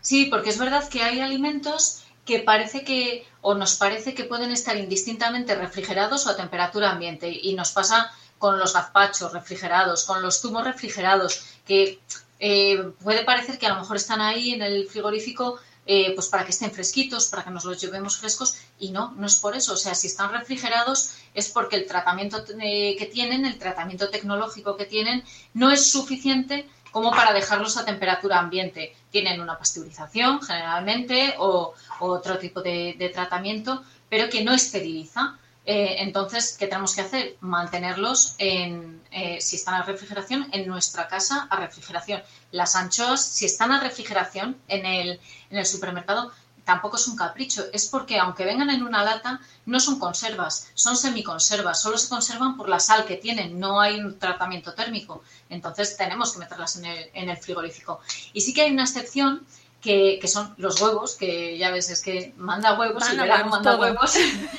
Sí. 0.00 0.26
porque 0.26 0.50
es 0.50 0.58
verdad 0.58 0.88
que 0.88 1.02
hay 1.02 1.20
alimentos 1.20 2.04
que 2.24 2.40
parece 2.40 2.84
que, 2.84 3.26
o 3.40 3.54
nos 3.54 3.76
parece 3.76 4.14
que 4.14 4.24
pueden 4.24 4.52
estar 4.52 4.76
indistintamente 4.76 5.54
refrigerados 5.54 6.26
o 6.26 6.30
a 6.30 6.36
temperatura 6.36 6.90
ambiente. 6.90 7.30
Y 7.30 7.54
nos 7.54 7.72
pasa 7.72 8.12
con 8.38 8.58
los 8.58 8.74
gazpachos 8.74 9.32
refrigerados, 9.32 10.04
con 10.04 10.22
los 10.22 10.40
zumos 10.40 10.64
refrigerados, 10.64 11.42
que 11.66 11.98
eh, 12.38 12.92
puede 13.02 13.24
parecer 13.24 13.58
que 13.58 13.66
a 13.66 13.70
lo 13.70 13.80
mejor 13.80 13.96
están 13.96 14.20
ahí 14.20 14.52
en 14.52 14.62
el 14.62 14.86
frigorífico 14.86 15.58
eh, 15.90 16.12
pues 16.14 16.28
para 16.28 16.44
que 16.44 16.50
estén 16.50 16.70
fresquitos, 16.70 17.28
para 17.28 17.42
que 17.44 17.50
nos 17.50 17.64
los 17.64 17.80
llevemos 17.80 18.18
frescos 18.18 18.58
y 18.78 18.90
no, 18.90 19.14
no 19.16 19.26
es 19.26 19.36
por 19.36 19.56
eso. 19.56 19.72
O 19.72 19.76
sea, 19.76 19.94
si 19.94 20.08
están 20.08 20.30
refrigerados 20.30 21.14
es 21.32 21.48
porque 21.48 21.76
el 21.76 21.86
tratamiento 21.86 22.44
eh, 22.60 22.94
que 22.98 23.06
tienen, 23.06 23.46
el 23.46 23.58
tratamiento 23.58 24.10
tecnológico 24.10 24.76
que 24.76 24.84
tienen, 24.84 25.24
no 25.54 25.70
es 25.70 25.90
suficiente 25.90 26.68
como 26.92 27.10
para 27.10 27.32
dejarlos 27.32 27.78
a 27.78 27.86
temperatura 27.86 28.38
ambiente. 28.38 28.94
Tienen 29.10 29.40
una 29.40 29.56
pasteurización 29.56 30.42
generalmente 30.42 31.36
o, 31.38 31.72
otro 32.00 32.38
tipo 32.38 32.60
de, 32.60 33.10
tratamiento, 33.14 33.82
pero 34.10 34.28
que 34.28 34.44
no 34.44 34.52
esteriliza. 34.52 35.38
Eh, 35.64 35.96
entonces, 36.00 36.54
¿qué 36.58 36.66
tenemos 36.66 36.94
que 36.94 37.00
hacer? 37.00 37.36
Mantenerlos 37.40 38.34
en, 38.36 39.00
si 39.40 39.56
están 39.56 39.76
a 39.76 39.84
refrigeración, 39.84 40.48
en 40.52 40.66
nuestra 40.66 41.08
casa 41.08 41.46
a 41.48 41.56
refrigeración. 41.56 42.22
Las 42.50 42.76
anchoas, 42.76 43.24
si 43.24 43.44
están 43.44 43.72
a 43.72 43.80
refrigeración 43.80 44.56
en 44.68 44.86
el, 44.86 45.20
en 45.50 45.58
el 45.58 45.66
supermercado, 45.66 46.32
tampoco 46.68 46.96
es 46.96 47.08
un 47.08 47.16
capricho, 47.16 47.64
es 47.72 47.86
porque 47.86 48.18
aunque 48.18 48.44
vengan 48.44 48.68
en 48.68 48.82
una 48.82 49.02
lata, 49.02 49.40
no 49.64 49.80
son 49.80 49.98
conservas, 49.98 50.68
son 50.74 50.98
semiconservas, 50.98 51.80
solo 51.80 51.96
se 51.96 52.10
conservan 52.10 52.58
por 52.58 52.68
la 52.68 52.78
sal 52.78 53.06
que 53.06 53.16
tienen, 53.16 53.58
no 53.58 53.80
hay 53.80 53.98
un 53.98 54.18
tratamiento 54.18 54.74
térmico. 54.74 55.22
Entonces 55.48 55.96
tenemos 55.96 56.32
que 56.32 56.40
meterlas 56.40 56.76
en 56.76 56.84
el, 56.84 57.10
en 57.14 57.30
el 57.30 57.38
frigorífico. 57.38 58.00
Y 58.34 58.42
sí 58.42 58.52
que 58.52 58.62
hay 58.62 58.72
una 58.72 58.82
excepción 58.82 59.46
que, 59.80 60.20
son 60.26 60.54
los 60.56 60.80
huevos, 60.80 61.14
que 61.14 61.56
ya 61.56 61.70
ves, 61.70 61.90
es 61.90 62.02
que 62.02 62.34
manda 62.36 62.78
huevos, 62.78 63.08
el 63.08 63.18
verano 63.18 63.50
manda 63.50 63.76
huevos. 63.76 64.14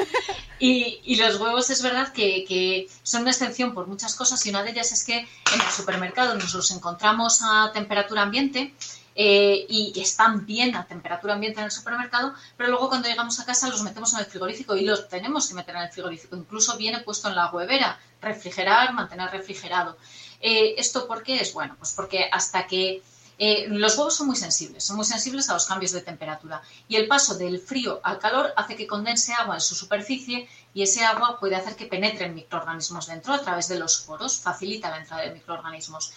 y, 0.60 1.15
los 1.17 1.39
huevos 1.39 1.69
es 1.69 1.82
verdad 1.82 2.13
que, 2.13 2.88
son 3.03 3.23
una 3.23 3.32
excepción 3.32 3.73
por 3.73 3.88
muchas 3.88 4.15
cosas 4.15 4.45
y 4.45 4.49
una 4.49 4.63
de 4.63 4.71
ellas 4.71 4.91
es 4.91 5.03
que 5.03 5.17
en 5.17 5.62
el 5.62 5.71
supermercado 5.75 6.36
nos 6.36 6.53
los 6.53 6.71
encontramos 6.71 7.41
a 7.43 7.71
temperatura 7.73 8.21
ambiente 8.21 8.73
eh, 9.15 9.65
y 9.67 9.99
están 9.99 10.45
bien 10.45 10.75
a 10.75 10.86
temperatura 10.86 11.34
ambiente 11.34 11.60
en 11.60 11.65
el 11.65 11.71
supermercado, 11.71 12.34
pero 12.55 12.69
luego 12.69 12.88
cuando 12.88 13.10
llegamos 13.10 13.38
a 13.39 13.45
casa 13.45 13.67
los 13.67 13.84
metemos 13.84 14.13
en 14.13 14.19
el 14.19 14.25
frigorífico 14.25 14.77
y 14.77 14.86
los 14.86 15.10
tenemos 15.10 15.49
que 15.49 15.55
meter 15.55 15.75
en 15.75 15.82
el 15.82 15.89
frigorífico. 15.89 16.38
Incluso 16.38 16.77
viene 16.77 16.99
puesto 16.99 17.27
en 17.27 17.36
la 17.36 17.51
huevera, 17.51 17.99
refrigerar, 18.21 18.93
mantener 18.93 19.29
refrigerado. 19.32 19.97
Eh, 20.39 20.75
¿Esto 20.77 21.05
por 21.05 21.23
qué 21.23 21.41
es? 21.41 21.51
Bueno, 21.51 21.75
pues 21.77 21.91
porque 21.93 22.29
hasta 22.32 22.65
que 22.65 23.01
eh, 23.41 23.67
los 23.69 23.97
huevos 23.97 24.17
son 24.17 24.28
muy 24.28 24.36
sensibles, 24.36 24.84
son 24.84 24.97
muy 24.97 25.06
sensibles 25.06 25.49
a 25.49 25.54
los 25.54 25.65
cambios 25.65 25.93
de 25.93 26.02
temperatura 26.02 26.62
y 26.89 26.97
el 26.97 27.08
paso 27.08 27.38
del 27.38 27.62
frío 27.62 28.02
al 28.04 28.19
calor 28.19 28.54
hace 28.58 28.75
que 28.75 28.86
condense 28.86 29.32
agua 29.34 29.56
en 29.56 29.62
su 29.62 29.75
superficie 29.75 30.49
y 30.73 30.84
ese 30.84 31.06
agua 31.06 31.39
puede 31.39 31.56
hacer 31.56 31.78
que 31.78 31.86
penetren 31.86 32.36
microorganismos 32.36 33.08
dentro 33.08 33.34
a 33.34 33.41
través 33.41 33.69
de 33.69 33.80
los 33.80 34.02
poros, 34.02 34.39
facilita 34.39 34.89
la 34.89 34.97
entrada 34.97 35.23
de 35.23 35.32
microorganismos. 35.32 36.12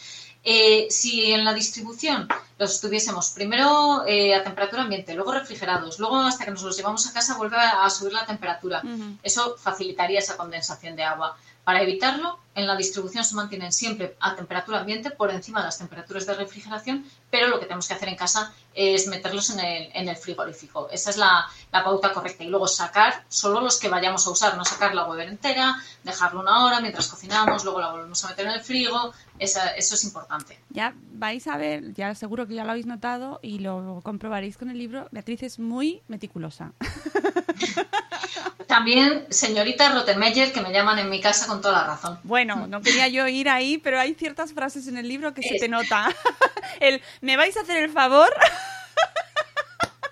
Eh, 0.44 0.88
si 0.90 1.32
en 1.32 1.44
la 1.44 1.54
distribución 1.54 2.26
los 2.58 2.80
tuviésemos 2.80 3.30
primero 3.30 4.04
eh, 4.04 4.34
a 4.34 4.42
temperatura 4.42 4.82
ambiente, 4.82 5.14
luego 5.14 5.30
refrigerados, 5.30 6.00
luego 6.00 6.16
hasta 6.16 6.44
que 6.44 6.50
nos 6.50 6.62
los 6.62 6.76
llevamos 6.76 7.06
a 7.06 7.12
casa 7.12 7.36
vuelve 7.36 7.56
a, 7.56 7.88
subir 7.88 8.12
la 8.12 8.26
temperatura, 8.26 8.82
eso 9.22 9.56
facilitaría 9.56 10.18
esa 10.18 10.36
condensación 10.36 10.96
de 10.96 11.04
agua. 11.04 11.36
Para 11.64 11.82
evitarlo, 11.82 12.40
en 12.54 12.66
la 12.66 12.76
distribución 12.76 13.24
se 13.24 13.36
mantienen 13.36 13.72
siempre 13.72 14.16
a 14.20 14.34
temperatura 14.34 14.80
ambiente 14.80 15.10
por 15.10 15.30
encima 15.30 15.60
de 15.60 15.66
las 15.66 15.78
temperaturas 15.78 16.26
de 16.26 16.34
refrigeración, 16.34 17.06
pero 17.30 17.46
lo 17.46 17.60
que 17.60 17.66
tenemos 17.66 17.86
que 17.86 17.94
hacer 17.94 18.08
en 18.08 18.16
casa 18.16 18.52
es 18.74 19.06
meterlos 19.06 19.50
en 19.50 20.08
el, 20.08 20.16
frigorífico. 20.16 20.88
Esa 20.90 21.10
es 21.10 21.16
la, 21.16 21.46
pauta 21.72 22.12
correcta. 22.12 22.44
Y 22.44 22.48
luego 22.48 22.66
sacar 22.66 23.24
solo 23.28 23.60
los 23.60 23.78
que 23.78 23.88
vayamos 23.88 24.26
a 24.26 24.30
usar, 24.30 24.56
no 24.56 24.64
sacar 24.64 24.94
la 24.94 25.08
huevera 25.08 25.30
entera, 25.30 25.76
dejarlo 26.02 26.40
una 26.40 26.64
hora 26.64 26.80
mientras 26.80 27.08
cocinamos, 27.08 27.64
luego 27.64 27.80
la 27.80 27.90
volvemos 27.90 28.24
a 28.24 28.28
meter 28.28 28.46
en 28.46 28.52
el 28.52 28.60
frigo. 28.62 29.12
eso 29.38 29.60
es 29.76 30.04
importante. 30.04 30.58
Ya 30.70 30.94
vais 31.12 31.46
a 31.46 31.56
ver, 31.56 31.94
ya 31.94 32.14
seguro 32.14 32.46
que 32.46 32.54
ya 32.54 32.64
lo 32.64 32.70
habéis 32.70 32.86
notado 32.86 33.40
y 33.42 33.60
lo 33.60 34.00
comprobaréis 34.02 34.56
con 34.56 34.70
el 34.70 34.78
libro. 34.78 35.08
Beatriz 35.12 35.42
es 35.42 35.58
muy 35.58 36.02
meticulosa. 36.08 36.72
También 38.66 39.26
señorita 39.28 39.92
Rottenmeier, 39.92 40.50
que 40.50 40.62
me 40.62 40.72
llaman 40.72 40.98
en 40.98 41.10
mi 41.10 41.20
casa 41.20 41.46
con 41.46 41.60
toda 41.60 41.74
la 41.74 41.86
razón. 41.88 42.18
Bueno, 42.22 42.66
no 42.66 42.80
quería 42.80 43.06
yo 43.06 43.28
ir 43.28 43.50
ahí, 43.50 43.76
pero 43.76 44.00
hay 44.00 44.14
ciertas 44.14 44.54
frases 44.54 44.88
en 44.88 44.96
el 44.96 45.06
libro 45.06 45.34
que 45.34 45.42
se 45.42 45.58
te 45.58 45.68
nota. 45.68 46.08
El, 46.80 47.02
¿me 47.20 47.36
vais 47.36 47.54
a 47.56 47.60
hacer 47.60 47.82
el 47.82 47.90
favor? 47.90 48.32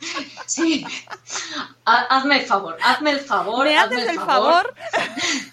Sí. 0.51 0.85
Hazme 1.85 2.41
el 2.41 2.47
favor, 2.47 2.77
hazme 2.83 3.13
el 3.13 3.21
favor. 3.21 3.67
¿Me 3.67 3.79
haces 3.79 4.09
el 4.09 4.19
favor? 4.19 4.75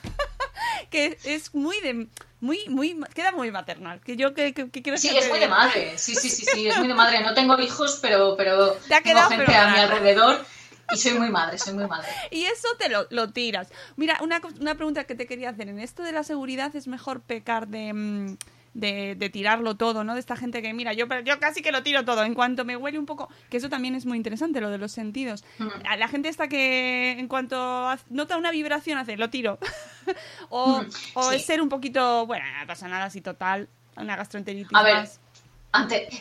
que 0.90 1.18
es 1.24 1.54
muy 1.54 1.80
de 1.82 2.08
muy 2.40 2.68
muy 2.70 3.00
queda 3.14 3.32
muy 3.32 3.52
maternal 3.52 4.00
que 4.02 4.16
yo 4.16 4.34
que, 4.34 4.54
que, 4.54 4.70
quiero 4.70 4.98
sí 4.98 5.10
es 5.10 5.28
muy 5.28 5.40
de 5.40 5.48
madre 5.48 5.98
sí 5.98 6.14
sí 6.14 6.30
sí 6.30 6.46
sí 6.46 6.68
es 6.68 6.78
muy 6.78 6.88
de 6.88 6.94
madre 6.94 7.22
no 7.22 7.34
tengo 7.34 7.60
hijos 7.60 7.98
pero 8.00 8.36
pero 8.38 8.74
tengo 9.04 9.22
gente 9.22 9.56
a 9.56 9.70
mi 9.70 9.80
alrededor 9.80 10.46
y 10.94 10.98
soy 10.98 11.14
muy 11.16 11.30
madre, 11.30 11.58
soy 11.58 11.74
muy 11.74 11.88
madre. 11.88 12.08
Y 12.32 12.46
eso 12.46 12.68
te 12.80 12.88
lo, 12.90 13.08
lo 13.10 13.30
tiras. 13.30 13.68
Mira, 13.98 14.18
una, 14.22 14.42
una, 14.60 14.76
pregunta 14.76 15.04
que 15.04 15.16
te 15.16 15.28
quería 15.28 15.50
hacer. 15.50 15.68
En 15.68 15.80
esto 15.80 16.04
de 16.04 16.12
la 16.12 16.24
seguridad 16.24 16.74
es 16.76 16.88
mejor 16.88 17.22
pecar 17.22 17.68
de... 17.68 18.38
Mm, 18.78 19.18
de, 19.18 19.30
tirarlo 19.32 19.76
todo, 19.76 20.04
¿no? 20.04 20.14
De 20.14 20.20
esta 20.20 20.36
gente 20.36 20.62
que, 20.62 20.74
mira, 20.74 20.94
yo, 20.94 21.08
yo 21.24 21.40
casi 21.40 21.62
que 21.62 21.72
lo 21.72 21.84
tiro 21.84 22.06
todo. 22.06 22.24
En 22.24 22.34
cuanto 22.34 22.64
me 22.64 22.78
huele 22.78 23.00
un 23.00 23.06
poco, 23.06 23.30
que 23.50 23.58
eso 23.58 23.70
también 23.70 23.96
es 23.96 24.06
muy 24.06 24.18
interesante, 24.18 24.62
lo 24.62 24.70
de 24.70 24.78
los 24.78 24.92
sentidos. 24.92 25.44
Mm. 25.58 25.68
A 25.90 25.98
la 25.98 26.08
gente 26.08 26.30
está 26.30 26.48
que 26.48 27.12
en 27.12 27.28
cuanto 27.28 27.90
nota 28.10 28.38
una 28.38 28.52
vibración 28.52 28.98
hace, 28.98 29.18
lo 29.18 29.30
tiro. 29.30 29.58
o, 30.50 30.82
mm, 30.82 30.90
o 31.16 31.32
es 31.32 31.46
ser 31.46 31.62
un 31.62 31.70
poquito, 31.70 32.26
bueno, 32.26 32.46
no 32.60 32.68
pasa 32.68 32.88
nada 32.88 33.10
si 33.10 33.22
total, 33.22 33.68
una 33.96 34.16
gastroenteritis. 34.16 34.76
A 34.76 34.84
ver, 34.84 35.08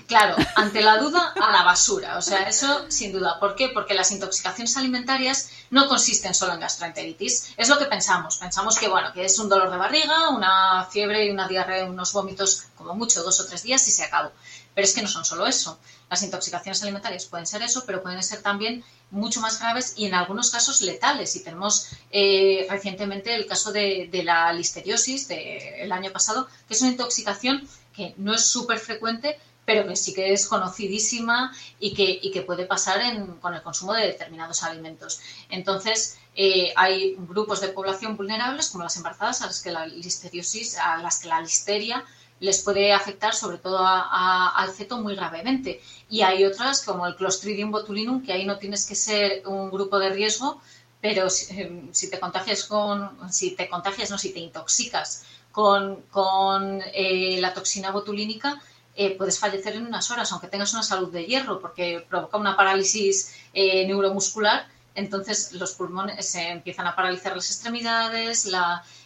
claro, 0.06 0.36
ante 0.54 0.82
la 0.82 0.98
duda, 0.98 1.32
a 1.40 1.52
la 1.52 1.62
basura. 1.62 2.18
O 2.18 2.22
sea, 2.22 2.48
eso 2.48 2.86
sin 2.90 3.12
duda. 3.12 3.38
¿Por 3.40 3.54
qué? 3.54 3.68
Porque 3.68 3.94
las 3.94 4.10
intoxicaciones 4.10 4.76
alimentarias 4.76 5.50
no 5.70 5.88
consisten 5.88 6.34
solo 6.34 6.54
en 6.54 6.60
gastroenteritis. 6.60 7.54
Es 7.56 7.68
lo 7.68 7.78
que 7.78 7.86
pensamos. 7.86 8.38
Pensamos 8.38 8.78
que, 8.78 8.88
bueno, 8.88 9.12
que 9.12 9.24
es 9.24 9.38
un 9.38 9.48
dolor 9.48 9.70
de 9.70 9.76
barriga, 9.76 10.30
una 10.30 10.86
fiebre 10.90 11.26
y 11.26 11.30
una 11.30 11.48
diarrea, 11.48 11.84
unos 11.84 12.12
vómitos, 12.12 12.64
como 12.76 12.94
mucho, 12.94 13.22
dos 13.22 13.40
o 13.40 13.46
tres 13.46 13.62
días 13.62 13.86
y 13.88 13.90
se 13.90 14.04
acabó. 14.04 14.32
Pero 14.74 14.84
es 14.84 14.94
que 14.94 15.02
no 15.02 15.08
son 15.08 15.24
solo 15.24 15.46
eso. 15.46 15.78
Las 16.10 16.22
intoxicaciones 16.22 16.82
alimentarias 16.82 17.24
pueden 17.26 17.46
ser 17.46 17.62
eso, 17.62 17.84
pero 17.86 18.02
pueden 18.02 18.22
ser 18.22 18.42
también 18.42 18.84
mucho 19.10 19.40
más 19.40 19.58
graves 19.58 19.94
y 19.96 20.06
en 20.06 20.14
algunos 20.14 20.50
casos 20.50 20.80
letales. 20.80 21.34
Y 21.36 21.42
tenemos 21.42 21.88
eh, 22.10 22.66
recientemente 22.70 23.34
el 23.34 23.46
caso 23.46 23.72
de, 23.72 24.08
la 24.24 24.52
listeriosis 24.52 25.28
del 25.28 25.90
año 25.90 26.12
pasado, 26.12 26.46
que 26.68 26.74
es 26.74 26.82
una 26.82 26.90
intoxicación 26.90 27.66
que 27.96 28.14
no 28.18 28.34
es 28.34 28.44
súper 28.44 28.78
frecuente, 28.78 29.38
pero 29.64 29.86
que 29.86 29.96
sí 29.96 30.14
que 30.14 30.32
es 30.32 30.46
conocidísima 30.46 31.52
y 31.80 31.92
que, 31.92 32.18
y 32.22 32.30
que 32.30 32.42
puede 32.42 32.66
pasar 32.66 33.00
con 33.40 33.54
el 33.54 33.62
consumo 33.62 33.92
de 33.94 34.06
determinados 34.06 34.62
alimentos. 34.62 35.20
Entonces, 35.50 36.18
eh, 36.36 36.72
hay 36.76 37.16
grupos 37.18 37.60
de 37.60 37.68
población 37.68 38.16
vulnerables, 38.16 38.68
como 38.68 38.84
las 38.84 38.96
embarazadas, 38.96 39.42
a 39.42 39.46
las 39.46 39.60
que 39.60 39.72
la 39.72 39.86
listeriosis, 39.86 40.78
a 40.78 40.98
las 40.98 41.18
que 41.18 41.28
la 41.28 41.40
listeria 41.40 42.04
les 42.38 42.62
puede 42.62 42.92
afectar 42.92 43.34
sobre 43.34 43.58
todo 43.58 43.78
al 43.80 44.70
feto 44.70 44.98
muy 44.98 45.16
gravemente. 45.16 45.80
Y 46.08 46.20
hay 46.22 46.44
otras, 46.44 46.84
como 46.84 47.06
el 47.06 47.16
Clostridium 47.16 47.72
botulinum, 47.72 48.22
que 48.22 48.32
ahí 48.32 48.44
no 48.44 48.58
tienes 48.58 48.86
que 48.86 48.94
ser 48.94 49.42
un 49.46 49.70
grupo 49.70 49.98
de 49.98 50.10
riesgo, 50.10 50.60
pero 51.00 51.28
si, 51.30 51.58
eh, 51.58 51.88
si 51.92 52.10
te 52.10 52.20
contagias 52.20 52.64
con, 52.64 53.32
si 53.32 53.52
te 53.52 53.68
contagias, 53.68 54.10
no, 54.10 54.18
si 54.18 54.32
te 54.32 54.40
intoxicas 54.40 55.24
con, 55.56 56.82
eh, 56.92 57.38
la 57.40 57.54
toxina 57.54 57.90
botulínica, 57.90 58.60
eh, 58.94 59.16
puedes 59.16 59.38
fallecer 59.38 59.74
en 59.74 59.86
unas 59.86 60.10
horas, 60.10 60.30
aunque 60.32 60.48
tengas 60.48 60.74
una 60.74 60.82
salud 60.82 61.10
de 61.10 61.24
hierro, 61.24 61.60
porque 61.60 62.04
provoca 62.10 62.36
una 62.36 62.54
parálisis 62.54 63.34
eh, 63.54 63.86
neuromuscular. 63.86 64.68
Entonces 64.94 65.52
los 65.52 65.72
pulmones 65.72 66.26
se 66.28 66.50
empiezan 66.50 66.86
a 66.86 66.94
paralizar 66.94 67.34
las 67.34 67.50
extremidades, 67.50 68.46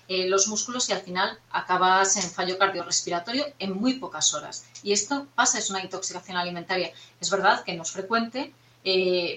los 0.08 0.48
músculos 0.48 0.88
y 0.88 0.92
al 0.92 1.02
final 1.02 1.38
acabas 1.50 2.16
en 2.16 2.28
fallo 2.30 2.58
cardiorrespiratorio 2.58 3.44
en 3.58 3.72
muy 3.72 3.94
pocas 3.94 4.34
horas. 4.34 4.64
Y 4.82 4.92
esto 4.92 5.26
pasa, 5.34 5.58
es 5.58 5.70
una 5.70 5.82
intoxicación 5.82 6.36
alimentaria. 6.36 6.92
Es 7.20 7.30
verdad 7.30 7.64
que 7.64 7.74
no 7.74 7.82
es 7.82 7.90
frecuente, 7.90 8.52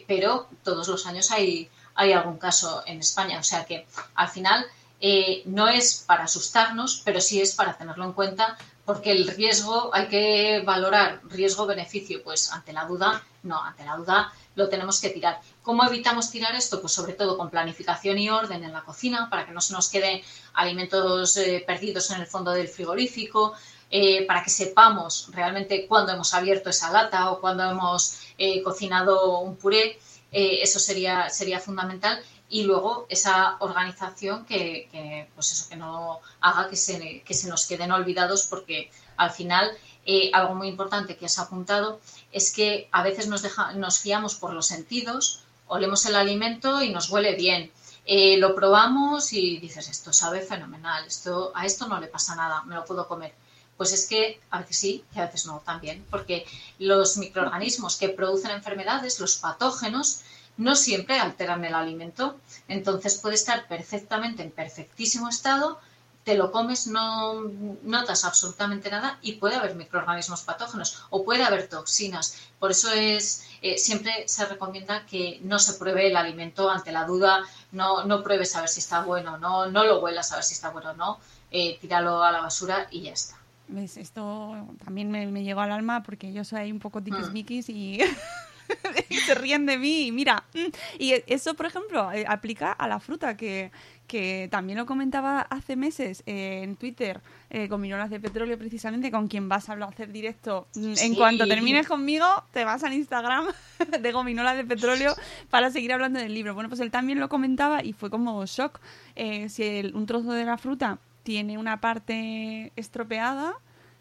pero 0.07 0.47
todos 0.63 0.87
los 0.87 1.07
años 1.07 1.31
hay, 1.31 1.69
hay 1.95 2.11
algún 2.11 2.37
caso 2.37 2.83
en 2.85 2.99
España. 2.99 3.39
O 3.39 3.43
sea 3.43 3.65
que 3.65 3.87
al 4.13 4.29
final 4.29 4.65
eh, 5.05 5.41
no 5.43 5.67
es 5.67 6.05
para 6.07 6.23
asustarnos, 6.23 7.01
pero 7.03 7.19
sí 7.19 7.41
es 7.41 7.53
para 7.55 7.77
tenerlo 7.77 8.05
en 8.05 8.13
cuenta, 8.13 8.57
porque 8.85 9.11
el 9.11 9.27
riesgo 9.27 9.93
hay 9.93 10.07
que 10.07 10.63
valorar 10.65 11.19
riesgo-beneficio, 11.25 12.23
pues 12.23 12.53
ante 12.53 12.71
la 12.71 12.85
duda, 12.85 13.21
no, 13.43 13.61
ante 13.61 13.83
la 13.83 13.97
duda 13.97 14.31
lo 14.55 14.69
tenemos 14.69 15.01
que 15.01 15.09
tirar. 15.09 15.41
¿Cómo 15.61 15.83
evitamos 15.83 16.31
tirar 16.31 16.55
esto? 16.55 16.79
Pues 16.79 16.93
sobre 16.93 17.11
todo 17.11 17.37
con 17.37 17.49
planificación 17.49 18.17
y 18.17 18.29
orden 18.29 18.63
en 18.63 18.71
la 18.71 18.85
cocina, 18.85 19.29
para 19.29 19.45
que 19.45 19.51
no 19.51 19.59
se 19.59 19.73
nos 19.73 19.89
queden 19.89 20.21
alimentos 20.53 21.35
eh, 21.35 21.61
perdidos 21.67 22.09
en 22.11 22.21
el 22.21 22.27
fondo 22.27 22.51
del 22.51 22.69
frigorífico, 22.69 23.55
eh, 23.89 24.25
para 24.25 24.41
que 24.41 24.51
sepamos 24.51 25.27
realmente 25.33 25.85
cuándo 25.85 26.13
hemos 26.13 26.33
abierto 26.33 26.69
esa 26.69 26.93
lata 26.93 27.29
o 27.29 27.41
cuándo 27.41 27.69
hemos 27.69 28.19
cocinado 28.63 29.39
un 29.39 29.57
puré. 29.57 29.99
eso 30.31 30.79
sería, 30.79 31.29
sería 31.29 31.59
fundamental 31.59 32.23
y 32.53 32.65
luego 32.65 33.07
esa 33.09 33.57
organización 33.61 34.45
que, 34.45 35.27
pues 35.33 35.51
eso, 35.53 35.67
que 35.67 35.75
no 35.75 36.19
haga 36.39 36.69
que 36.69 36.75
se, 36.75 37.23
que 37.23 37.33
se 37.33 37.49
nos 37.49 37.65
queden 37.65 37.91
olvidados 37.91 38.45
porque 38.45 38.91
al 39.17 39.31
final 39.31 39.71
eh, 40.05 40.29
algo 40.33 40.53
muy 40.53 40.67
importante 40.67 41.17
que 41.17 41.25
has 41.25 41.39
apuntado 41.39 41.99
es 42.31 42.53
que 42.53 42.89
a 42.91 43.01
veces 43.01 43.27
nos, 43.27 43.41
deja, 43.41 43.73
nos 43.73 43.97
fiamos 43.97 44.35
por 44.35 44.53
los 44.53 44.67
sentidos, 44.67 45.45
olemos 45.65 46.05
el 46.05 46.15
alimento 46.15 46.83
y 46.83 46.91
nos 46.91 47.09
huele 47.09 47.33
bien. 47.33 47.71
Eh, 48.05 48.37
lo 48.37 48.53
probamos 48.53 49.33
y 49.33 49.57
dices, 49.57 49.89
esto 49.89 50.13
sabe 50.13 50.41
fenomenal, 50.41 51.07
esto, 51.07 51.51
a 51.55 51.65
esto 51.65 51.87
no 51.87 51.99
le 51.99 52.05
pasa 52.05 52.35
nada, 52.35 52.61
me 52.65 52.75
lo 52.75 52.85
puedo 52.85 53.07
comer. 53.07 53.33
Pues 53.77 53.93
es 53.93 54.07
que 54.07 54.39
a 54.51 54.59
veces 54.59 54.77
sí 54.77 55.03
y 55.15 55.19
a 55.19 55.25
veces 55.25 55.47
no 55.47 55.63
también, 55.65 56.05
porque 56.11 56.45
los 56.77 57.17
microorganismos 57.17 57.97
que 57.97 58.09
producen 58.09 58.51
enfermedades, 58.51 59.19
los 59.19 59.37
patógenos, 59.37 60.21
no 60.57 60.75
siempre 60.75 61.19
alteran 61.19 61.65
el 61.65 61.75
alimento. 61.75 62.39
Entonces 62.67 63.17
puede 63.17 63.35
estar 63.35 63.67
perfectamente 63.67 64.43
en 64.43 64.51
perfectísimo 64.51 65.29
estado, 65.29 65.79
te 66.23 66.35
lo 66.35 66.51
comes, 66.51 66.87
no 66.87 67.41
notas 67.83 68.23
absolutamente 68.23 68.89
nada 68.89 69.19
y 69.21 69.33
puede 69.33 69.55
haber 69.55 69.75
microorganismos 69.75 70.43
patógenos 70.43 71.05
o 71.09 71.25
puede 71.25 71.43
haber 71.43 71.67
toxinas. 71.67 72.37
Por 72.59 72.71
eso 72.71 72.91
es 72.93 73.45
eh, 73.61 73.77
siempre 73.77 74.27
se 74.27 74.45
recomienda 74.45 75.05
que 75.05 75.39
no 75.43 75.59
se 75.59 75.73
pruebe 75.73 76.07
el 76.07 76.15
alimento 76.15 76.69
ante 76.69 76.91
la 76.91 77.05
duda, 77.05 77.43
no, 77.71 78.05
no 78.05 78.23
pruebes 78.23 78.55
a 78.55 78.61
ver 78.61 78.69
si 78.69 78.79
está 78.79 79.03
bueno, 79.03 79.37
no, 79.37 79.65
no 79.69 79.83
lo 79.83 79.99
huelas 79.99 80.31
a 80.31 80.35
ver 80.35 80.43
si 80.43 80.53
está 80.53 80.69
bueno 80.69 80.91
o 80.91 80.95
no, 80.95 81.19
eh, 81.51 81.77
tíralo 81.81 82.23
a 82.23 82.31
la 82.31 82.41
basura 82.41 82.87
y 82.89 83.01
ya 83.01 83.11
está. 83.11 83.37
Esto 83.75 84.67
también 84.83 85.09
me, 85.09 85.25
me, 85.27 85.43
llegó 85.43 85.61
al 85.61 85.71
alma 85.71 86.03
porque 86.03 86.31
yo 86.31 86.43
soy 86.43 86.71
un 86.71 86.79
poco 86.79 87.01
tiquismiquis 87.01 87.69
mm. 87.69 87.71
y 87.71 87.99
se 89.25 89.35
ríen 89.35 89.65
de 89.65 89.77
mí. 89.77 90.11
Mira, 90.11 90.43
mm, 90.53 90.99
y 90.99 91.13
eso, 91.27 91.53
por 91.53 91.65
ejemplo, 91.65 92.11
eh, 92.11 92.25
aplica 92.27 92.71
a 92.71 92.87
la 92.87 92.99
fruta, 92.99 93.35
que, 93.37 93.71
que 94.07 94.47
también 94.51 94.77
lo 94.77 94.85
comentaba 94.85 95.41
hace 95.41 95.75
meses 95.75 96.23
eh, 96.25 96.61
en 96.63 96.75
Twitter 96.75 97.21
eh, 97.49 97.69
con 97.69 97.81
Minolas 97.81 98.09
de 98.09 98.19
Petróleo, 98.19 98.57
precisamente, 98.57 99.11
con 99.11 99.27
quien 99.27 99.49
vas 99.49 99.69
a 99.69 99.73
hacer 99.73 100.11
directo. 100.11 100.67
Mm, 100.75 100.93
en 100.97 101.15
cuanto 101.15 101.47
termines 101.47 101.87
conmigo, 101.87 102.25
te 102.51 102.65
vas 102.65 102.83
al 102.83 102.93
Instagram 102.93 103.47
de 104.01 104.11
Gominola 104.11 104.55
de 104.55 104.65
Petróleo 104.65 105.15
para 105.49 105.71
seguir 105.71 105.93
hablando 105.93 106.19
del 106.19 106.33
libro. 106.33 106.53
Bueno, 106.53 106.69
pues 106.69 106.81
él 106.81 106.91
también 106.91 107.19
lo 107.19 107.29
comentaba 107.29 107.83
y 107.83 107.93
fue 107.93 108.09
como 108.09 108.45
shock. 108.45 108.79
si 109.15 109.91
un 109.93 110.05
trozo 110.05 110.31
de 110.33 110.45
la 110.45 110.57
fruta 110.57 110.99
tiene 111.23 111.57
una 111.57 111.79
parte 111.79 112.71
estropeada, 112.75 113.55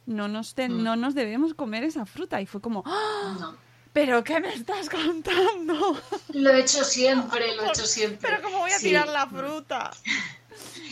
no 0.06 0.28
nos, 0.28 0.54
mm. 0.56 0.82
no 0.82 0.96
nos 0.96 1.14
debemos 1.14 1.54
comer 1.54 1.84
esa 1.84 2.06
fruta. 2.06 2.40
Y 2.40 2.46
fue 2.46 2.60
como... 2.60 2.82
¡Ah! 2.86 3.54
¿Pero 3.93 4.24
qué 4.24 4.40
me 4.40 4.55
estás 4.55 4.88
contando? 4.88 6.01
Lo 6.32 6.51
he 6.51 6.61
hecho 6.61 6.82
siempre, 6.84 7.55
lo 7.57 7.64
he 7.64 7.68
hecho 7.68 7.86
siempre. 7.86 8.30
¿Pero 8.30 8.43
cómo 8.43 8.59
voy 8.61 8.72
a 8.72 8.78
tirar 8.78 9.09
la 9.09 9.26
fruta? 9.26 9.90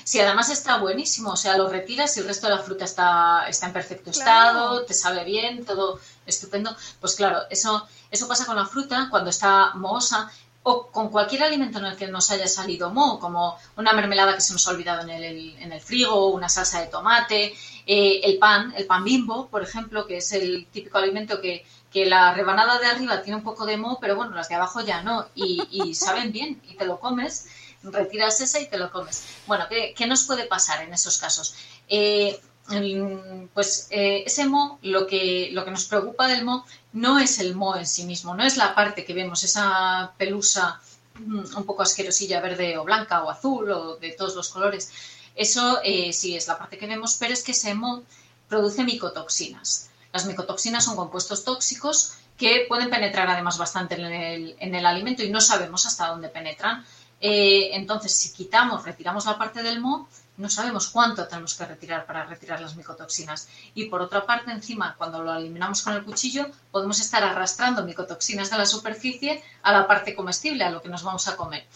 Sí, 0.04 0.20
además 0.20 0.50
está 0.50 0.78
buenísimo. 0.78 1.30
O 1.30 1.36
sea, 1.36 1.56
lo 1.56 1.68
retiras 1.68 2.16
y 2.16 2.20
el 2.20 2.26
resto 2.26 2.46
de 2.48 2.54
la 2.54 2.62
fruta 2.62 2.84
está, 2.84 3.46
está 3.48 3.66
en 3.66 3.72
perfecto 3.72 4.10
estado, 4.10 4.84
te 4.84 4.92
sabe 4.92 5.24
bien, 5.24 5.64
todo 5.64 6.00
estupendo. 6.26 6.76
Pues 7.00 7.14
claro, 7.14 7.42
eso, 7.48 7.88
eso 8.10 8.28
pasa 8.28 8.44
con 8.44 8.56
la 8.56 8.66
fruta 8.66 9.08
cuando 9.10 9.30
está 9.30 9.72
mohosa 9.74 10.30
o 10.62 10.88
con 10.88 11.08
cualquier 11.08 11.42
alimento 11.42 11.78
en 11.78 11.86
el 11.86 11.96
que 11.96 12.06
nos 12.06 12.30
haya 12.30 12.46
salido 12.46 12.90
moho, 12.90 13.18
como 13.18 13.56
una 13.76 13.94
mermelada 13.94 14.34
que 14.34 14.42
se 14.42 14.52
nos 14.52 14.66
ha 14.68 14.72
olvidado 14.72 15.02
en 15.02 15.10
el, 15.10 15.56
en 15.58 15.72
el 15.72 15.80
frigo, 15.80 16.26
una 16.28 16.50
salsa 16.50 16.80
de 16.80 16.88
tomate, 16.88 17.54
eh, 17.86 18.20
el 18.22 18.38
pan, 18.38 18.74
el 18.76 18.86
pan 18.86 19.02
bimbo, 19.02 19.48
por 19.48 19.62
ejemplo, 19.62 20.06
que 20.06 20.18
es 20.18 20.32
el 20.32 20.66
típico 20.66 20.98
alimento 20.98 21.40
que 21.40 21.64
que 21.90 22.06
la 22.06 22.32
rebanada 22.34 22.78
de 22.78 22.86
arriba 22.86 23.22
tiene 23.22 23.38
un 23.38 23.42
poco 23.42 23.66
de 23.66 23.76
moho, 23.76 23.98
pero 24.00 24.16
bueno, 24.16 24.34
las 24.34 24.48
de 24.48 24.54
abajo 24.54 24.80
ya 24.80 25.02
no, 25.02 25.26
y, 25.34 25.94
saben 25.94 26.32
bien, 26.32 26.62
y 26.68 26.76
te 26.76 26.86
lo 26.86 27.00
comes, 27.00 27.46
retiras 27.82 28.40
esa 28.40 28.60
y 28.60 28.68
te 28.68 28.78
lo 28.78 28.92
comes. 28.92 29.24
Bueno, 29.46 29.66
¿qué, 29.68 30.06
nos 30.06 30.24
puede 30.24 30.46
pasar 30.46 30.82
en 30.82 30.92
esos 30.92 31.18
casos? 31.18 31.54
Eh, 31.88 32.40
pues 33.52 33.88
eh, 33.90 34.22
ese 34.24 34.46
moho, 34.46 34.78
lo 34.82 35.08
que, 35.08 35.50
lo 35.52 35.64
que 35.64 35.72
nos 35.72 35.86
preocupa 35.86 36.28
del 36.28 36.44
moho 36.44 36.64
no 36.92 37.18
es 37.18 37.40
el 37.40 37.56
moho 37.56 37.76
en 37.76 37.86
sí 37.86 38.04
mismo, 38.04 38.34
no 38.34 38.44
es 38.44 38.56
la 38.56 38.76
parte 38.76 39.04
que 39.04 39.12
vemos, 39.12 39.42
esa 39.42 40.12
pelusa 40.16 40.80
mm, 41.18 41.56
un 41.56 41.64
poco 41.64 41.82
asquerosilla 41.82 42.40
verde 42.40 42.78
o 42.78 42.84
blanca 42.84 43.24
o 43.24 43.30
azul 43.30 43.70
o 43.72 43.96
de 43.96 44.12
todos 44.12 44.36
los 44.36 44.48
colores. 44.50 44.92
Eso 45.34 45.80
eh, 45.82 46.12
sí 46.12 46.36
es 46.36 46.46
la 46.46 46.58
parte 46.58 46.78
que 46.78 46.86
vemos, 46.86 47.16
pero 47.18 47.32
es 47.32 47.42
que 47.42 47.52
ese 47.52 47.74
moho 47.74 48.04
produce 48.48 48.84
micotoxinas. 48.84 49.89
Las 50.12 50.26
micotoxinas 50.26 50.84
son 50.84 50.96
compuestos 50.96 51.44
tóxicos 51.44 52.14
que 52.36 52.64
pueden 52.68 52.90
penetrar 52.90 53.28
además 53.28 53.58
bastante 53.58 53.94
en 53.94 54.74
el, 54.74 54.86
alimento 54.86 55.22
y 55.22 55.30
no 55.30 55.40
sabemos 55.40 55.86
hasta 55.86 56.08
dónde 56.08 56.28
penetran. 56.28 56.84
Eh, 57.20 57.70
entonces, 57.74 58.14
si 58.14 58.32
quitamos, 58.32 58.84
retiramos 58.84 59.26
la 59.26 59.36
parte 59.36 59.62
del 59.62 59.80
moho, 59.80 60.08
no 60.40 60.48
sabemos 60.48 60.88
cuánto 60.88 61.28
tenemos 61.28 61.54
que 61.54 61.66
retirar 61.66 62.06
para 62.06 62.24
retirar 62.24 62.62
las 62.62 62.74
micotoxinas. 62.74 63.46
Y 63.74 63.86
por 63.86 64.00
otra 64.00 64.24
parte, 64.24 64.50
encima, 64.50 64.94
cuando 64.96 65.22
lo 65.22 65.34
eliminamos 65.34 65.82
con 65.82 65.92
el 65.92 66.02
cuchillo, 66.02 66.46
podemos 66.70 66.98
estar 66.98 67.22
arrastrando 67.22 67.84
micotoxinas 67.84 68.50
de 68.50 68.56
la 68.56 68.64
superficie 68.64 69.44
a 69.62 69.72
la 69.72 69.86
parte 69.86 70.14
comestible, 70.14 70.64
a 70.64 70.70
lo 70.70 70.80
que 70.80 70.88
nos 70.88 71.02
vamos 71.02 71.28
a 71.28 71.36
comer. 71.36 71.66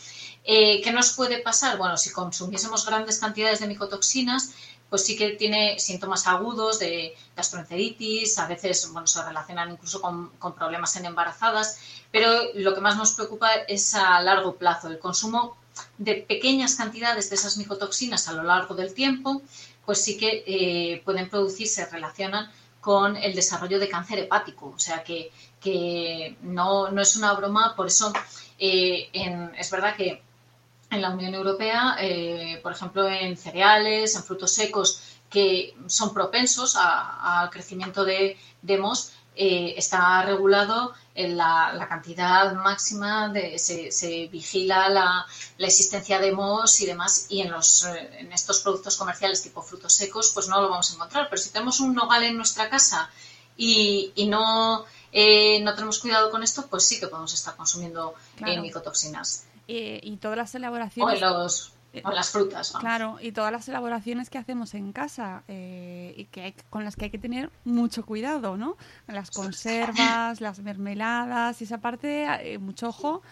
Eh, 0.44 0.80
¿Qué 0.82 0.92
nos 0.92 1.12
puede 1.12 1.38
pasar? 1.42 1.76
Bueno, 1.76 1.98
si 1.98 2.10
consumiésemos 2.10 2.86
grandes 2.86 3.18
cantidades 3.18 3.60
de 3.60 3.66
micotoxinas, 3.66 4.52
pues 4.90 5.04
sí 5.04 5.16
que 5.16 5.30
tiene 5.30 5.78
síntomas 5.78 6.26
agudos 6.26 6.78
de 6.78 7.14
gastroenteritis, 7.36 8.38
a 8.38 8.46
veces 8.46 8.88
bueno, 8.92 9.06
se 9.06 9.22
relacionan 9.22 9.72
incluso 9.72 10.00
con, 10.00 10.30
con, 10.38 10.54
problemas 10.54 10.94
en 10.96 11.06
embarazadas, 11.06 11.78
pero 12.10 12.28
lo 12.54 12.74
que 12.74 12.80
más 12.80 12.96
nos 12.96 13.12
preocupa 13.12 13.52
es 13.68 13.94
a 13.94 14.20
largo 14.22 14.56
plazo, 14.56 14.88
el 14.88 14.98
consumo 14.98 15.56
de 15.98 16.16
pequeñas 16.16 16.76
cantidades 16.76 17.30
de 17.30 17.36
esas 17.36 17.56
micotoxinas 17.56 18.28
a 18.28 18.32
lo 18.32 18.42
largo 18.42 18.74
del 18.74 18.94
tiempo, 18.94 19.42
pues 19.84 20.02
sí 20.02 20.16
que 20.16 20.44
eh, 20.46 21.02
pueden 21.04 21.28
producirse, 21.28 21.84
relacionan 21.86 22.50
con 22.80 23.16
el 23.16 23.34
desarrollo 23.34 23.78
de 23.78 23.88
cáncer 23.88 24.18
hepático. 24.18 24.72
O 24.76 24.78
sea 24.78 25.02
que, 25.02 25.32
que 25.60 26.36
no, 26.42 26.90
no, 26.90 27.00
es 27.00 27.16
una 27.16 27.32
broma, 27.32 27.74
por 27.74 27.86
eso 27.86 28.12
eh, 28.58 29.08
es 29.56 29.70
verdad 29.70 29.96
que 29.96 30.22
en 30.94 31.02
la 31.02 31.10
Unión 31.10 31.34
Europea, 31.34 31.96
eh, 32.00 32.60
por 32.62 32.72
ejemplo, 32.72 33.08
en 33.08 33.36
cereales, 33.36 34.14
en 34.16 34.22
frutos 34.22 34.52
secos 34.52 35.00
que 35.28 35.74
son 35.86 36.14
propensos 36.14 36.76
al 36.78 37.50
crecimiento 37.50 38.04
de, 38.04 38.38
de 38.62 38.78
MOS, 38.78 39.12
eh, 39.36 39.74
está 39.76 40.22
regulado 40.22 40.94
en 41.12 41.36
la, 41.36 41.86
cantidad 41.88 42.52
máxima, 42.54 43.28
de, 43.30 43.58
se, 43.58 44.28
vigila 44.28 44.88
la, 44.88 45.26
existencia 45.58 46.20
de 46.20 46.30
MOS 46.30 46.80
y 46.82 46.86
demás, 46.86 47.26
y 47.28 47.40
en, 47.40 47.50
los, 47.50 47.84
eh, 47.84 48.10
en 48.20 48.32
estos 48.32 48.60
productos 48.60 48.96
comerciales 48.96 49.42
tipo 49.42 49.60
frutos 49.60 49.92
secos, 49.92 50.30
pues 50.32 50.46
no 50.46 50.60
lo 50.60 50.68
vamos 50.68 50.90
a 50.92 50.94
encontrar. 50.94 51.28
Pero 51.28 51.42
si 51.42 51.50
tenemos 51.50 51.80
un 51.80 51.94
nogal 51.94 52.22
en 52.22 52.36
nuestra 52.36 52.70
casa 52.70 53.10
y, 53.56 54.12
no, 54.28 54.84
eh, 55.10 55.60
no 55.62 55.74
tenemos 55.74 55.98
cuidado 55.98 56.30
con 56.30 56.44
esto, 56.44 56.68
pues 56.68 56.86
sí 56.86 57.00
que 57.00 57.08
podemos 57.08 57.34
estar 57.34 57.56
consumiendo 57.56 58.14
micotoxinas. 58.38 59.46
Y 59.66 60.16
todas 60.16 60.36
las 60.36 60.54
elaboraciones. 60.54 61.22
O 61.22 61.26
los 61.26 61.74
o 62.02 62.10
las 62.10 62.30
frutas. 62.30 62.72
Claro, 62.80 63.18
y 63.20 63.32
todas 63.32 63.52
las 63.52 63.68
elaboraciones 63.68 64.30
que 64.30 64.38
hacemos 64.38 64.74
en 64.74 64.92
casa 64.92 65.44
eh, 65.46 66.14
y 66.16 66.24
que 66.24 66.54
con 66.70 66.84
las 66.84 66.96
que 66.96 67.06
hay 67.06 67.10
que 67.10 67.18
tener 67.18 67.50
mucho 67.64 68.04
cuidado, 68.04 68.56
¿no? 68.56 68.76
Las 69.06 69.30
conservas, 69.30 70.40
las 70.40 70.58
mermeladas, 70.58 71.60
y 71.60 71.64
esa 71.64 71.78
parte, 71.78 72.26
eh, 72.42 72.58
mucho 72.58 72.88
ojo, 72.88 73.22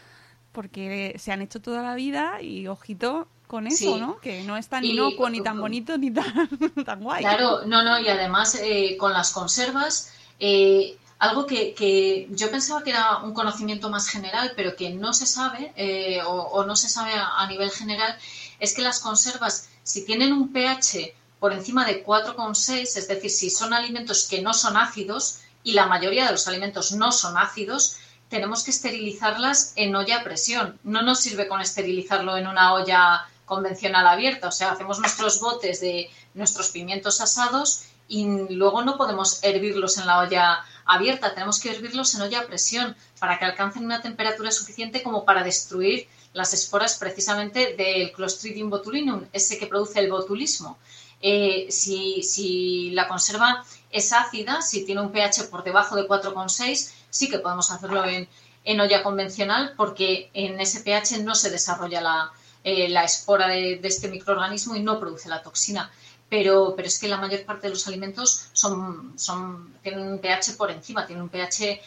porque 0.53 1.16
se 1.18 1.33
han 1.33 1.43
hecho 1.43 1.61
toda 1.61 1.83
la 1.83 1.95
vida 1.95 2.41
y 2.41 2.68
ojito 2.68 3.26
con 3.47 3.66
eso, 3.66 3.99
¿no? 3.99 4.18
Que 4.20 4.45
no 4.45 4.57
es 4.57 4.68
tan 4.68 4.85
inocuo, 4.85 5.28
ni 5.28 5.43
tan 5.43 5.61
bonito, 5.61 5.99
ni 5.99 6.11
tan, 6.11 6.49
tan 6.87 7.03
guay. 7.03 7.22
Claro, 7.22 7.66
no, 7.66 7.83
no, 7.83 7.99
y 7.99 8.09
además 8.09 8.59
eh, 8.62 8.97
con 8.97 9.12
las 9.12 9.33
conservas, 9.33 10.12
algo 11.22 11.46
que, 11.46 12.26
yo 12.30 12.50
pensaba 12.50 12.82
que 12.82 12.90
era 12.90 13.18
un 13.18 13.32
conocimiento 13.32 13.88
más 13.88 14.08
general, 14.08 14.54
pero 14.56 14.74
que 14.74 14.90
no 14.90 15.12
se 15.12 15.24
sabe, 15.24 15.72
o, 16.26 16.64
no 16.64 16.74
se 16.74 16.88
sabe 16.88 17.12
a 17.14 17.46
nivel 17.46 17.70
general, 17.70 18.18
es 18.58 18.74
que 18.74 18.82
las 18.82 18.98
conservas, 18.98 19.68
si 19.84 20.04
tienen 20.04 20.32
un 20.32 20.52
pH 20.52 21.14
por 21.38 21.52
encima 21.52 21.86
de 21.86 22.04
4,6, 22.04 22.96
es 22.96 23.06
decir, 23.06 23.30
si 23.30 23.50
son 23.50 23.72
alimentos 23.72 24.26
que 24.28 24.42
no 24.42 24.52
son 24.52 24.76
ácidos, 24.76 25.38
y 25.62 25.74
la 25.74 25.86
mayoría 25.86 26.26
de 26.26 26.32
los 26.32 26.48
alimentos 26.48 26.90
no 26.90 27.12
son 27.12 27.38
ácidos, 27.38 27.98
tenemos 28.28 28.64
que 28.64 28.72
esterilizarlas 28.72 29.74
en 29.76 29.94
olla 29.94 30.18
a 30.18 30.24
presión. 30.24 30.80
No 30.82 31.02
nos 31.02 31.20
sirve 31.20 31.46
con 31.46 31.60
esterilizarlo 31.60 32.36
en 32.36 32.48
una 32.48 32.74
olla 32.74 33.28
convencional 33.44 34.08
abierta, 34.08 34.48
o 34.48 34.52
sea, 34.52 34.72
hacemos 34.72 34.98
nuestros 34.98 35.40
botes 35.40 35.80
de 35.80 36.10
nuestros 36.34 36.70
pimientos 36.70 37.20
asados 37.20 37.84
y 38.08 38.26
luego 38.50 38.82
no 38.82 38.96
podemos 38.96 39.38
hervirlos 39.44 39.98
en 39.98 40.06
la 40.06 40.18
olla 40.18 40.64
abierta, 40.85 41.35
tenemos 41.35 41.61
que 41.61 41.70
hervirlos 41.70 42.14
en 42.14 42.22
olla 42.22 42.41
a 42.41 42.47
presión 42.47 42.97
para 43.18 43.39
que 43.39 43.45
alcancen 43.45 43.85
una 43.85 44.03
temperatura 44.03 44.51
suficiente 44.51 45.03
como 45.03 45.24
para 45.24 45.45
destruir 45.45 46.09
las 46.33 46.55
esporas 46.55 46.97
precisamente 46.99 47.74
del 47.76 48.12
Clostridium 48.12 48.70
botulinum, 48.70 49.24
ese 49.33 49.59
que 49.59 49.66
produce 49.66 50.01
el 50.01 50.11
botulismo. 50.11 50.78
Eh, 51.20 51.68
si, 51.70 52.91
la 52.93 53.07
conserva 53.07 53.64
es 53.91 54.12
ácida, 54.12 54.61
si 54.61 54.85
tiene 54.85 55.03
un 55.03 55.12
pH 55.12 55.45
por 55.51 55.62
debajo 55.62 55.95
de 55.95 56.09
4,6, 56.09 56.93
sí 57.11 57.28
que 57.28 57.39
podemos 57.39 57.70
hacerlo 57.70 58.05
en, 58.05 58.28
olla 58.80 59.03
convencional 59.03 59.74
porque 59.76 60.30
en 60.35 60.61
ese 60.61 60.80
pH 60.80 61.22
no 61.22 61.35
se 61.35 61.51
desarrolla 61.51 62.01
la, 62.01 62.33
eh, 62.64 62.93
espora 63.05 63.49
de, 63.49 63.80
este 63.83 64.09
microorganismo 64.09 64.74
y 64.74 64.83
no 64.83 64.99
produce 64.99 65.28
la 65.28 65.43
toxina. 65.43 65.91
Pero, 66.33 66.72
pero, 66.74 66.89
es 66.89 66.99
que 66.99 67.09
la 67.09 67.18
mayor 67.18 67.45
parte 67.45 67.66
de 67.66 67.74
los 67.74 67.87
alimentos 67.87 68.49
son, 68.55 69.12
son, 69.18 69.74
tienen 69.83 70.12
un 70.12 70.18
pH 70.18 70.57
por 70.57 70.70
encima, 70.70 71.07
tienen 71.07 71.24
un 71.24 71.28
pH 71.28 71.78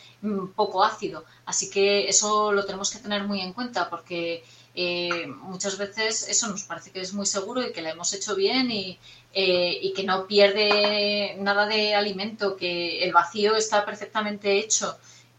poco 0.56 0.84
ácido. 0.84 1.26
Así 1.48 1.72
que 1.72 2.08
eso 2.08 2.52
lo 2.52 2.64
tenemos 2.64 2.91
que 2.91 3.00
tener 3.00 3.24
muy 3.24 3.41
en 3.41 3.54
cuenta 3.54 3.89
porque 3.89 4.43
eh, 4.76 5.26
muchas 5.26 5.80
veces 5.80 6.30
eso 6.30 6.48
nos 6.48 6.62
parece 6.62 6.91
que 6.91 7.02
es 7.02 7.12
muy 7.12 7.26
seguro 7.26 7.66
y 7.66 7.72
que 7.74 7.82
lo 7.82 7.89
hemos 7.89 8.14
hecho 8.14 8.36
bien 8.36 8.70
y, 8.70 9.00
eh, 9.34 9.80
y, 9.82 9.93
que 9.93 10.04
no 10.04 10.28
pierde 10.28 11.36
nada 11.39 11.66
de 11.66 11.96
alimento, 11.96 12.56
que 12.56 13.04
el 13.04 13.14
vacío 13.14 13.56
está 13.56 13.84
perfectamente 13.84 14.60
hecho 14.60 14.96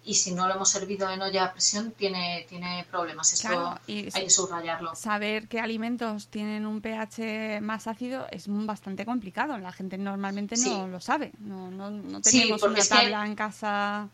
y 0.07 0.15
si 0.15 0.33
no 0.33 0.47
lo 0.47 0.55
hemos 0.55 0.71
servido 0.71 1.11
en 1.11 1.21
olla 1.21 1.47
a 1.47 1.53
presión 1.53 1.91
tiene, 1.91 2.47
tiene 2.49 2.87
problemas. 2.89 3.33
Esto 3.33 3.79
hay 3.89 4.11
que 4.11 4.31
subrayarlo. 4.31 4.95
Saber 4.95 5.49
qué 5.49 5.61
alimentos 5.61 6.29
tienen 6.29 6.65
un 6.65 6.81
pH 6.81 7.61
más 7.61 7.89
ácido 7.89 8.27
es 8.31 8.45
bastante 8.47 9.05
complicado. 9.05 9.59
La 9.59 9.73
gente 9.73 9.99
normalmente 9.99 10.57
no 10.57 10.87
lo 10.87 11.01
sabe. 11.01 11.33
No, 11.41 11.71
no, 11.71 12.21
tenemos 12.21 12.63
una 12.63 12.85
tabla 12.85 13.27
en 13.27 13.35
casa. 13.35 14.09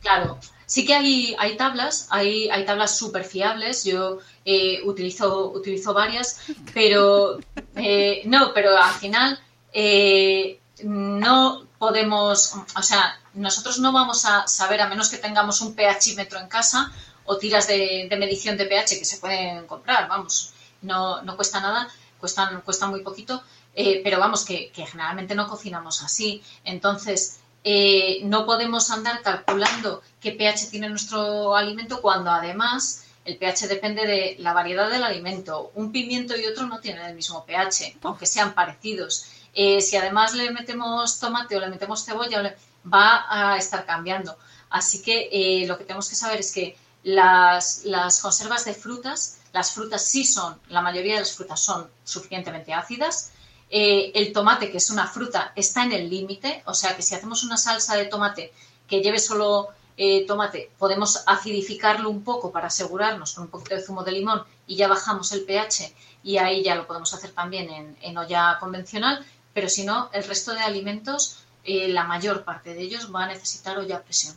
Claro, 0.00 0.38
sí 0.64 0.86
que 0.86 0.94
hay, 0.94 1.36
hay 1.38 1.56
tablas, 1.56 2.06
hay, 2.10 2.48
hay 2.48 2.64
tablas 2.64 2.96
súper 2.96 3.24
fiables, 3.24 3.84
yo 3.84 4.18
eh, 4.44 4.80
utilizo, 4.84 5.50
utilizo 5.50 5.92
varias, 5.92 6.40
pero 6.74 7.38
eh, 7.76 8.22
no, 8.24 8.52
pero 8.54 8.78
al 8.78 8.94
final 8.94 9.38
eh, 9.72 10.58
no 10.84 11.66
podemos, 11.78 12.54
o 12.76 12.82
sea, 12.82 13.19
nosotros 13.34 13.78
no 13.78 13.92
vamos 13.92 14.24
a 14.24 14.46
saber, 14.46 14.80
a 14.80 14.88
menos 14.88 15.08
que 15.08 15.18
tengamos 15.18 15.60
un 15.60 15.74
pHímetro 15.74 16.38
en 16.38 16.48
casa 16.48 16.92
o 17.24 17.36
tiras 17.36 17.66
de, 17.68 18.08
medición 18.18 18.56
de 18.56 18.66
pH 18.66 18.98
que 18.98 19.04
se 19.04 19.18
pueden 19.18 19.66
comprar, 19.66 20.08
vamos, 20.08 20.52
no, 20.82 21.22
no 21.22 21.36
cuesta 21.36 21.60
nada, 21.60 21.88
cuestan, 22.18 22.60
cuesta 22.62 22.86
muy 22.86 23.02
poquito, 23.02 23.42
pero 23.74 24.18
vamos, 24.18 24.44
que, 24.44 24.70
que 24.72 24.86
generalmente 24.86 25.34
no 25.34 25.48
cocinamos 25.48 26.02
así. 26.02 26.42
Entonces, 26.64 27.40
eh, 27.62 28.20
no 28.24 28.46
podemos 28.46 28.90
andar 28.90 29.20
calculando 29.22 30.02
qué 30.20 30.32
pH 30.32 30.70
tiene 30.70 30.88
nuestro 30.88 31.54
alimento 31.54 32.00
cuando 32.00 32.30
además 32.30 33.04
el 33.24 33.36
pH 33.36 33.68
depende 33.68 34.06
de 34.06 34.36
la 34.38 34.54
variedad 34.54 34.90
del 34.90 35.04
alimento. 35.04 35.70
Un 35.74 35.92
pimiento 35.92 36.36
y 36.36 36.46
otro 36.46 36.66
no 36.66 36.80
tienen 36.80 37.04
el 37.04 37.14
mismo 37.14 37.44
pH, 37.44 37.98
aunque 38.02 38.26
sean 38.26 38.54
parecidos. 38.54 39.26
Eh, 39.52 39.80
si 39.82 39.96
además 39.96 40.34
le 40.34 40.50
metemos 40.52 41.18
tomate 41.18 41.56
o 41.56 41.60
le 41.60 41.68
metemos 41.68 42.04
cebolla, 42.04 42.56
va 42.84 43.26
a 43.28 43.56
estar 43.56 43.84
cambiando. 43.86 44.36
Así 44.70 45.02
que 45.02 45.28
eh, 45.32 45.66
lo 45.66 45.76
que 45.76 45.84
tenemos 45.84 46.08
que 46.08 46.14
saber 46.14 46.40
es 46.40 46.52
que 46.52 46.76
las, 47.02 47.82
conservas 48.22 48.64
de 48.64 48.74
frutas, 48.74 49.38
las 49.52 49.72
frutas 49.72 50.04
sí 50.04 50.24
son, 50.24 50.60
la 50.68 50.80
mayoría 50.80 51.14
de 51.14 51.20
las 51.20 51.32
frutas 51.32 51.60
son 51.60 51.88
suficientemente 52.04 52.72
ácidas, 52.72 53.32
eh, 53.68 54.12
el 54.14 54.32
tomate, 54.32 54.70
que 54.70 54.78
es 54.78 54.90
una 54.90 55.06
fruta, 55.06 55.52
está 55.56 55.84
en 55.84 55.92
el 55.92 56.10
límite, 56.10 56.62
o 56.66 56.74
sea 56.74 56.96
que 56.96 57.02
si 57.02 57.14
hacemos 57.14 57.44
una 57.44 57.56
salsa 57.56 57.96
de 57.96 58.06
tomate 58.06 58.52
que 58.86 59.00
lleve 59.00 59.18
solo 59.18 59.68
eh, 59.96 60.26
tomate, 60.26 60.70
podemos 60.78 61.22
acidificarlo 61.26 62.08
un 62.08 62.24
poco 62.24 62.50
para 62.50 62.68
asegurarnos 62.68 63.34
con 63.34 63.44
un 63.44 63.50
poquito 63.50 63.74
de 63.74 63.82
zumo 63.82 64.02
de 64.02 64.12
limón 64.12 64.42
y 64.66 64.76
ya 64.76 64.88
bajamos 64.88 65.30
el 65.32 65.44
pH 65.44 65.94
y 66.22 66.38
ahí 66.38 66.62
ya 66.62 66.74
lo 66.74 66.86
podemos 66.86 67.12
hacer 67.12 67.32
también 67.32 67.96
en, 68.00 68.16
olla 68.18 68.56
convencional, 68.58 69.24
pero 69.52 69.68
si 69.68 69.84
no, 69.84 70.08
el 70.12 70.24
resto 70.24 70.52
de 70.54 70.60
alimentos, 70.60 71.44
eh, 71.64 71.88
la 71.88 72.04
mayor 72.04 72.44
parte 72.44 72.74
de 72.74 72.82
ellos 72.82 73.14
va 73.14 73.24
a 73.24 73.28
necesitar 73.28 73.78
olla 73.78 73.96
a 73.96 74.02
presión. 74.02 74.34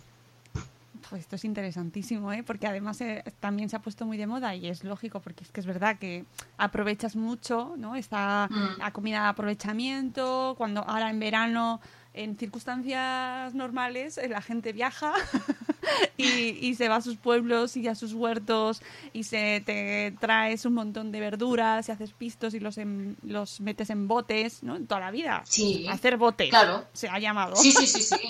Pues 1.10 1.22
esto 1.22 1.36
es 1.36 1.46
interesantísimo, 1.46 2.32
¿eh? 2.32 2.44
porque 2.44 2.66
además 2.66 3.00
eh, 3.02 3.24
también 3.40 3.70
se 3.70 3.76
ha 3.76 3.80
puesto 3.80 4.06
muy 4.06 4.18
de 4.18 4.26
moda 4.26 4.56
y 4.56 4.68
es 4.68 4.84
lógico, 4.84 5.20
porque 5.20 5.44
es 5.44 5.52
que 5.52 5.60
es 5.60 5.66
verdad 5.66 5.98
que 6.00 6.26
aprovechas 6.58 7.16
mucho, 7.16 7.76
¿no? 7.78 7.96
Esta 7.96 8.48
mm. 8.50 8.80
la 8.80 8.92
comida 8.92 9.22
de 9.24 9.28
aprovechamiento, 9.28 10.56
cuando 10.58 10.82
ahora 10.82 11.10
en 11.10 11.20
verano 11.20 11.82
en 12.14 12.38
circunstancias 12.38 13.54
normales 13.54 14.18
eh, 14.18 14.30
la 14.30 14.42
gente 14.42 14.72
viaja 14.72 15.14
y, 16.18 16.76
se 16.76 16.90
va 16.90 16.98
a 16.98 17.02
sus 17.02 17.18
pueblos 17.18 17.78
y 17.78 17.88
a 17.88 17.96
sus 17.96 18.14
huertos 18.14 18.82
y 19.14 19.24
se 19.24 19.62
te 19.66 20.16
traes 20.20 20.66
un 20.66 20.74
montón 20.74 21.12
de 21.12 21.20
verduras 21.20 21.88
y 21.88 21.92
haces 21.92 22.14
pistos 22.14 22.54
y 22.54 22.60
los, 22.60 22.78
los 23.24 23.62
metes 23.62 23.90
en 23.90 24.08
botes, 24.08 24.64
¿no? 24.64 24.80
Toda 24.82 25.02
la 25.02 25.12
vida. 25.12 25.44
Sí. 25.46 25.88
Hacer 25.90 26.18
botes. 26.18 26.50
Claro. 26.50 26.86
Se 26.94 27.08
ha 27.10 27.20
llamado. 27.20 27.56
Sí, 27.56 27.72
sí, 27.72 27.88
sí, 27.88 28.02
sí. 28.02 28.30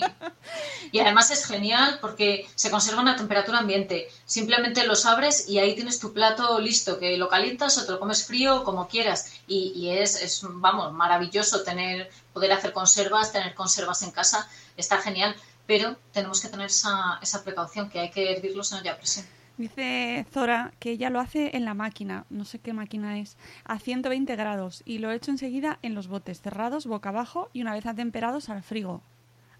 Y 0.92 1.00
además 1.00 1.30
es 1.30 1.46
genial 1.46 1.98
porque 2.00 2.46
se 2.54 2.70
conserva 2.70 3.02
una 3.02 3.16
temperatura 3.16 3.58
ambiente. 3.58 4.08
Simplemente 4.26 4.86
los 4.86 5.06
abres 5.06 5.48
y 5.48 5.58
ahí 5.58 5.74
tienes 5.74 5.98
tu 5.98 6.12
plato 6.12 6.60
listo, 6.60 6.98
que 6.98 7.16
lo 7.16 7.28
calientas 7.28 7.78
o 7.78 7.86
te 7.86 7.92
lo 7.92 7.98
comes 7.98 8.26
frío 8.26 8.62
como 8.62 8.86
quieras. 8.86 9.32
Y, 9.48 9.72
y 9.74 9.90
es, 9.90 10.20
es, 10.22 10.40
vamos, 10.44 10.92
maravilloso 10.92 11.64
tener, 11.64 12.10
poder 12.32 12.52
hacer 12.52 12.72
conservas, 12.72 13.32
tener 13.32 13.54
conservas 13.54 14.02
en 14.02 14.10
casa. 14.10 14.48
Está 14.76 14.98
genial 14.98 15.34
pero 15.66 15.96
tenemos 16.12 16.40
que 16.40 16.48
tener 16.48 16.66
esa, 16.66 17.18
esa 17.22 17.42
precaución, 17.42 17.88
que 17.88 18.00
hay 18.00 18.10
que 18.10 18.32
hervirlos 18.32 18.72
en 18.72 18.78
olla 18.78 18.96
presión. 18.96 19.26
Dice 19.56 20.26
Zora 20.32 20.72
que 20.80 20.90
ella 20.90 21.10
lo 21.10 21.20
hace 21.20 21.56
en 21.56 21.64
la 21.64 21.74
máquina, 21.74 22.26
no 22.28 22.44
sé 22.44 22.58
qué 22.58 22.72
máquina 22.72 23.20
es, 23.20 23.36
a 23.64 23.78
120 23.78 24.34
grados 24.34 24.82
y 24.84 24.98
lo 24.98 25.12
he 25.12 25.14
hecho 25.14 25.30
enseguida 25.30 25.78
en 25.82 25.94
los 25.94 26.08
botes 26.08 26.40
cerrados, 26.40 26.86
boca 26.86 27.10
abajo 27.10 27.50
y 27.52 27.62
una 27.62 27.72
vez 27.72 27.86
atemperados 27.86 28.48
al 28.48 28.64
frigo. 28.64 29.00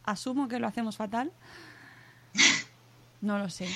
Asumo 0.03 0.49
que 0.49 0.59
lo 0.59 0.67
hacemos 0.67 0.97
fatal. 0.97 1.33
No 3.21 3.39
lo 3.39 3.49
sé. 3.49 3.69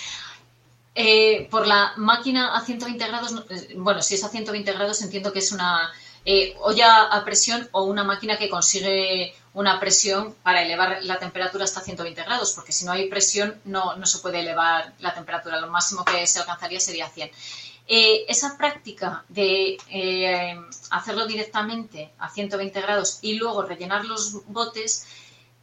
Eh, 0.94 1.48
por 1.50 1.66
la 1.66 1.92
máquina 1.96 2.54
a 2.54 2.60
120 2.60 3.06
grados, 3.06 3.44
eh, 3.48 3.74
bueno, 3.78 4.02
si 4.02 4.16
es 4.16 4.24
a 4.24 4.28
120 4.28 4.72
grados 4.72 5.00
entiendo 5.00 5.32
que 5.32 5.38
es 5.38 5.52
una 5.52 5.90
eh, 6.24 6.54
olla 6.60 7.02
a 7.04 7.24
presión 7.24 7.68
o 7.72 7.84
una 7.84 8.04
máquina 8.04 8.36
que 8.36 8.48
consigue 8.48 9.34
una 9.54 9.80
presión 9.80 10.34
para 10.42 10.62
elevar 10.62 10.98
la 11.02 11.18
temperatura 11.18 11.64
hasta 11.64 11.80
120 11.80 12.22
grados, 12.22 12.52
porque 12.52 12.72
si 12.72 12.84
no 12.84 12.92
hay 12.92 13.08
presión 13.08 13.60
no, 13.64 13.96
no 13.96 14.06
se 14.06 14.18
puede 14.18 14.40
elevar 14.40 14.92
la 15.00 15.14
temperatura, 15.14 15.60
lo 15.60 15.68
máximo 15.68 16.04
que 16.04 16.26
se 16.26 16.38
alcanzaría 16.38 16.80
sería 16.80 17.08
100. 17.08 17.30
Eh, 17.90 18.26
esa 18.28 18.58
práctica 18.58 19.24
de 19.28 19.78
eh, 19.88 20.60
hacerlo 20.90 21.26
directamente 21.26 22.12
a 22.18 22.28
120 22.28 22.80
grados 22.82 23.18
y 23.22 23.34
luego 23.34 23.62
rellenar 23.62 24.04
los 24.04 24.44
botes 24.46 25.06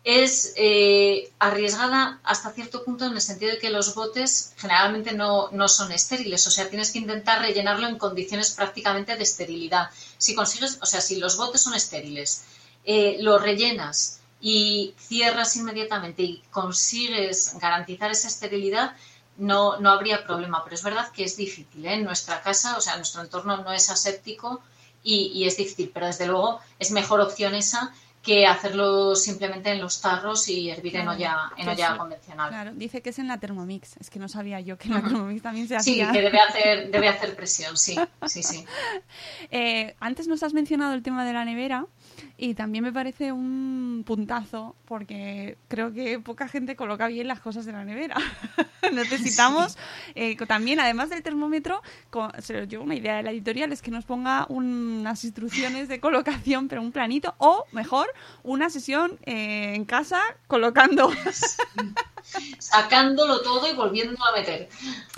es 0.06 0.54
eh, 0.56 1.32
arriesgada 1.40 2.20
hasta 2.24 2.52
cierto 2.52 2.84
punto 2.84 3.06
en 3.06 3.14
el 3.14 3.22
sentido 3.22 3.54
de 3.54 3.58
que 3.58 3.72
los 3.72 3.96
botes 3.96 4.54
generalmente 4.56 5.14
no, 5.14 5.50
no, 5.52 5.68
son 5.68 5.92
estériles, 5.92 6.46
o 6.46 6.52
sea, 6.52 6.70
tienes 6.70 6.92
que 6.92 7.00
intentar 7.00 7.42
rellenarlo 7.42 7.88
en 7.88 7.98
condiciones 7.98 8.52
prácticamente 8.52 9.18
de 9.18 9.24
esterilidad. 9.24 9.90
Si 10.20 10.36
consigues, 10.36 10.78
o 10.80 10.86
sea, 10.86 11.02
si 11.02 11.16
los 11.16 11.38
botes 11.38 11.64
son 11.64 11.74
estériles, 11.74 12.44
eh, 12.84 13.18
lo 13.22 13.40
rellenas 13.40 14.20
y 14.40 14.94
cierras 15.00 15.56
inmediatamente 15.56 16.22
y 16.22 16.44
consigues 16.52 17.58
garantizar 17.60 18.12
esa 18.12 18.28
esterilidad, 18.28 18.96
no, 19.38 19.80
no 19.80 19.90
habría 19.90 20.24
problema. 20.24 20.64
Pero 20.64 20.76
es 20.76 20.84
verdad 20.84 21.12
que 21.14 21.24
es 21.24 21.36
difícil. 21.36 21.84
¿eh? 21.84 21.96
En 21.96 22.04
nuestra 22.04 22.44
casa, 22.44 22.78
o 22.78 22.82
sea, 22.82 22.96
nuestro 22.98 23.24
entorno 23.24 23.58
no 23.58 23.74
es 23.74 23.90
aséptico 23.90 24.62
y, 25.04 25.32
y 25.34 25.48
es 25.48 25.58
difícil, 25.58 25.90
pero 25.92 26.06
desde 26.06 26.28
luego 26.28 26.60
es 26.78 26.92
mejor 26.92 27.22
opción 27.22 27.56
esa 27.56 27.92
que 28.26 28.48
hacerlo 28.48 29.16
simplemente 29.16 29.70
en 29.72 29.80
los 29.80 30.02
tarros 30.02 30.50
y 30.50 30.70
hervir 30.70 30.96
en 30.98 31.08
olla, 31.08 31.52
en 31.58 31.70
olla 31.70 31.96
convencional. 31.96 32.50
Claro, 32.50 32.72
dice 32.74 33.02
que 33.02 33.12
es 33.12 33.20
en 33.20 33.28
la 33.28 33.40
Thermomix. 33.40 33.98
Es 33.98 34.10
que 34.10 34.20
no 34.20 34.28
sabía 34.28 34.60
yo 34.60 34.78
que 34.78 34.88
en 34.88 34.96
la 34.96 35.02
Thermomix 35.04 35.42
también 35.44 35.68
se 35.68 35.76
hacía. 35.76 36.08
Sí, 36.08 36.12
que 36.12 36.22
debe 36.22 36.40
hacer, 36.40 36.90
debe 36.90 37.08
hacer 37.08 37.36
presión, 37.36 37.78
sí, 37.78 37.96
sí, 38.28 38.44
sí. 38.44 38.66
Eh, 39.52 39.96
antes 40.00 40.28
nos 40.28 40.42
has 40.44 40.54
mencionado 40.54 40.94
el 40.94 41.04
tema 41.04 41.24
de 41.26 41.34
la 41.34 41.46
nevera 41.46 41.86
y 42.38 42.54
también 42.54 42.84
me 42.84 42.92
parece 42.92 43.32
un 43.32 44.04
puntazo 44.06 44.76
porque 44.86 45.58
creo 45.68 45.94
que 45.94 46.20
poca 46.20 46.48
gente 46.48 46.76
coloca 46.76 47.08
bien 47.08 47.28
las 47.28 47.40
cosas 47.40 47.66
de 47.66 47.72
la 47.72 47.86
nevera. 47.86 48.16
Necesitamos 48.92 49.78
eh, 50.16 50.36
también, 50.46 50.80
además 50.80 51.10
del 51.10 51.24
termómetro, 51.24 51.82
se 52.40 52.68
yo 52.68 52.82
una 52.82 52.96
idea 52.96 53.18
de 53.18 53.24
la 53.24 53.32
editorial 53.32 53.72
es 53.72 53.82
que 53.82 53.92
nos 53.92 54.06
ponga 54.06 54.46
unas 54.50 55.24
instrucciones 55.24 55.88
de 55.88 56.00
colocación, 56.00 56.68
pero 56.68 56.82
un 56.82 56.92
planito, 56.92 57.36
o 57.38 57.66
mejor, 57.72 58.08
una 58.44 58.70
sesión 58.70 59.18
eh, 59.26 59.74
en 59.76 59.86
casa 59.86 60.22
colocando. 60.48 61.12
Sacándolo 62.60 63.42
todo 63.42 63.70
y 63.72 63.76
volviendo 63.76 64.18
a 64.26 64.32
meter. 64.36 64.68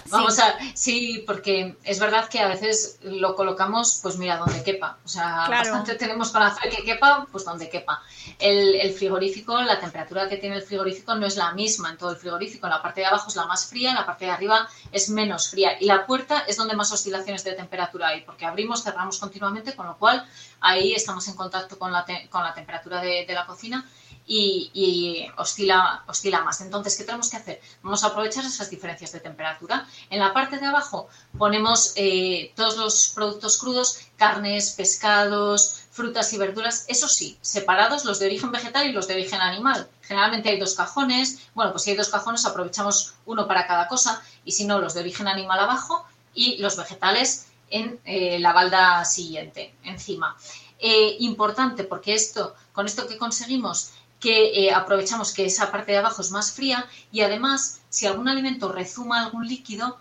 Vamos 0.10 0.40
a, 0.40 0.58
sí, 0.74 1.24
porque 1.26 1.78
es 1.84 2.00
verdad 2.00 2.28
que 2.30 2.40
a 2.40 2.48
veces 2.48 3.00
lo 3.02 3.36
colocamos, 3.36 4.00
pues 4.02 4.18
mira, 4.18 4.38
donde 4.38 4.64
quepa. 4.64 4.98
O 5.06 5.08
sea, 5.08 5.48
bastante 5.50 5.96
tenemos 5.96 6.32
para 6.32 6.48
hacer 6.48 6.70
que 6.70 6.84
quepa, 6.84 7.07
pues 7.32 7.46
donde 7.46 7.70
quepa. 7.70 8.02
El, 8.40 8.94
frigorífico, 8.94 9.62
la 9.62 9.80
temperatura 9.80 10.28
que 10.28 10.38
tiene 10.38 10.58
el 10.58 10.64
frigorífico 10.64 11.16
no 11.16 11.26
es 11.26 11.36
la 11.38 11.52
misma 11.54 11.90
en 11.92 11.98
todo 11.98 12.12
el 12.12 12.18
frigorífico. 12.18 12.68
La 12.68 12.82
parte 12.82 13.02
de 13.02 13.08
abajo 13.08 13.30
es 13.30 13.36
la 13.36 13.46
más 13.46 13.68
fría, 13.68 13.94
la 13.94 14.06
parte 14.06 14.26
de 14.26 14.32
arriba 14.32 14.68
es 14.92 15.10
menos 15.10 15.50
fría. 15.50 15.78
Y 15.80 15.86
la 15.86 16.06
puerta 16.06 16.40
es 16.48 16.58
donde 16.58 16.76
más 16.76 16.92
oscilaciones 16.92 17.44
de 17.44 17.54
temperatura 17.54 18.10
hay, 18.10 18.22
porque 18.22 18.46
abrimos, 18.46 18.84
cerramos 18.84 19.20
continuamente, 19.20 19.76
con 19.76 19.88
lo 19.88 19.98
cual 19.98 20.26
ahí 20.60 20.94
estamos 20.94 21.28
en 21.28 21.36
contacto 21.36 21.78
con 21.78 21.92
la, 21.92 22.06
con 22.30 22.44
la 22.44 22.54
temperatura 22.54 23.02
de, 23.02 23.26
de 23.26 23.34
la 23.34 23.46
cocina 23.46 23.86
y, 24.28 25.28
oscila, 25.38 26.04
oscila 26.08 26.44
más. 26.44 26.62
Entonces, 26.62 26.98
¿qué 26.98 27.04
tenemos 27.04 27.30
que 27.30 27.38
hacer? 27.38 27.62
Vamos 27.82 28.04
a 28.04 28.08
aprovechar 28.08 28.46
esas 28.46 28.70
diferencias 28.70 29.12
de 29.14 29.20
temperatura. 29.22 29.88
En 30.10 30.20
la 30.20 30.34
parte 30.34 30.58
de 30.58 30.66
abajo 30.66 31.08
ponemos 31.38 31.94
eh, 31.96 32.52
todos 32.56 32.78
los 32.78 33.08
productos 33.16 33.58
crudos, 33.58 34.00
carnes, 34.18 34.72
pescados, 34.72 35.87
frutas 35.98 36.32
y 36.32 36.38
verduras, 36.38 36.86
eso 36.88 37.08
sí, 37.10 37.40
separados 37.42 38.06
los 38.06 38.20
de 38.20 38.28
origen 38.28 38.52
vegetal 38.52 38.88
y 38.88 38.92
los 38.92 39.08
de 39.08 39.16
origen 39.16 39.42
animal. 39.42 39.90
Generalmente 40.04 40.50
hay 40.50 40.60
dos 40.60 40.76
cajones, 40.76 41.40
bueno, 41.56 41.72
pues 41.72 41.84
si 41.84 41.90
hay 41.90 41.98
dos 41.98 42.10
cajones 42.10 42.46
aprovechamos 42.46 43.16
uno 43.26 43.48
para 43.48 43.66
cada 43.66 43.88
cosa 43.88 44.22
y 44.46 44.52
si 44.52 44.66
no, 44.66 44.80
los 44.80 44.94
de 44.94 45.00
origen 45.00 45.28
animal 45.28 45.60
abajo 45.60 46.06
y 46.36 46.58
los 46.60 46.78
vegetales 46.78 47.48
en 47.72 48.00
eh, 48.06 48.38
la 48.40 48.54
balda 48.54 49.04
siguiente, 49.06 49.74
encima. 49.84 50.38
Eh, 50.80 51.18
importante 51.20 51.84
porque 51.84 52.14
esto, 52.14 52.54
con 52.74 52.86
esto 52.86 53.08
que 53.08 53.18
conseguimos 53.18 53.94
que 54.20 54.68
eh, 54.68 54.74
aprovechamos 54.74 55.34
que 55.34 55.46
esa 55.46 55.72
parte 55.72 55.94
de 55.94 55.98
abajo 55.98 56.22
es 56.22 56.30
más 56.30 56.52
fría 56.52 56.86
y 57.12 57.22
además 57.22 57.82
si 57.90 58.06
algún 58.06 58.30
alimento 58.30 58.72
rezuma 58.72 59.24
algún 59.24 59.48
líquido 59.48 59.98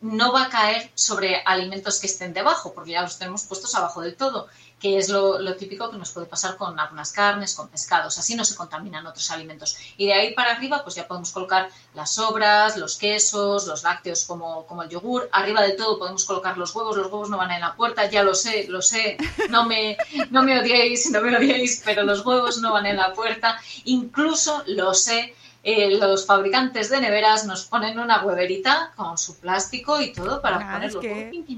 no 0.00 0.32
va 0.32 0.44
a 0.44 0.48
caer 0.48 0.90
sobre 0.94 1.42
alimentos 1.44 1.98
que 1.98 2.06
estén 2.06 2.32
debajo 2.32 2.72
porque 2.74 2.92
ya 2.92 3.02
los 3.02 3.18
tenemos 3.18 3.44
puestos 3.44 3.74
abajo 3.74 4.00
del 4.02 4.16
todo 4.16 4.48
que 4.80 4.96
es 4.98 5.08
lo, 5.08 5.38
típico 5.56 5.90
que 5.90 5.96
nos 5.96 6.10
puede 6.12 6.26
pasar 6.26 6.56
con 6.56 6.78
algunas 6.78 7.12
carnes, 7.12 7.54
con 7.54 7.68
pescados, 7.68 8.18
así 8.18 8.34
no 8.34 8.44
se 8.44 8.54
contaminan 8.54 9.06
otros 9.06 9.30
alimentos. 9.30 9.76
Y 9.96 10.06
de 10.06 10.14
ahí 10.14 10.34
para 10.34 10.52
arriba, 10.52 10.82
pues 10.84 10.94
ya 10.94 11.08
podemos 11.08 11.32
colocar 11.32 11.68
las 11.94 12.12
sobras, 12.14 12.76
los 12.76 12.96
quesos, 12.96 13.66
los 13.66 13.82
lácteos 13.82 14.24
como, 14.24 14.66
como 14.66 14.82
el 14.82 14.88
yogur. 14.88 15.28
Arriba 15.32 15.62
del 15.62 15.76
todo 15.76 15.98
podemos 15.98 16.24
colocar 16.24 16.56
los 16.56 16.74
huevos, 16.74 16.96
los 16.96 17.06
huevos 17.06 17.28
no 17.28 17.36
van 17.36 17.50
en 17.50 17.60
la 17.60 17.74
puerta, 17.74 18.08
ya 18.08 18.22
lo 18.22 18.34
sé, 18.34 18.66
lo 18.68 18.80
sé, 18.82 19.16
no 19.50 19.64
me, 19.64 19.96
no 20.30 20.42
me 20.42 20.58
odiéis, 20.60 21.10
no 21.10 21.20
me 21.22 21.36
odiéis, 21.36 21.82
pero 21.84 22.04
los 22.04 22.24
huevos 22.24 22.58
no 22.58 22.72
van 22.72 22.86
en 22.86 22.96
la 22.96 23.12
puerta. 23.14 23.60
Incluso 23.84 24.62
lo 24.66 24.94
sé, 24.94 25.34
eh, 25.64 25.98
los 25.98 26.24
fabricantes 26.24 26.88
de 26.88 27.00
neveras 27.00 27.44
nos 27.46 27.64
ponen 27.66 27.98
una 27.98 28.24
hueverita 28.24 28.92
con 28.94 29.18
su 29.18 29.38
plástico 29.40 30.00
y 30.00 30.12
todo 30.12 30.40
para 30.40 30.58
ponerlo. 30.58 31.00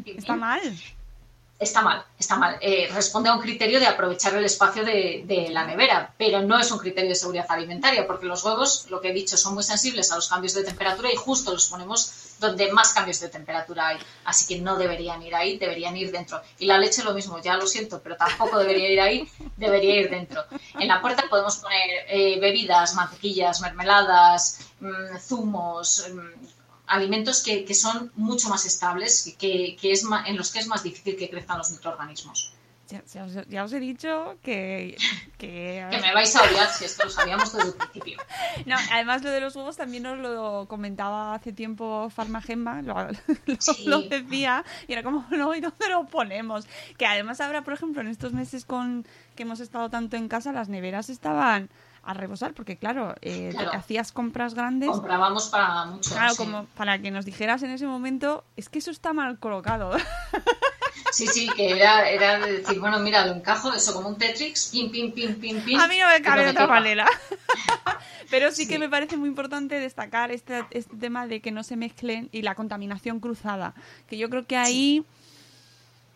está 0.06 0.36
mal 0.36 0.60
está 1.60 1.82
mal, 1.82 2.02
está 2.18 2.36
mal. 2.36 2.56
Eh, 2.62 2.88
responde 2.92 3.28
a 3.28 3.34
un 3.34 3.40
criterio 3.40 3.78
de 3.78 3.86
aprovechar 3.86 4.34
el 4.34 4.44
espacio 4.46 4.82
de, 4.82 5.48
la 5.50 5.64
nevera, 5.64 6.12
pero 6.16 6.40
no 6.40 6.58
es 6.58 6.70
un 6.72 6.78
criterio 6.78 7.10
de 7.10 7.14
seguridad 7.14 7.46
alimentaria, 7.50 8.06
porque 8.06 8.26
los 8.26 8.42
huevos, 8.42 8.86
lo 8.88 9.00
que 9.00 9.10
he 9.10 9.12
dicho, 9.12 9.36
son 9.36 9.54
muy 9.54 9.62
sensibles 9.62 10.10
a 10.10 10.16
los 10.16 10.28
cambios 10.28 10.54
de 10.54 10.64
temperatura 10.64 11.12
y 11.12 11.16
justo 11.16 11.52
los 11.52 11.68
ponemos 11.68 12.12
donde 12.38 12.72
más 12.72 12.94
cambios 12.94 13.20
de 13.20 13.28
temperatura 13.28 13.88
hay. 13.88 13.98
Así 14.24 14.46
que 14.46 14.60
no 14.62 14.76
deberían 14.76 15.22
ir 15.22 15.34
ahí, 15.34 15.58
deberían 15.58 15.96
ir 15.96 16.10
dentro. 16.10 16.40
Y 16.58 16.64
la 16.64 16.78
leche 16.78 17.04
lo 17.04 17.12
mismo, 17.12 17.38
ya 17.40 17.56
lo 17.56 17.66
siento, 17.66 18.00
pero 18.02 18.16
tampoco 18.16 18.58
debería 18.58 18.88
ir 18.88 19.00
ahí, 19.00 19.30
debería 19.56 20.00
ir 20.00 20.10
dentro. 20.10 20.44
En 20.78 20.88
la 20.88 21.02
puerta 21.02 21.24
podemos 21.28 21.56
poner 21.56 22.06
eh, 22.08 22.40
bebidas, 22.40 22.94
mantequillas, 22.94 23.60
mermeladas, 23.60 24.60
mm, 24.80 25.18
zumos. 25.18 26.06
Mm, 26.10 26.59
alimentos 26.90 27.42
que, 27.42 27.64
que, 27.64 27.74
son 27.74 28.12
mucho 28.16 28.48
más 28.48 28.66
estables, 28.66 29.34
que, 29.38 29.76
que 29.80 29.92
es 29.92 30.04
en 30.26 30.36
los 30.36 30.50
que 30.52 30.58
es 30.58 30.66
más 30.66 30.82
difícil 30.82 31.16
que 31.16 31.30
crezcan 31.30 31.58
los 31.58 31.70
microorganismos. 31.70 32.52
Ya, 33.52 33.62
os, 33.64 33.72
he 33.72 33.78
dicho 33.78 34.36
que, 34.42 34.96
que... 35.38 35.86
me 36.02 36.12
vais 36.12 36.34
a 36.34 36.42
odiar 36.42 36.68
si 36.68 36.86
esto 36.86 37.04
lo 37.04 37.10
sabíamos 37.10 37.52
desde 37.52 37.68
el 37.68 37.74
principio. 37.74 38.18
No, 38.66 38.76
además 38.92 39.22
lo 39.22 39.30
de 39.30 39.40
los 39.40 39.54
huevos 39.54 39.76
también 39.76 40.04
os 40.06 40.18
lo 40.18 40.66
comentaba 40.68 41.34
hace 41.34 41.52
tiempo 41.52 42.10
Farmagemba, 42.10 42.82
lo, 42.82 42.94
lo, 43.86 44.02
decía, 44.02 44.64
y 44.88 44.92
era 44.92 45.02
como, 45.02 45.24
no, 45.30 45.54
¿y 45.54 45.60
dónde 45.60 45.88
lo 45.88 46.06
ponemos? 46.06 46.66
Que 46.98 47.06
además 47.06 47.40
ahora, 47.40 47.62
por 47.62 47.74
ejemplo, 47.74 48.00
en 48.00 48.08
estos 48.08 48.32
meses 48.32 48.64
con 48.64 49.06
que 49.36 49.44
hemos 49.44 49.60
estado 49.60 49.88
tanto 49.88 50.16
en 50.16 50.28
casa, 50.28 50.52
las 50.52 50.68
neveras 50.68 51.10
estaban 51.10 51.70
a 52.02 52.14
rebosar, 52.14 52.54
porque 52.54 52.76
claro, 52.76 53.14
eh, 53.22 53.54
hacías 53.72 54.12
compras 54.12 54.54
grandes. 54.54 54.90
Comprábamos 54.90 55.48
para 55.48 55.84
mucho. 55.86 56.10
Claro, 56.10 56.34
como 56.36 56.64
para 56.76 57.00
que 57.00 57.10
nos 57.10 57.24
dijeras 57.24 57.62
en 57.62 57.70
ese 57.70 57.86
momento, 57.86 58.44
es 58.56 58.68
que 58.68 58.78
eso 58.78 58.90
está 58.90 59.12
mal 59.12 59.38
colocado. 59.38 59.92
Sí, 61.12 61.26
sí, 61.26 61.48
que 61.56 61.70
era, 61.70 62.08
era 62.08 62.38
decir, 62.38 62.78
bueno, 62.78 62.98
mira, 63.00 63.26
lo 63.26 63.34
encajo, 63.34 63.72
eso 63.72 63.92
como 63.92 64.08
un 64.08 64.18
Tetrix, 64.18 64.68
pim, 64.68 64.90
pim, 64.90 65.12
pim, 65.12 65.34
pim, 65.34 65.60
pim. 65.62 65.80
A 65.80 65.88
mí 65.88 65.98
no 65.98 66.08
me 66.08 66.22
cabe 66.22 66.44
de 66.44 66.50
otra 66.50 66.66
manera. 66.66 67.06
Pero 67.36 67.98
Pero 68.30 68.52
sí, 68.52 68.68
que 68.68 68.78
me 68.78 68.88
parece 68.88 69.16
muy 69.16 69.28
importante 69.28 69.80
destacar 69.80 70.30
este, 70.30 70.64
este, 70.70 70.96
tema 70.96 71.26
de 71.26 71.40
que 71.40 71.50
no 71.50 71.64
se 71.64 71.76
mezclen 71.76 72.28
y 72.32 72.42
la 72.42 72.54
contaminación 72.54 73.18
cruzada, 73.18 73.74
que 74.08 74.18
yo 74.18 74.30
creo 74.30 74.46
que 74.46 74.56
ahí 74.56 75.04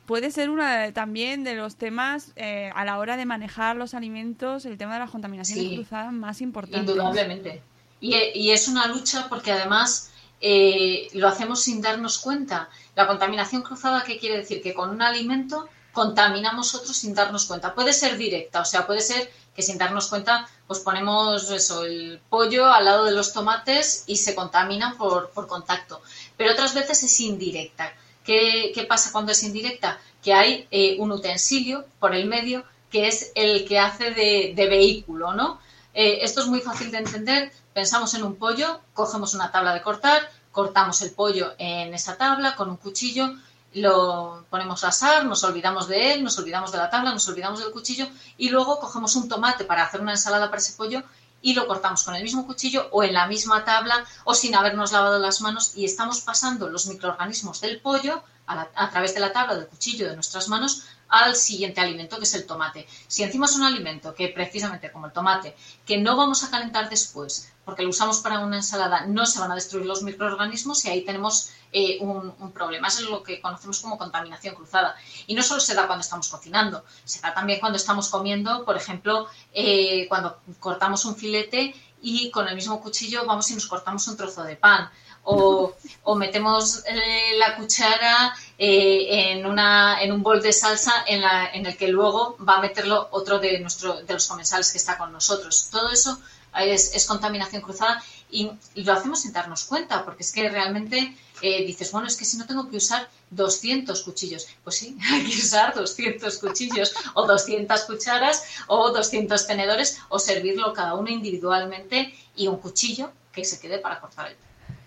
puede 0.06 0.30
ser 0.30 0.50
una 0.50 0.92
también 0.92 1.44
de 1.44 1.54
los 1.54 1.76
temas 1.76 2.32
eh, 2.36 2.70
a 2.74 2.84
la 2.84 2.98
hora 2.98 3.16
de 3.16 3.24
manejar 3.24 3.76
los 3.76 3.94
alimentos, 3.94 4.64
el 4.64 4.78
tema 4.78 4.94
de 4.94 5.00
las 5.00 5.10
contaminaciones 5.10 5.74
cruzadas 5.74 6.12
más 6.12 6.40
importante. 6.40 6.78
Indudablemente. 6.78 7.62
Y, 8.00 8.50
es 8.50 8.68
una 8.68 8.86
lucha 8.86 9.28
porque 9.30 9.50
además 9.50 10.10
eh, 10.40 11.08
lo 11.14 11.26
hacemos 11.26 11.62
sin 11.62 11.80
darnos 11.80 12.18
cuenta. 12.18 12.68
La 12.94 13.06
contaminación 13.06 13.62
cruzada, 13.62 14.04
¿qué 14.04 14.18
quiere 14.18 14.36
decir? 14.36 14.62
Que 14.62 14.74
con 14.74 14.90
un 14.90 15.00
alimento 15.00 15.68
contaminamos 15.92 16.74
otros 16.74 16.96
sin 16.96 17.14
darnos 17.14 17.46
cuenta. 17.46 17.74
Puede 17.74 17.94
ser 17.94 18.18
directa, 18.18 18.60
o 18.60 18.64
sea, 18.64 18.86
puede 18.86 19.00
ser 19.00 19.30
que 19.56 19.62
sin 19.62 19.78
darnos 19.78 20.08
cuenta, 20.08 20.46
pues 20.66 20.80
ponemos 20.80 21.48
eso, 21.50 21.84
el 21.84 22.20
pollo 22.28 22.66
al 22.66 22.84
lado 22.84 23.04
de 23.04 23.12
los 23.12 23.32
tomates 23.32 24.04
y 24.06 24.16
se 24.16 24.34
contaminan 24.34 24.98
por, 24.98 25.30
por 25.30 25.46
contacto. 25.46 26.02
Pero 26.36 26.52
otras 26.52 26.74
veces 26.74 27.02
es 27.04 27.20
indirecta. 27.20 27.94
¿Qué, 28.24 28.86
pasa 28.88 29.12
cuando 29.12 29.32
es 29.32 29.42
indirecta? 29.42 29.98
Que 30.22 30.32
hay 30.32 30.66
eh, 30.70 30.96
un 30.98 31.12
utensilio 31.12 31.84
por 31.98 32.14
el 32.14 32.26
medio 32.26 32.64
que 32.90 33.08
es 33.08 33.32
el 33.34 33.66
que 33.66 33.78
hace 33.78 34.12
de, 34.12 34.52
de 34.54 34.66
vehículo, 34.68 35.34
¿no? 35.34 35.60
Eh, 35.94 36.20
esto 36.22 36.40
es 36.40 36.46
muy 36.46 36.60
fácil 36.60 36.90
de 36.90 36.98
entender. 36.98 37.52
Pensamos 37.72 38.14
en 38.14 38.22
un 38.22 38.36
pollo, 38.36 38.80
cogemos 38.94 39.34
una 39.34 39.50
tabla 39.50 39.74
de 39.74 39.82
cortar, 39.82 40.30
cortamos 40.52 41.02
el 41.02 41.10
pollo 41.10 41.54
en 41.58 41.92
esa 41.92 42.16
tabla 42.16 42.54
con 42.56 42.70
un 42.70 42.76
cuchillo 42.76 43.34
lo 43.74 44.44
ponemos 44.50 44.84
a 44.84 44.88
asar, 44.88 45.24
nos 45.24 45.42
olvidamos 45.42 45.88
de 45.88 46.14
él, 46.14 46.24
nos 46.24 46.38
olvidamos 46.38 46.70
de 46.70 46.78
la 46.78 46.90
tabla, 46.90 47.12
nos 47.12 47.26
olvidamos 47.28 47.58
del 47.58 47.72
cuchillo 47.72 48.06
y 48.38 48.48
luego 48.48 48.78
cogemos 48.78 49.16
un 49.16 49.28
tomate 49.28 49.64
para 49.64 49.84
hacer 49.84 50.00
una 50.00 50.12
ensalada 50.12 50.46
para 50.46 50.58
ese 50.58 50.74
pollo 50.74 51.02
y 51.44 51.52
lo 51.52 51.66
cortamos 51.66 52.02
con 52.02 52.16
el 52.16 52.22
mismo 52.22 52.46
cuchillo 52.46 52.88
o 52.90 53.04
en 53.04 53.12
la 53.12 53.26
misma 53.26 53.64
tabla 53.66 54.02
o 54.24 54.34
sin 54.34 54.54
habernos 54.54 54.92
lavado 54.92 55.18
las 55.18 55.42
manos 55.42 55.72
y 55.76 55.84
estamos 55.84 56.22
pasando 56.22 56.70
los 56.70 56.86
microorganismos 56.86 57.60
del 57.60 57.80
pollo 57.80 58.24
a, 58.46 58.90
través 58.90 59.14
de 59.14 59.20
la 59.20 59.32
tabla, 59.32 59.54
del 59.54 59.66
cuchillo, 59.66 60.08
de 60.08 60.14
nuestras 60.14 60.48
manos 60.48 60.84
al 61.08 61.36
siguiente 61.36 61.82
alimento, 61.82 62.16
que 62.16 62.24
es 62.24 62.34
el 62.34 62.46
tomate. 62.46 62.88
Si 63.08 63.22
encima 63.22 63.44
es 63.44 63.56
un 63.56 63.62
alimento 63.62 64.14
que 64.14 64.28
precisamente 64.28 64.90
como 64.90 65.06
el 65.06 65.12
tomate, 65.12 65.54
que 65.84 65.98
no 65.98 66.16
vamos 66.16 66.42
a 66.44 66.50
calentar 66.50 66.88
después, 66.88 67.52
porque 67.64 67.82
lo 67.82 67.90
usamos 67.90 68.20
para 68.20 68.40
una 68.40 68.56
ensalada, 68.56 69.06
no 69.06 69.26
se 69.26 69.38
van 69.38 69.50
a 69.52 69.54
destruir 69.54 69.86
los 69.86 70.02
microorganismos 70.02 70.84
y 70.84 70.90
ahí 70.90 71.04
tenemos 71.04 71.50
eh, 71.72 71.98
un, 72.00 72.52
problema. 72.52 72.88
Eso 72.88 73.02
es 73.02 73.10
lo 73.10 73.22
que 73.22 73.40
conocemos 73.40 73.80
como 73.80 73.98
contaminación 73.98 74.54
cruzada. 74.54 74.94
Y 75.26 75.34
no 75.34 75.42
solo 75.42 75.60
se 75.60 75.74
da 75.74 75.86
cuando 75.86 76.02
estamos 76.02 76.28
cocinando, 76.28 76.84
se 77.04 77.20
da 77.20 77.34
también 77.34 77.58
cuando 77.58 77.76
estamos 77.76 78.08
comiendo, 78.08 78.64
por 78.64 78.76
ejemplo, 78.76 79.26
eh, 79.52 80.06
cuando 80.08 80.38
cortamos 80.60 81.04
un 81.04 81.16
filete 81.16 81.74
y 82.00 82.30
con 82.30 82.46
el 82.46 82.54
mismo 82.54 82.80
cuchillo 82.80 83.24
vamos 83.26 83.50
y 83.50 83.54
nos 83.54 83.66
cortamos 83.66 84.06
un 84.08 84.16
trozo 84.16 84.44
de 84.44 84.56
pan. 84.56 84.90
O, 85.26 85.74
metemos 86.16 86.84
eh, 86.86 87.38
la 87.38 87.56
cuchara 87.56 88.36
en, 88.58 89.46
una, 89.46 90.02
en 90.02 90.12
un 90.12 90.22
bol 90.22 90.42
de 90.42 90.52
salsa 90.52 90.92
en, 91.06 91.22
la, 91.22 91.46
en 91.46 91.64
el 91.64 91.78
que 91.78 91.88
luego 91.88 92.36
va 92.46 92.58
a 92.58 92.60
meterlo 92.60 93.08
otro 93.10 93.38
de, 93.38 93.58
nuestro, 93.58 94.02
de 94.02 94.12
los 94.12 94.28
comensales 94.28 94.70
que 94.70 94.76
está 94.76 94.98
con 94.98 95.12
nosotros. 95.12 95.68
Todo 95.72 95.90
eso 95.90 96.20
es, 96.62 97.06
contaminación 97.06 97.62
cruzada 97.62 98.02
y, 98.30 98.50
lo 98.74 98.92
hacemos 98.92 99.22
sin 99.22 99.32
darnos 99.32 99.64
cuenta, 99.64 100.04
porque 100.04 100.22
es 100.22 100.32
que 100.32 100.48
realmente 100.48 101.16
eh, 101.42 101.64
dices, 101.66 101.90
bueno, 101.92 102.06
es 102.06 102.16
que 102.16 102.24
si 102.24 102.36
no 102.36 102.46
tengo 102.46 102.68
que 102.68 102.76
usar 102.76 103.08
200 103.30 104.02
cuchillos, 104.02 104.46
pues 104.62 104.76
sí, 104.76 104.96
hay 105.10 105.24
que 105.24 105.36
usar 105.36 105.74
200 105.74 106.38
cuchillos 106.38 106.94
o 107.14 107.26
200 107.26 107.82
cucharas 107.82 108.44
o 108.66 108.90
200 108.90 109.46
tenedores 109.46 109.98
o 110.08 110.18
servirlo 110.18 110.72
cada 110.72 110.94
uno 110.94 111.10
individualmente 111.10 112.14
y 112.36 112.46
un 112.46 112.56
cuchillo 112.58 113.12
que 113.32 113.44
se 113.44 113.60
quede 113.60 113.78
para 113.78 114.00
cortar 114.00 114.28
el 114.28 114.36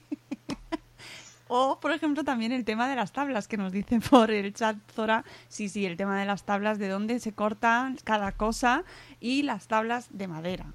o, 1.47 1.79
por 1.79 1.91
ejemplo, 1.91 2.23
también 2.23 2.51
el 2.51 2.65
tema 2.65 2.89
de 2.89 2.95
las 2.95 3.11
tablas, 3.11 3.47
que 3.47 3.57
nos 3.57 3.71
dicen 3.71 4.01
por 4.01 4.31
el 4.31 4.53
chat 4.53 4.77
Zora, 4.93 5.23
sí, 5.47 5.69
sí, 5.69 5.85
el 5.85 5.95
tema 5.95 6.19
de 6.19 6.25
las 6.25 6.43
tablas, 6.43 6.79
de 6.79 6.89
dónde 6.89 7.19
se 7.19 7.33
corta 7.33 7.93
cada 8.03 8.31
cosa 8.31 8.83
y 9.19 9.43
las 9.43 9.67
tablas 9.67 10.07
de 10.09 10.27
madera. 10.27 10.65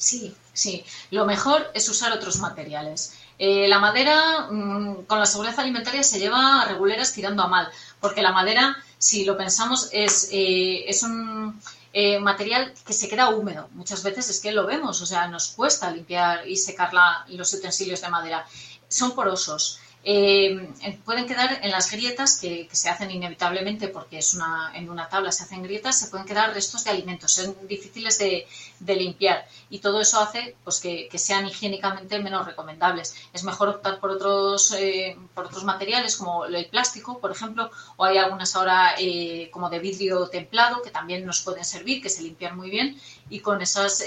Sí, 0.00 0.34
sí. 0.54 0.82
Lo 1.10 1.26
mejor 1.26 1.70
es 1.74 1.86
usar 1.90 2.10
otros 2.12 2.38
materiales. 2.38 3.12
Eh, 3.38 3.68
la 3.68 3.78
madera 3.78 4.48
mm, 4.50 5.04
con 5.04 5.18
la 5.18 5.26
seguridad 5.26 5.60
alimentaria 5.60 6.02
se 6.02 6.18
lleva 6.18 6.62
a 6.62 6.64
reguleras 6.64 7.12
tirando 7.12 7.42
a 7.42 7.48
mal, 7.48 7.68
porque 8.00 8.22
la 8.22 8.32
madera, 8.32 8.82
si 8.96 9.26
lo 9.26 9.36
pensamos, 9.36 9.90
es, 9.92 10.30
eh, 10.32 10.88
es 10.88 11.02
un 11.02 11.60
eh, 11.92 12.18
material 12.18 12.72
que 12.86 12.94
se 12.94 13.10
queda 13.10 13.28
húmedo. 13.28 13.68
Muchas 13.72 14.02
veces 14.02 14.30
es 14.30 14.40
que 14.40 14.52
lo 14.52 14.64
vemos, 14.66 15.02
o 15.02 15.06
sea, 15.06 15.28
nos 15.28 15.48
cuesta 15.48 15.90
limpiar 15.90 16.48
y 16.48 16.56
secar 16.56 16.92
los 17.28 17.52
utensilios 17.52 18.00
de 18.00 18.08
madera. 18.08 18.46
Son 18.88 19.14
porosos. 19.14 19.80
Eh, 20.02 20.72
pueden 21.04 21.26
quedar 21.26 21.60
en 21.62 21.70
las 21.70 21.90
grietas 21.90 22.40
que, 22.40 22.68
se 22.72 22.88
hacen 22.88 23.10
inevitablemente 23.10 23.88
porque 23.88 24.18
es 24.18 24.32
una, 24.32 24.72
en 24.74 24.88
una 24.88 25.10
tabla 25.10 25.30
se 25.30 25.42
hacen 25.42 25.62
grietas, 25.62 25.98
se 25.98 26.08
pueden 26.08 26.26
quedar 26.26 26.54
restos 26.54 26.84
de 26.84 26.90
alimentos, 26.90 27.32
son 27.32 27.54
difíciles 27.68 28.18
de, 28.18 28.46
limpiar 28.80 29.46
y 29.68 29.78
todo 29.80 30.00
eso 30.00 30.18
hace 30.20 30.56
pues, 30.64 30.80
que, 30.80 31.10
sean 31.18 31.46
higiénicamente 31.46 32.18
menos 32.18 32.46
recomendables. 32.46 33.14
Es 33.34 33.44
mejor 33.44 33.68
optar 33.68 34.00
por 34.00 34.10
otros, 34.10 34.72
eh, 34.72 35.18
por 35.34 35.46
otros 35.46 35.64
materiales 35.64 36.16
como 36.16 36.46
el 36.46 36.66
plástico, 36.66 37.18
por 37.18 37.30
ejemplo, 37.30 37.70
o 37.96 38.04
hay 38.04 38.16
algunas 38.16 38.56
ahora 38.56 38.94
eh, 38.98 39.50
como 39.52 39.68
de 39.68 39.80
vidrio 39.80 40.28
templado 40.28 40.80
que 40.80 40.90
también 40.90 41.26
nos 41.26 41.42
pueden 41.42 41.64
servir, 41.64 42.02
que 42.02 42.08
se 42.08 42.22
limpian 42.22 42.56
muy 42.56 42.70
bien 42.70 42.98
y 43.28 43.40
con 43.40 43.60
esas 43.60 44.02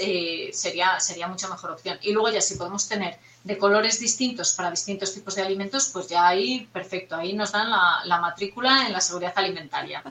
sería, 0.52 0.98
sería 0.98 1.28
mucha 1.28 1.48
mejor 1.48 1.70
opción. 1.70 1.98
Y 2.02 2.12
luego 2.12 2.30
ya 2.30 2.40
si 2.40 2.56
podemos 2.56 2.88
tener 2.88 3.18
de 3.44 3.58
colores 3.58 4.00
distintos 4.00 4.54
para 4.54 4.70
distintos 4.70 5.14
tipos 5.14 5.34
de 5.36 5.42
alimentos, 5.42 5.90
pues 5.92 6.08
ya 6.08 6.26
ahí, 6.26 6.66
perfecto, 6.72 7.14
ahí 7.14 7.34
nos 7.34 7.52
dan 7.52 7.70
la, 7.70 8.18
matrícula 8.18 8.86
en 8.86 8.92
la 8.92 9.00
seguridad 9.00 9.34
alimentaria. 9.36 10.02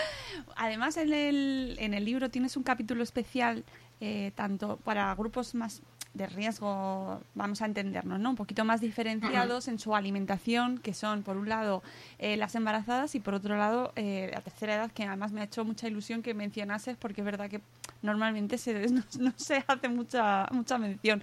Además, 0.56 0.96
en 0.96 1.12
el, 1.12 1.76
en 1.80 1.94
el 1.94 2.04
libro 2.04 2.30
tienes 2.30 2.56
un 2.56 2.62
capítulo 2.62 3.02
especial 3.02 3.64
eh, 4.00 4.30
tanto 4.36 4.76
para 4.76 5.14
grupos 5.16 5.54
más 5.54 5.82
de 6.16 6.26
riesgo, 6.26 7.20
vamos 7.34 7.60
a 7.60 7.66
entendernos, 7.66 8.18
¿no? 8.18 8.30
Un 8.30 8.36
poquito 8.36 8.64
más 8.64 8.80
diferenciados 8.80 9.68
en 9.68 9.78
su 9.78 9.94
alimentación, 9.94 10.78
que 10.78 10.94
son, 10.94 11.22
por 11.22 11.36
un 11.36 11.48
lado, 11.48 11.82
eh, 12.18 12.36
las 12.36 12.54
embarazadas 12.54 13.14
y, 13.14 13.20
por 13.20 13.34
otro 13.34 13.56
lado, 13.56 13.92
eh, 13.96 14.30
la 14.32 14.40
tercera 14.40 14.76
edad, 14.76 14.90
que 14.90 15.04
además 15.04 15.32
me 15.32 15.42
ha 15.42 15.44
hecho 15.44 15.64
mucha 15.64 15.88
ilusión 15.88 16.22
que 16.22 16.32
mencionases, 16.32 16.96
porque 16.96 17.20
es 17.20 17.24
verdad 17.24 17.50
que 17.50 17.60
normalmente 18.02 18.56
se, 18.56 18.88
no, 19.18 19.32
se 19.36 19.62
hace 19.66 19.88
mucha, 19.88 20.46
mucha 20.52 20.78
mención. 20.78 21.22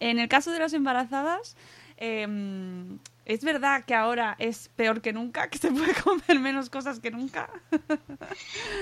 En 0.00 0.18
el 0.18 0.28
caso 0.28 0.50
de 0.50 0.58
las 0.58 0.72
embarazadas, 0.72 1.56
em, 1.96 2.98
¿es 3.24 3.42
verdad 3.44 3.84
que 3.84 3.94
ahora 3.94 4.36
es 4.38 4.70
peor 4.76 5.00
que 5.00 5.12
nunca? 5.12 5.48
¿Que 5.48 5.58
se 5.58 5.70
puede 5.70 5.94
comer 6.02 6.40
menos 6.40 6.70
cosas 6.70 7.00
que 7.00 7.10
nunca? 7.10 7.50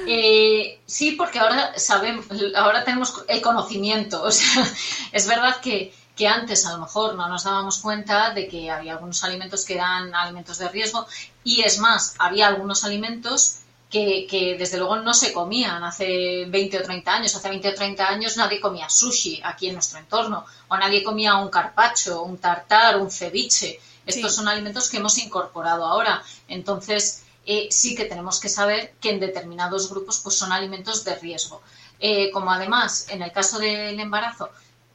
Eh, 0.07 0.81
sí, 0.87 1.13
porque 1.13 1.39
ahora 1.39 1.79
sabemos, 1.79 2.27
ahora 2.57 2.85
tenemos 2.85 3.25
el 3.29 3.41
conocimiento. 3.41 4.23
O 4.27 4.31
sea, 4.31 4.67
es 5.13 5.27
verdad 5.27 5.61
que, 5.61 5.95
que 6.17 6.27
antes 6.27 6.67
a 6.67 6.73
lo 6.73 6.79
mejor 6.79 7.15
no 7.15 7.29
nos 7.29 7.45
dábamos 7.45 7.79
cuenta 7.79 8.33
de 8.33 8.49
que 8.49 8.71
había 8.71 8.93
algunos 8.93 9.23
alimentos 9.25 9.65
que 9.65 9.75
eran 9.75 10.15
alimentos 10.15 10.59
de 10.59 10.69
riesgo 10.69 11.07
y 11.45 11.63
es 11.63 11.79
más, 11.79 12.15
había 12.19 12.49
algunos 12.49 12.85
alimentos 12.85 13.62
que, 13.93 14.57
desde 14.59 14.79
luego 14.79 14.97
no 14.97 15.13
se 15.13 15.35
comían 15.35 15.85
hace 15.85 16.47
20 16.47 16.79
o 16.79 16.83
30 16.83 17.15
años. 17.15 17.37
Hace 17.37 17.49
20 17.51 17.69
o 17.69 17.75
30 17.75 18.09
años 18.09 18.37
nadie 18.39 18.59
comía 18.59 18.89
sushi 18.89 19.41
aquí 19.45 19.69
en 19.69 19.75
nuestro 19.75 19.99
entorno, 19.99 20.47
o 20.69 20.77
nadie 20.79 21.05
comía 21.05 21.37
un 21.37 21.51
carpacho, 21.51 22.23
un 22.23 22.39
tartar, 22.39 22.97
un 22.97 23.11
ceviche. 23.11 23.79
Estos 24.07 24.35
son 24.35 24.49
alimentos 24.49 24.89
que 24.89 24.97
hemos 24.97 25.19
incorporado 25.19 25.85
ahora. 25.85 26.23
Entonces, 26.49 27.25
eh, 27.45 27.69
sí 27.71 27.95
que 27.95 28.07
tenemos 28.07 28.41
que 28.41 28.49
saber 28.49 28.95
que 28.99 29.11
en 29.11 29.21
determinados 29.21 29.91
grupos 29.91 30.21
pues, 30.21 30.37
son 30.37 30.53
alimentos 30.53 31.05
de 31.05 31.15
riesgo. 31.17 31.61
Eh, 32.01 32.31
como 32.31 32.51
además, 32.51 33.07
en 33.11 33.23
el 33.23 33.31
caso 33.31 33.59
del 33.59 34.01
embarazo, 34.01 34.49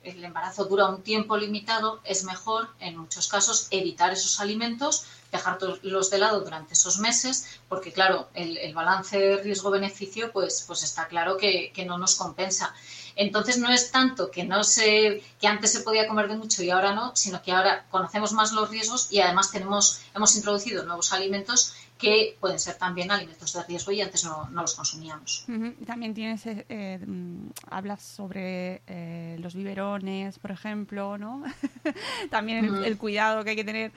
el 0.03 0.23
embarazo 0.23 0.65
dura 0.65 0.87
un 0.87 1.03
tiempo 1.03 1.37
limitado, 1.37 1.99
es 2.03 2.23
mejor, 2.23 2.69
en 2.79 2.97
muchos 2.97 3.27
casos, 3.27 3.67
evitar 3.69 4.11
esos 4.11 4.39
alimentos 4.39 5.05
dejarlos 5.31 6.09
de 6.09 6.17
lado 6.17 6.41
durante 6.41 6.73
esos 6.73 6.99
meses, 6.99 7.59
porque 7.67 7.91
claro, 7.91 8.29
el, 8.33 8.73
balance 8.73 9.37
riesgo-beneficio, 9.43 10.31
pues, 10.31 10.63
pues 10.67 10.83
está 10.83 11.07
claro 11.07 11.37
que, 11.37 11.71
no 11.85 11.97
nos 11.97 12.15
compensa. 12.15 12.73
Entonces 13.15 13.57
no 13.57 13.71
es 13.71 13.91
tanto 13.91 14.29
que 14.29 14.43
no 14.43 14.63
se, 14.63 15.23
que 15.39 15.47
antes 15.47 15.71
se 15.71 15.79
podía 15.81 16.07
comer 16.07 16.27
de 16.27 16.35
mucho 16.35 16.61
y 16.61 16.69
ahora 16.69 16.93
no, 16.93 17.15
sino 17.15 17.41
que 17.41 17.51
ahora 17.51 17.85
conocemos 17.89 18.31
más 18.33 18.51
los 18.51 18.69
riesgos 18.69 19.11
y 19.11 19.21
además 19.21 19.51
tenemos, 19.51 20.01
hemos 20.13 20.35
introducido 20.35 20.83
nuevos 20.83 21.13
alimentos 21.13 21.73
que 21.97 22.37
pueden 22.39 22.59
ser 22.59 22.75
también 22.75 23.11
alimentos 23.11 23.53
de 23.53 23.63
riesgo 23.63 23.91
y 23.91 24.01
antes 24.01 24.23
no, 24.23 24.49
los 24.51 24.75
consumíamos. 24.75 25.45
También 25.85 26.13
tienes, 26.13 26.45
eh, 26.45 26.65
eh, 26.69 26.99
mm, 27.05 27.49
hablas 27.69 28.01
sobre 28.03 28.81
eh, 28.87 29.37
los 29.39 29.55
biberones, 29.55 30.37
por 30.39 30.51
ejemplo, 30.51 31.17
¿no? 31.17 31.43
también 32.29 32.83
el, 32.83 32.97
cuidado 32.97 33.43
que 33.43 33.51
hay 33.51 33.55
que 33.55 33.63
tener 33.63 33.91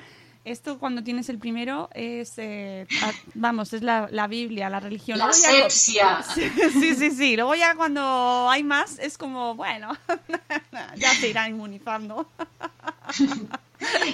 esto 0.45 0.79
cuando 0.79 1.03
tienes 1.03 1.29
el 1.29 1.39
primero 1.39 1.91
es, 1.95 2.35
eh, 2.39 2.87
vamos, 3.35 3.73
es 3.73 3.83
la, 3.83 4.27
Biblia, 4.29 4.71
la 4.71 4.81
religión. 4.81 5.19
La 5.19 5.27
asepsia. 5.27 6.25
Sí, 6.73 6.95
sí, 6.95 7.11
sí, 7.11 7.37
Luego 7.37 7.55
ya 7.55 7.75
cuando 7.75 8.49
hay 8.49 8.63
más 8.63 8.99
es 8.99 9.19
como, 9.19 9.55
bueno, 9.55 9.97
ya 10.97 11.15
se 11.15 11.29
irá 11.29 11.49
inmunizando. 11.49 12.27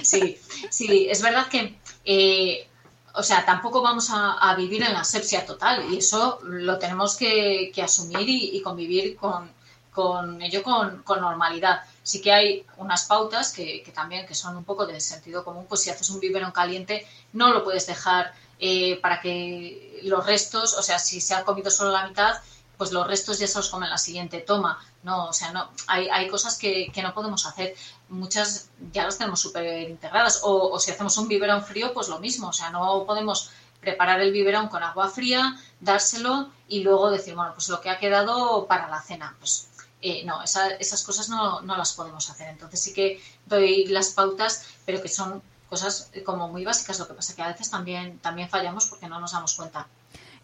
Sí, 0.01 0.37
sí, 0.69 1.07
es 1.09 1.21
verdad 1.21 1.47
que, 1.47 1.79
eh, 2.05 2.67
o 3.13 3.23
sea, 3.23 3.45
tampoco 3.45 3.81
vamos 3.81 4.09
a, 4.11 4.53
vivir 4.55 4.83
en 4.83 4.93
la 4.93 5.01
asepsia 5.01 5.45
total 5.45 5.91
y 5.91 5.97
eso 5.97 6.39
lo 6.43 6.77
tenemos 6.77 7.15
que, 7.15 7.71
asumir 7.81 8.27
y, 8.27 8.61
convivir 8.61 9.15
con, 9.15 9.49
con 9.91 10.41
ello 10.41 10.61
con, 10.63 11.03
con 11.03 11.21
normalidad 11.21 11.81
sí 12.07 12.21
que 12.21 12.31
hay 12.31 12.65
unas 12.77 13.03
pautas 13.03 13.51
que, 13.51 13.83
también 13.93 14.25
que 14.25 14.33
son 14.33 14.55
un 14.55 14.63
poco 14.63 14.85
de 14.85 15.01
sentido 15.01 15.43
común, 15.43 15.65
pues 15.67 15.81
si 15.81 15.89
haces 15.89 16.09
un 16.09 16.21
biberón 16.21 16.51
caliente 16.53 17.05
no 17.33 17.51
lo 17.51 17.65
puedes 17.65 17.85
dejar 17.85 18.33
eh, 18.59 18.97
para 19.01 19.19
que 19.19 19.99
los 20.03 20.25
restos, 20.25 20.77
o 20.77 20.81
sea, 20.81 20.99
si 20.99 21.19
se 21.19 21.35
ha 21.35 21.43
comido 21.43 21.69
solo 21.69 21.91
la 21.91 22.07
mitad, 22.07 22.35
pues 22.77 22.93
los 22.93 23.05
restos 23.05 23.39
ya 23.39 23.47
se 23.47 23.57
los 23.57 23.69
comen 23.69 23.89
la 23.89 23.97
siguiente 23.97 24.39
toma. 24.39 24.79
No, 25.03 25.25
o 25.25 25.33
sea, 25.33 25.51
no, 25.51 25.69
hay, 25.87 26.07
hay 26.07 26.29
cosas 26.29 26.57
que, 26.57 26.89
no 27.03 27.13
podemos 27.13 27.45
hacer. 27.45 27.75
Muchas 28.07 28.69
ya 28.93 29.03
las 29.03 29.17
tenemos 29.17 29.41
súper 29.41 29.89
integradas. 29.89 30.41
O, 30.43 30.79
si 30.79 30.91
hacemos 30.91 31.17
un 31.17 31.27
biberón 31.27 31.61
frío, 31.61 31.93
pues 31.93 32.07
lo 32.07 32.19
mismo. 32.19 32.49
O 32.49 32.53
sea, 32.53 32.69
no 32.69 33.03
podemos 33.05 33.51
preparar 33.81 34.21
el 34.21 34.31
biberón 34.31 34.69
con 34.69 34.81
agua 34.81 35.09
fría, 35.09 35.59
dárselo 35.81 36.51
y 36.69 36.83
luego 36.83 37.11
decir, 37.11 37.35
bueno, 37.35 37.53
pues 37.53 37.67
lo 37.67 37.81
que 37.81 37.89
ha 37.89 37.99
quedado 37.99 38.65
para 38.65 38.87
la 38.87 39.01
cena. 39.01 39.35
Pues 39.39 39.67
eh, 40.09 40.23
no, 40.25 40.41
esas 40.43 41.03
cosas 41.03 41.29
no, 41.29 41.61
las 41.61 41.93
podemos 41.93 42.29
hacer. 42.29 42.49
Entonces 42.49 42.79
sí 42.79 42.93
que 42.93 43.21
doy 43.45 43.85
las 43.87 44.09
pautas, 44.09 44.65
pero 44.85 45.01
que 45.01 45.09
son 45.09 45.41
cosas 45.69 46.11
como 46.25 46.47
muy 46.47 46.63
básicas. 46.63 46.99
Lo 46.99 47.07
que 47.07 47.13
pasa 47.13 47.35
que 47.35 47.41
a 47.41 47.47
veces 47.47 47.69
también, 47.69 48.19
también 48.19 48.49
fallamos 48.49 48.87
porque 48.87 49.07
no 49.07 49.19
nos 49.19 49.31
damos 49.31 49.55
cuenta. 49.55 49.87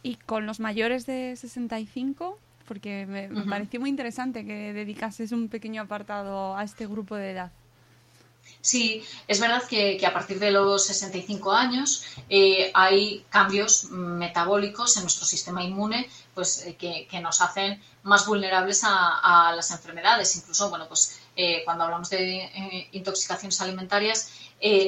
Y 0.01 0.15
con 0.15 0.45
los 0.45 0.59
mayores 0.59 1.05
de 1.05 1.35
65, 1.35 2.37
porque 2.67 3.05
me, 3.05 3.29
pareció 3.45 3.79
muy 3.79 3.89
interesante 3.89 4.45
que 4.45 4.73
dedicases 4.73 5.31
un 5.31 5.47
pequeño 5.47 5.83
apartado 5.83 6.57
a 6.57 6.63
este 6.63 6.87
grupo 6.87 7.15
de 7.15 7.31
edad. 7.31 7.51
Sí, 8.63 9.03
es 9.27 9.41
verdad 9.41 9.61
que, 9.67 9.99
a 10.07 10.13
partir 10.13 10.39
de 10.39 10.49
los 10.49 10.85
65 10.85 11.51
años 11.51 12.05
eh, 12.29 12.71
hay 12.73 13.25
cambios 13.29 13.89
metabólicos 13.91 14.95
en 14.95 15.03
nuestro 15.03 15.25
sistema 15.25 15.61
inmune 15.65 16.09
pues, 16.33 16.65
eh, 16.65 16.77
que, 16.77 17.19
nos 17.19 17.41
hacen 17.41 17.83
más 18.03 18.25
vulnerables 18.25 18.85
a, 18.85 19.51
las 19.53 19.69
enfermedades. 19.71 20.37
Incluso, 20.37 20.69
bueno, 20.69 20.87
pues 20.87 21.19
eh, 21.35 21.63
cuando 21.65 21.83
hablamos 21.83 22.09
de 22.09 22.87
intoxicaciones 22.93 23.59
alimentarias, 23.59 24.31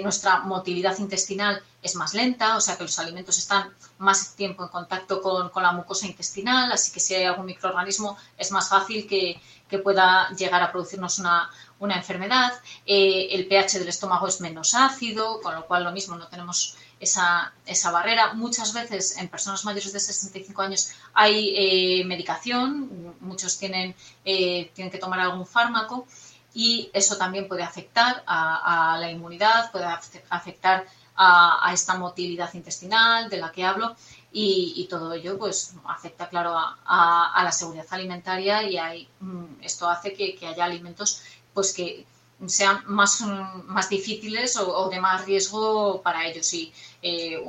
nuestra 0.02 0.40
motilidad 0.40 0.98
intestinal 1.00 1.62
es 1.82 1.96
más 1.96 2.14
lenta, 2.14 2.56
o 2.56 2.62
sea 2.62 2.78
que 2.78 2.84
los 2.84 2.98
alimentos 2.98 3.38
están 3.38 3.74
más 3.98 4.38
tiempo 4.38 4.64
en 4.64 4.70
contacto 4.70 5.22
con, 5.22 5.50
con 5.50 5.64
la 5.64 5.74
mucosa 5.74 6.08
intestinal, 6.08 6.72
así 6.72 6.94
que 6.94 7.02
si 7.02 7.14
hay 7.14 7.26
algún 7.26 7.46
microorganismo 7.46 8.18
es 8.38 8.54
más 8.54 8.70
fácil 8.70 9.06
que, 9.06 9.38
que 9.70 9.80
pueda 9.80 10.30
llegar 10.30 10.62
a 10.62 10.72
producirnos 10.72 11.20
una, 11.20 11.50
una 11.86 11.96
enfermedad, 11.96 12.52
eh, 12.86 13.30
el 13.32 13.48
pH 13.48 13.80
del 13.80 13.88
estómago 13.88 14.28
es 14.28 14.42
menos 14.42 14.74
ácido, 14.74 15.40
con 15.42 15.56
lo 15.56 15.66
cual 15.66 15.84
lo 15.84 15.92
mismo 15.92 16.16
no 16.18 16.28
tenemos 16.28 16.76
esa, 17.00 17.54
esa 17.66 17.92
barrera. 17.92 18.34
Muchas 18.34 18.74
veces 18.74 19.18
en 19.18 19.28
personas 19.30 19.64
mayores 19.66 19.94
de 19.94 20.00
65 20.00 20.62
años 20.62 20.92
hay 21.14 21.54
eh, 21.56 22.06
medicación, 22.06 23.16
muchos 23.20 23.58
tienen, 23.58 23.96
eh, 24.24 24.72
tienen 24.74 24.92
que 24.92 24.98
tomar 24.98 25.20
algún 25.20 25.46
fármaco 25.46 26.08
y 26.54 26.90
eso 26.94 27.18
también 27.18 27.48
puede 27.48 27.64
afectar 27.64 28.24
a, 28.26 28.98
la 29.00 29.12
inmunidad, 29.12 29.72
puede 29.72 29.86
afectar 30.30 30.86
a, 31.18 31.70
esta 31.74 31.96
motilidad 31.98 32.54
intestinal 32.54 33.30
de 33.30 33.38
la 33.38 33.52
que 33.52 33.66
hablo 33.66 33.96
y, 34.32 34.88
todo 34.90 35.14
ello 35.14 35.38
pues 35.38 35.74
afecta 35.86 36.30
claro 36.30 36.56
a, 36.58 37.42
la 37.44 37.52
seguridad 37.52 37.88
alimentaria 37.90 38.64
y 38.64 39.08
mm, 39.20 39.62
esto 39.62 39.90
hace 39.90 40.14
que 40.14 40.48
haya 40.48 40.64
alimentos 40.64 41.22
pues 41.56 41.74
que 41.74 42.06
sean 42.48 42.84
más, 42.86 43.22
más 43.66 43.90
difíciles 43.90 44.58
o, 44.58 44.90
de 44.90 45.00
más 45.00 45.26
riesgo 45.26 46.02
para 46.02 46.28
ellos. 46.28 46.54
Y 46.54 46.72
eh, 47.02 47.42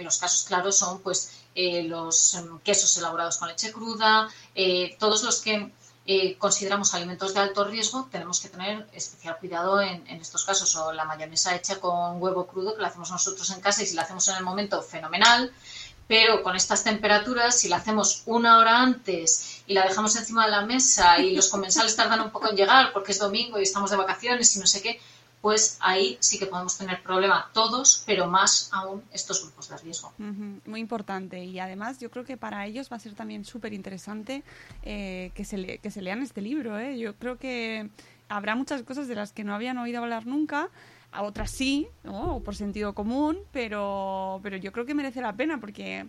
los 0.00 0.18
casos 0.18 0.44
claros 0.44 0.76
son 0.76 1.00
pues 1.00 1.42
eh, 1.54 1.82
los 1.82 2.34
em, 2.34 2.58
quesos 2.60 2.96
elaborados 2.96 3.36
con 3.36 3.48
leche 3.48 3.72
cruda, 3.72 4.28
eh, 4.54 4.96
todos 4.98 5.22
los 5.22 5.40
que 5.40 5.70
consideramos 6.38 6.94
alimentos 6.94 7.32
de 7.32 7.38
alto 7.38 7.62
riesgo, 7.62 8.08
tenemos 8.10 8.40
que 8.40 8.48
tener 8.48 8.88
especial 8.92 9.38
cuidado 9.38 9.80
en, 9.80 10.04
estos 10.20 10.44
casos. 10.44 10.74
O 10.74 10.92
la 10.92 11.04
mayonesa 11.04 11.54
hecha 11.54 11.78
con 11.78 12.20
huevo 12.20 12.46
crudo, 12.48 12.74
que 12.74 12.82
la 12.82 12.88
hacemos 12.88 13.12
nosotros 13.12 13.48
en 13.50 13.60
casa 13.60 13.84
y 13.84 13.86
si 13.86 13.94
la 13.94 14.02
hacemos 14.02 14.26
en 14.28 14.36
el 14.36 14.42
momento, 14.42 14.82
fenomenal 14.82 15.52
pero 16.12 16.42
con 16.42 16.56
estas 16.56 16.84
temperaturas, 16.84 17.58
si 17.58 17.68
la 17.68 17.76
hacemos 17.76 18.22
una 18.26 18.58
hora 18.58 18.82
antes 18.82 19.61
y 19.72 19.74
la 19.74 19.86
dejamos 19.86 20.14
encima 20.16 20.44
de 20.44 20.50
la 20.50 20.66
mesa 20.66 21.18
y 21.18 21.34
los 21.34 21.48
comensales 21.48 21.96
tardan 21.96 22.20
un 22.20 22.30
poco 22.30 22.50
en 22.50 22.56
llegar 22.56 22.92
porque 22.92 23.12
es 23.12 23.18
domingo 23.18 23.58
y 23.58 23.62
estamos 23.62 23.90
de 23.90 23.96
vacaciones 23.96 24.54
y 24.54 24.60
no 24.60 24.66
sé 24.66 24.82
qué, 24.82 25.00
pues 25.40 25.78
ahí 25.80 26.18
sí 26.20 26.38
que 26.38 26.44
podemos 26.44 26.76
tener 26.76 27.02
problema 27.02 27.50
todos, 27.54 28.02
pero 28.04 28.26
más 28.26 28.68
aún 28.70 29.02
estos 29.12 29.42
grupos 29.42 29.70
de 29.70 29.78
riesgo. 29.78 30.12
Muy 30.18 30.80
importante 30.80 31.42
y 31.42 31.58
además 31.58 31.98
yo 32.00 32.10
creo 32.10 32.24
que 32.24 32.36
para 32.36 32.66
ellos 32.66 32.92
va 32.92 32.96
a 32.96 33.00
ser 33.00 33.14
también 33.14 33.46
súper 33.46 33.72
interesante 33.72 34.42
eh, 34.82 35.32
que, 35.34 35.46
se 35.46 35.78
que 35.78 35.90
se 35.90 36.02
lean 36.02 36.22
este 36.22 36.42
libro. 36.42 36.78
¿eh? 36.78 36.98
Yo 36.98 37.16
creo 37.16 37.38
que 37.38 37.88
habrá 38.28 38.54
muchas 38.54 38.82
cosas 38.82 39.08
de 39.08 39.14
las 39.14 39.32
que 39.32 39.42
no 39.42 39.54
habían 39.54 39.78
oído 39.78 40.02
hablar 40.02 40.26
nunca 40.26 40.68
a 41.12 41.22
otras 41.22 41.50
sí, 41.50 41.88
¿no? 42.04 42.40
por 42.40 42.56
sentido 42.56 42.94
común, 42.94 43.38
pero, 43.52 44.38
pero 44.42 44.58
yo 44.58 44.70
creo 44.70 44.84
que 44.84 44.94
merece 44.94 45.22
la 45.22 45.34
pena 45.34 45.58
porque, 45.60 46.06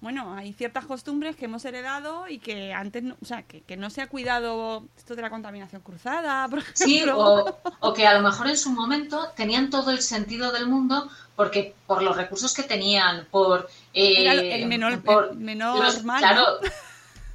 bueno, 0.00 0.34
hay 0.34 0.52
ciertas 0.52 0.84
costumbres 0.84 1.36
que 1.36 1.46
hemos 1.46 1.64
heredado 1.64 2.28
y 2.28 2.38
que 2.38 2.72
antes, 2.72 3.02
no, 3.02 3.16
o 3.20 3.24
sea, 3.24 3.42
que, 3.42 3.62
que 3.62 3.76
no 3.76 3.90
se 3.90 4.02
ha 4.02 4.08
cuidado 4.08 4.84
esto 4.96 5.16
de 5.16 5.22
la 5.22 5.30
contaminación 5.30 5.80
cruzada, 5.82 6.46
por 6.48 6.58
ejemplo. 6.60 6.86
Sí, 6.86 7.02
o, 7.08 7.58
o, 7.80 7.94
que 7.94 8.06
a 8.06 8.14
lo 8.14 8.20
mejor 8.20 8.48
en 8.48 8.56
su 8.58 8.70
momento 8.70 9.30
tenían 9.36 9.70
todo 9.70 9.90
el 9.90 10.02
sentido 10.02 10.52
del 10.52 10.66
mundo 10.66 11.08
porque 11.36 11.74
por 11.86 12.02
los 12.02 12.16
recursos 12.16 12.54
que 12.54 12.62
tenían, 12.62 13.26
por... 13.30 13.68
Eh, 13.92 14.54
el 14.54 14.66
menor, 14.66 15.02
por 15.02 15.34
menor 15.34 16.02
mal, 16.02 16.20
Claro, 16.20 16.44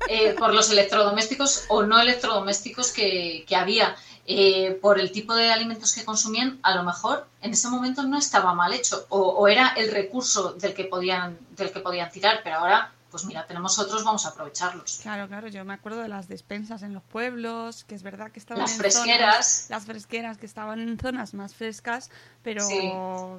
eh, 0.08 0.36
por 0.38 0.54
los 0.54 0.72
electrodomésticos 0.72 1.66
o 1.70 1.84
no 1.84 2.00
electrodomésticos 2.00 2.92
que, 2.92 3.46
que 3.48 3.56
había. 3.56 3.96
Eh, 4.28 4.78
por 4.82 5.00
el 5.00 5.12
tipo 5.12 5.34
de 5.34 5.52
alimentos 5.52 5.94
que 5.94 6.06
consumían, 6.06 6.60
a 6.62 6.76
lo 6.76 6.84
mejor 6.84 7.28
en 7.42 7.52
ese 7.52 7.70
momento 7.70 8.04
no 8.04 8.18
estaba 8.18 8.54
mal 8.54 8.72
hecho 8.72 9.06
o, 9.10 9.48
era 9.48 9.70
el 9.70 9.92
recurso 9.92 10.54
del 10.54 10.74
que 10.74 10.84
podían 10.84 11.40
del 11.52 11.72
que 11.72 11.80
podían 11.80 12.12
tirar, 12.12 12.42
pero 12.44 12.58
ahora 12.58 12.92
pues 13.10 13.26
mira, 13.26 13.46
tenemos 13.46 13.78
otros, 13.78 14.06
vamos 14.06 14.26
a 14.26 14.30
aprovecharlos. 14.30 15.00
Claro, 15.02 15.28
claro, 15.28 15.50
yo 15.50 15.66
me 15.66 15.74
acuerdo 15.74 16.02
de 16.02 16.08
las 16.08 16.30
despensas 16.30 16.82
en 16.82 16.94
los 16.94 17.04
pueblos, 17.04 17.84
que 17.84 17.94
es 17.94 18.04
verdad 18.04 18.32
que 18.32 18.40
estaban 18.40 18.62
las 18.62 18.78
fresqueras, 18.78 19.66
las 19.70 19.84
fresqueras 19.84 20.38
que 20.38 20.46
estaban 20.46 20.80
en 20.80 20.98
zonas 20.98 21.34
más 21.34 21.54
frescas, 21.54 22.10
pero 22.42 22.64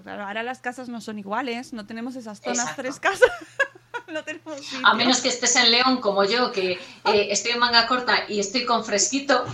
ahora 0.05 0.43
las 0.43 0.61
casas 0.61 0.91
no 0.91 1.01
son 1.01 1.19
iguales, 1.19 1.73
no 1.73 1.87
tenemos 1.87 2.17
esas 2.17 2.43
zonas 2.43 2.75
frescas. 2.77 3.19
A 4.85 4.95
menos 4.95 5.21
que 5.21 5.29
estés 5.29 5.57
en 5.57 5.71
León 5.71 6.01
como 6.01 6.25
yo, 6.25 6.53
que 6.53 6.73
eh, 6.73 6.79
estoy 7.31 7.53
en 7.53 7.59
manga 7.59 7.87
corta 7.87 8.25
y 8.29 8.41
estoy 8.41 8.65
con 8.65 8.85
fresquito. 8.85 9.45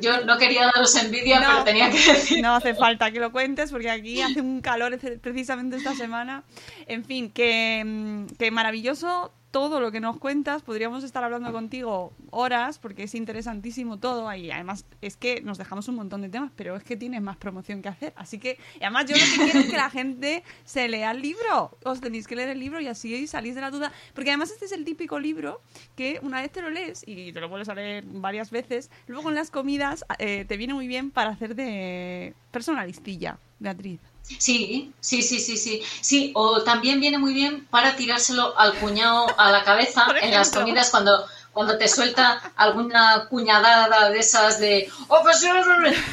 Yo 0.00 0.24
no 0.24 0.38
quería 0.38 0.66
daros 0.66 0.94
envidia, 0.96 1.40
pero 1.40 1.64
tenía 1.64 1.90
que 1.90 1.98
decir. 1.98 2.42
No 2.42 2.54
hace 2.54 2.74
falta 2.74 3.10
que 3.10 3.20
lo 3.20 3.32
cuentes 3.32 3.70
porque 3.70 3.90
aquí 3.90 4.20
hace 4.20 4.40
un 4.40 4.60
calor 4.60 4.98
precisamente 5.20 5.76
esta 5.76 5.94
semana. 5.94 6.44
En 6.86 7.04
fin, 7.04 7.30
que, 7.30 7.82
mm, 7.84 8.36
que 8.38 8.50
maravilloso 8.50 9.32
todo 9.58 9.80
lo 9.80 9.90
que 9.90 9.98
nos 9.98 10.18
cuentas. 10.18 10.62
Podríamos 10.62 11.02
estar 11.02 11.24
hablando 11.24 11.50
contigo 11.50 12.12
horas 12.30 12.78
porque 12.78 13.02
es 13.02 13.14
interesantísimo 13.16 13.98
todo 13.98 14.32
y 14.32 14.52
además 14.52 14.84
es 15.02 15.16
que 15.16 15.40
nos 15.40 15.58
dejamos 15.58 15.88
un 15.88 15.96
montón 15.96 16.22
de 16.22 16.28
temas, 16.28 16.52
pero 16.54 16.76
es 16.76 16.84
que 16.84 16.96
tienes 16.96 17.20
más 17.20 17.36
promoción 17.36 17.82
que 17.82 17.88
hacer. 17.88 18.12
Así 18.14 18.38
que, 18.38 18.56
además 18.80 19.06
yo 19.06 19.16
lo 19.16 19.24
que 19.24 19.44
quiero 19.44 19.58
es 19.58 19.70
que 19.70 19.76
la 19.76 19.90
gente 19.98 20.44
se 20.64 20.88
lea 20.88 21.10
el 21.10 21.22
libro. 21.22 21.76
Os 21.82 22.00
tenéis 22.00 22.28
que 22.28 22.36
leer 22.36 22.50
el 22.50 22.60
libro 22.60 22.80
y 22.80 22.86
así 22.86 23.26
salís 23.26 23.56
de 23.56 23.60
la 23.60 23.72
duda. 23.72 23.92
Porque 24.14 24.30
además 24.30 24.52
este 24.52 24.66
es 24.66 24.72
el 24.72 24.84
típico 24.84 25.18
libro 25.18 25.60
que 25.96 26.20
una 26.22 26.40
vez 26.40 26.52
te 26.52 26.62
lo 26.62 26.70
lees 26.70 27.02
y 27.04 27.32
te 27.32 27.40
lo 27.40 27.48
vuelves 27.48 27.68
a 27.68 27.74
leer 27.74 28.04
varias 28.06 28.52
veces, 28.52 28.90
luego 29.08 29.28
en 29.28 29.34
las 29.34 29.50
comidas 29.50 30.04
eh, 30.18 30.44
te 30.46 30.56
viene 30.56 30.74
muy 30.74 30.86
bien 30.86 31.10
para 31.10 31.30
hacer 31.30 31.56
de 31.56 32.34
personalistilla, 32.52 33.38
Beatriz. 33.58 34.00
Sí, 34.38 34.92
sí, 35.00 35.22
sí, 35.22 35.40
sí, 35.40 35.56
sí. 35.56 35.82
Sí, 36.00 36.32
o 36.34 36.62
también 36.62 37.00
viene 37.00 37.18
muy 37.18 37.32
bien 37.32 37.66
para 37.66 37.96
tirárselo 37.96 38.58
al 38.58 38.74
cuñado 38.74 39.26
a 39.38 39.50
la 39.50 39.64
cabeza 39.64 40.06
en 40.22 40.32
las 40.32 40.50
comidas 40.50 40.90
cuando, 40.90 41.26
cuando 41.52 41.78
te 41.78 41.88
suelta 41.88 42.40
alguna 42.56 43.26
cuñadada 43.28 44.10
de 44.10 44.18
esas 44.18 44.60
de 44.60 44.90
oh, 45.08 45.20
pues 45.22 45.44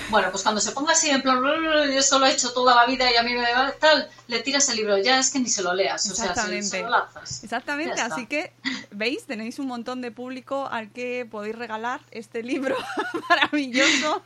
bueno, 0.10 0.32
pues 0.32 0.44
cuando 0.44 0.62
se 0.62 0.72
ponga 0.72 0.94
así 0.94 1.10
en 1.10 1.22
plan 1.22 1.42
yo 1.44 2.00
eso 2.00 2.20
lo 2.20 2.26
he 2.26 2.32
hecho 2.32 2.52
toda 2.54 2.74
la 2.74 2.86
vida 2.86 3.12
y 3.12 3.16
a 3.16 3.24
mí 3.24 3.34
me 3.34 3.54
va 3.54 3.72
tal, 3.80 4.10
le 4.28 4.40
tiras 4.40 4.70
el 4.70 4.78
libro, 4.78 4.98
ya 4.98 5.20
es 5.20 5.30
que 5.30 5.40
ni 5.40 5.50
se 5.50 5.62
lo 5.62 5.74
leas, 5.74 6.06
Exactamente. 6.06 6.60
o 6.60 6.62
sea, 6.62 6.80
se, 6.80 6.84
lo 6.84 6.90
lanzas. 6.90 7.44
Exactamente, 7.44 8.02
así 8.02 8.26
que 8.28 8.54
veis, 8.92 9.26
tenéis 9.26 9.60
un 9.60 9.68
montón 9.68 10.02
de 10.02 10.12
público 10.12 10.68
al 10.72 10.92
que 10.92 11.28
podéis 11.30 11.56
regalar 11.56 12.02
este 12.12 12.42
libro 12.42 12.78
maravilloso 13.30 14.24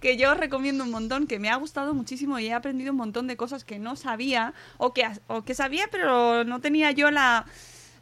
que 0.00 0.16
yo 0.16 0.34
recomiendo 0.34 0.84
un 0.84 0.90
montón, 0.90 1.26
que 1.26 1.38
me 1.38 1.50
ha 1.50 1.56
gustado 1.56 1.94
muchísimo 1.94 2.38
y 2.38 2.46
he 2.46 2.52
aprendido 2.52 2.92
un 2.92 2.98
montón 2.98 3.26
de 3.26 3.36
cosas 3.36 3.64
que 3.64 3.78
no 3.78 3.96
sabía 3.96 4.54
o 4.76 4.92
que, 4.92 5.08
o 5.26 5.42
que 5.42 5.54
sabía 5.54 5.86
pero 5.90 6.44
no 6.44 6.60
tenía 6.60 6.92
yo 6.92 7.10
la 7.10 7.46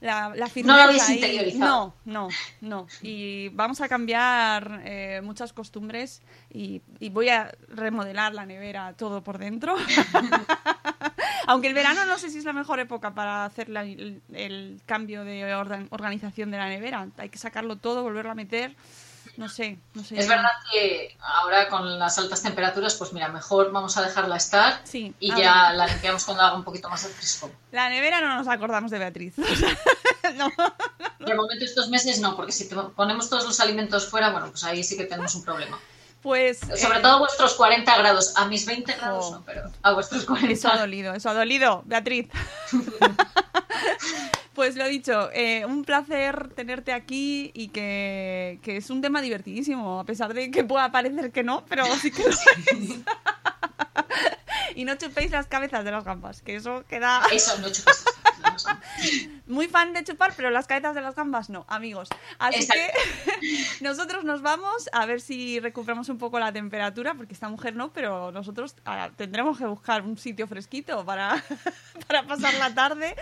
la, 0.01 0.33
la 0.35 0.51
no 0.63 0.77
lo 0.77 0.83
habéis 0.83 1.09
interiorizado. 1.09 1.95
No, 2.05 2.29
no, 2.29 2.29
no. 2.61 2.87
Y 3.03 3.49
vamos 3.51 3.81
a 3.81 3.89
cambiar 3.89 4.83
eh, 4.85 5.21
muchas 5.23 5.53
costumbres 5.53 6.23
y, 6.53 6.83
voy 7.11 7.29
a 7.29 7.53
remodelar 7.69 8.35
la 8.35 8.47
nevera 8.47 8.95
todo 8.95 9.23
por 9.23 9.39
dentro. 9.39 9.77
Aunque 11.47 11.69
el 11.69 11.75
verano 11.75 12.05
no 12.07 12.19
sé 12.19 12.31
si 12.31 12.39
es 12.39 12.45
la 12.45 12.53
mejor 12.53 12.81
época 12.81 13.15
para 13.15 13.45
hacer 13.45 13.71
el, 13.71 14.81
cambio 14.85 15.25
de 15.25 15.55
organización 15.91 16.51
de 16.51 16.59
la 16.59 16.69
nevera. 16.69 17.09
Hay 17.17 17.29
que 17.29 17.39
sacarlo 17.39 17.77
todo, 17.77 18.03
volverlo 18.03 18.33
a 18.33 18.35
meter. 18.35 18.75
No 19.37 19.49
sé, 19.49 19.79
no 19.95 20.03
sé. 20.03 20.19
Es 20.19 20.29
verdad 20.29 20.51
que 20.71 21.17
ahora 21.21 21.69
con 21.69 21.99
las 21.99 22.17
altas 22.19 22.43
temperaturas, 22.43 22.95
pues 22.95 23.13
mira, 23.13 23.29
mejor 23.29 23.71
vamos 23.71 23.97
a 23.97 24.03
dejarla 24.03 24.37
estar 24.37 24.81
sí, 24.85 25.15
y 25.21 25.35
ya 25.35 25.73
la 25.73 25.87
limpiamos 25.87 26.25
cuando 26.25 26.43
haga 26.43 26.57
un 26.57 26.65
poquito 26.65 26.89
más 26.89 27.03
de 27.03 27.11
fresco. 27.11 27.51
La 27.73 27.91
nevera 27.91 28.21
no 28.21 28.37
nos 28.37 28.49
acordamos 28.49 28.91
de 28.91 28.99
Beatriz. 28.99 29.35
no, 30.37 30.51
De 31.19 31.35
momento 31.35 31.65
estos 31.65 31.91
meses 31.91 32.21
no, 32.21 32.35
porque 32.35 32.53
si 32.53 32.65
ponemos 32.65 33.29
todos 33.29 33.45
los 33.45 33.61
alimentos 33.61 34.09
fuera, 34.09 34.31
bueno, 34.31 34.49
pues 34.49 34.65
ahí 34.65 34.83
sí 34.83 34.97
que 34.97 35.05
tenemos 35.05 35.35
un 35.35 35.45
problema. 35.45 35.79
Pues, 36.23 36.59
Sobre 36.59 36.99
eh, 36.99 37.03
todo 37.03 37.13
a 37.13 37.19
vuestros 37.21 37.55
40 37.55 37.99
grados. 37.99 38.37
A 38.37 38.47
mis 38.47 38.67
20 38.67 38.93
grados 38.95 39.31
no, 39.31 39.45
pero 39.45 39.71
a 39.83 39.93
vuestros 39.93 40.25
40. 40.25 40.53
Eso 40.53 40.69
ha 40.69 40.79
dolido, 40.79 41.15
eso 41.15 41.29
ha 41.31 41.35
dolido, 41.35 41.83
Beatriz. 41.85 42.29
Pues 44.57 44.75
lo 44.75 44.89
dicho, 44.89 45.31
eh, 45.35 45.67
un 45.67 45.85
placer 45.85 46.49
tenerte 46.55 46.95
aquí 46.95 47.51
y 47.53 47.69
que, 47.69 48.59
que, 48.63 48.79
es 48.79 48.89
un 48.89 49.03
tema 49.03 49.21
divertidísimo, 49.21 50.01
a 50.01 50.05
pesar 50.05 50.33
de 50.33 50.51
que 50.51 50.65
pueda 50.65 50.91
parecer 50.91 51.31
que 51.31 51.43
no, 51.43 51.67
pero 51.67 51.85
sí 52.01 52.11
que 52.11 52.23
lo 52.23 52.31
es. 52.31 52.41
y 54.75 54.87
no 54.87 54.95
chupéis 54.95 55.31
las 55.31 55.47
cabezas 55.47 55.85
de 55.85 55.91
las 55.91 56.05
gambas, 56.05 56.41
que 56.41 56.57
eso 56.57 56.85
queda... 56.89 57.21
Eso, 57.31 57.59
no 57.59 57.71
chupéis. 57.71 58.03
Muy 59.47 59.69
fan 59.69 59.93
de 59.93 60.05
chupar, 60.05 60.33
pero 60.37 60.51
las 60.51 60.67
cabezas 60.67 60.95
de 60.95 61.01
las 61.01 61.15
gambas 61.15 61.51
no, 61.51 61.65
amigos. 61.69 62.09
Así 62.39 62.67
que 62.67 62.91
nosotros 63.81 64.25
nos 64.25 64.43
vamos 64.43 64.89
a 64.93 65.07
ver 65.07 65.21
si 65.21 65.61
recuperamos 65.61 66.09
un 66.09 66.19
poco 66.19 66.39
la 66.39 66.53
temperatura, 66.53 67.15
porque 67.15 67.35
esta 67.35 67.49
mujer 67.49 67.75
no, 67.75 67.93
pero 67.93 68.33
nosotros 68.33 68.75
ah, 68.85 69.11
tendremos 69.17 69.59
que 69.59 69.67
buscar 69.67 70.03
un 70.03 70.19
sitio 70.19 70.47
fresquito 70.47 71.05
para, 71.05 71.43
para 72.07 72.27
pasar 72.27 72.55
la 72.55 72.75
tarde. 72.75 73.15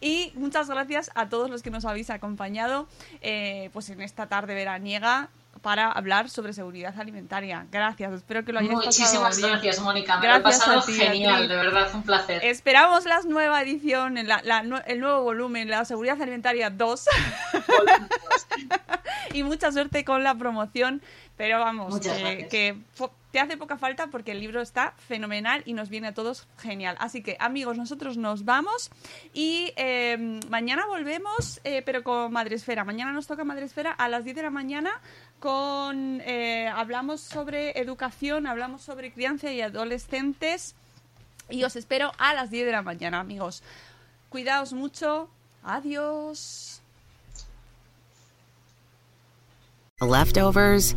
Y 0.00 0.32
muchas 0.34 0.68
gracias 0.68 1.10
a 1.14 1.28
todos 1.28 1.50
los 1.50 1.62
que 1.62 1.70
nos 1.70 1.84
habéis 1.84 2.10
acompañado 2.10 2.88
pues 3.72 3.90
en 3.90 4.00
esta 4.00 4.26
tarde 4.26 4.54
veraniega 4.54 5.30
para 5.62 5.90
hablar 5.90 6.30
sobre 6.30 6.52
seguridad 6.52 6.98
alimentaria. 6.98 7.66
Gracias, 7.70 8.12
espero 8.12 8.44
que 8.44 8.52
lo 8.52 8.60
hayáis 8.60 8.74
Muchísimas 8.74 9.38
gracias, 9.38 9.80
Mónica. 9.80 10.18
Me 10.18 10.22
gracias 10.22 10.28
lo 10.28 10.36
he 10.36 10.40
pasado 10.40 10.82
genial, 10.82 11.48
de 11.48 11.56
verdad, 11.56 11.88
un 11.94 12.02
placer. 12.02 12.44
Esperamos 12.44 13.04
la 13.04 13.20
nueva 13.22 13.60
edición, 13.62 14.18
el 14.18 15.00
nuevo 15.00 15.22
volumen, 15.22 15.68
la 15.68 15.84
seguridad 15.84 16.20
alimentaria 16.20 16.70
2. 16.70 17.04
y 19.34 19.42
mucha 19.42 19.72
suerte 19.72 20.04
con 20.04 20.24
la 20.24 20.34
promoción, 20.34 21.02
pero 21.36 21.60
vamos, 21.60 22.00
eh, 22.06 22.48
que 22.50 22.76
te 23.30 23.40
hace 23.40 23.56
poca 23.56 23.76
falta 23.76 24.08
porque 24.08 24.32
el 24.32 24.40
libro 24.40 24.60
está 24.60 24.92
fenomenal 24.92 25.62
y 25.64 25.72
nos 25.72 25.88
viene 25.88 26.08
a 26.08 26.14
todos 26.14 26.48
genial. 26.58 26.96
Así 26.98 27.22
que, 27.22 27.36
amigos, 27.40 27.76
nosotros 27.76 28.16
nos 28.16 28.44
vamos 28.44 28.90
y 29.32 29.72
em, 29.76 30.40
mañana 30.48 30.86
volvemos, 30.86 31.60
eh, 31.64 31.82
pero 31.84 32.02
con 32.02 32.32
Madresfera. 32.32 32.84
Mañana 32.84 33.12
nos 33.12 33.26
toca 33.26 33.44
Madresfera 33.44 33.92
a 33.92 34.08
las 34.08 34.24
10 34.24 34.36
de 34.36 34.42
la 34.42 34.50
mañana 34.50 34.90
con... 35.38 36.20
Eh, 36.22 36.68
hablamos 36.68 37.20
sobre 37.20 37.78
educación, 37.80 38.46
hablamos 38.46 38.82
sobre 38.82 39.12
crianza 39.12 39.52
y 39.52 39.60
adolescentes 39.60 40.74
y 41.48 41.64
os 41.64 41.76
espero 41.76 42.12
a 42.18 42.34
las 42.34 42.50
10 42.50 42.66
de 42.66 42.72
la 42.72 42.82
mañana, 42.82 43.20
amigos. 43.20 43.62
Cuidaos 44.28 44.72
mucho. 44.72 45.28
Adiós. 45.62 46.80
Leftovers 50.00 50.96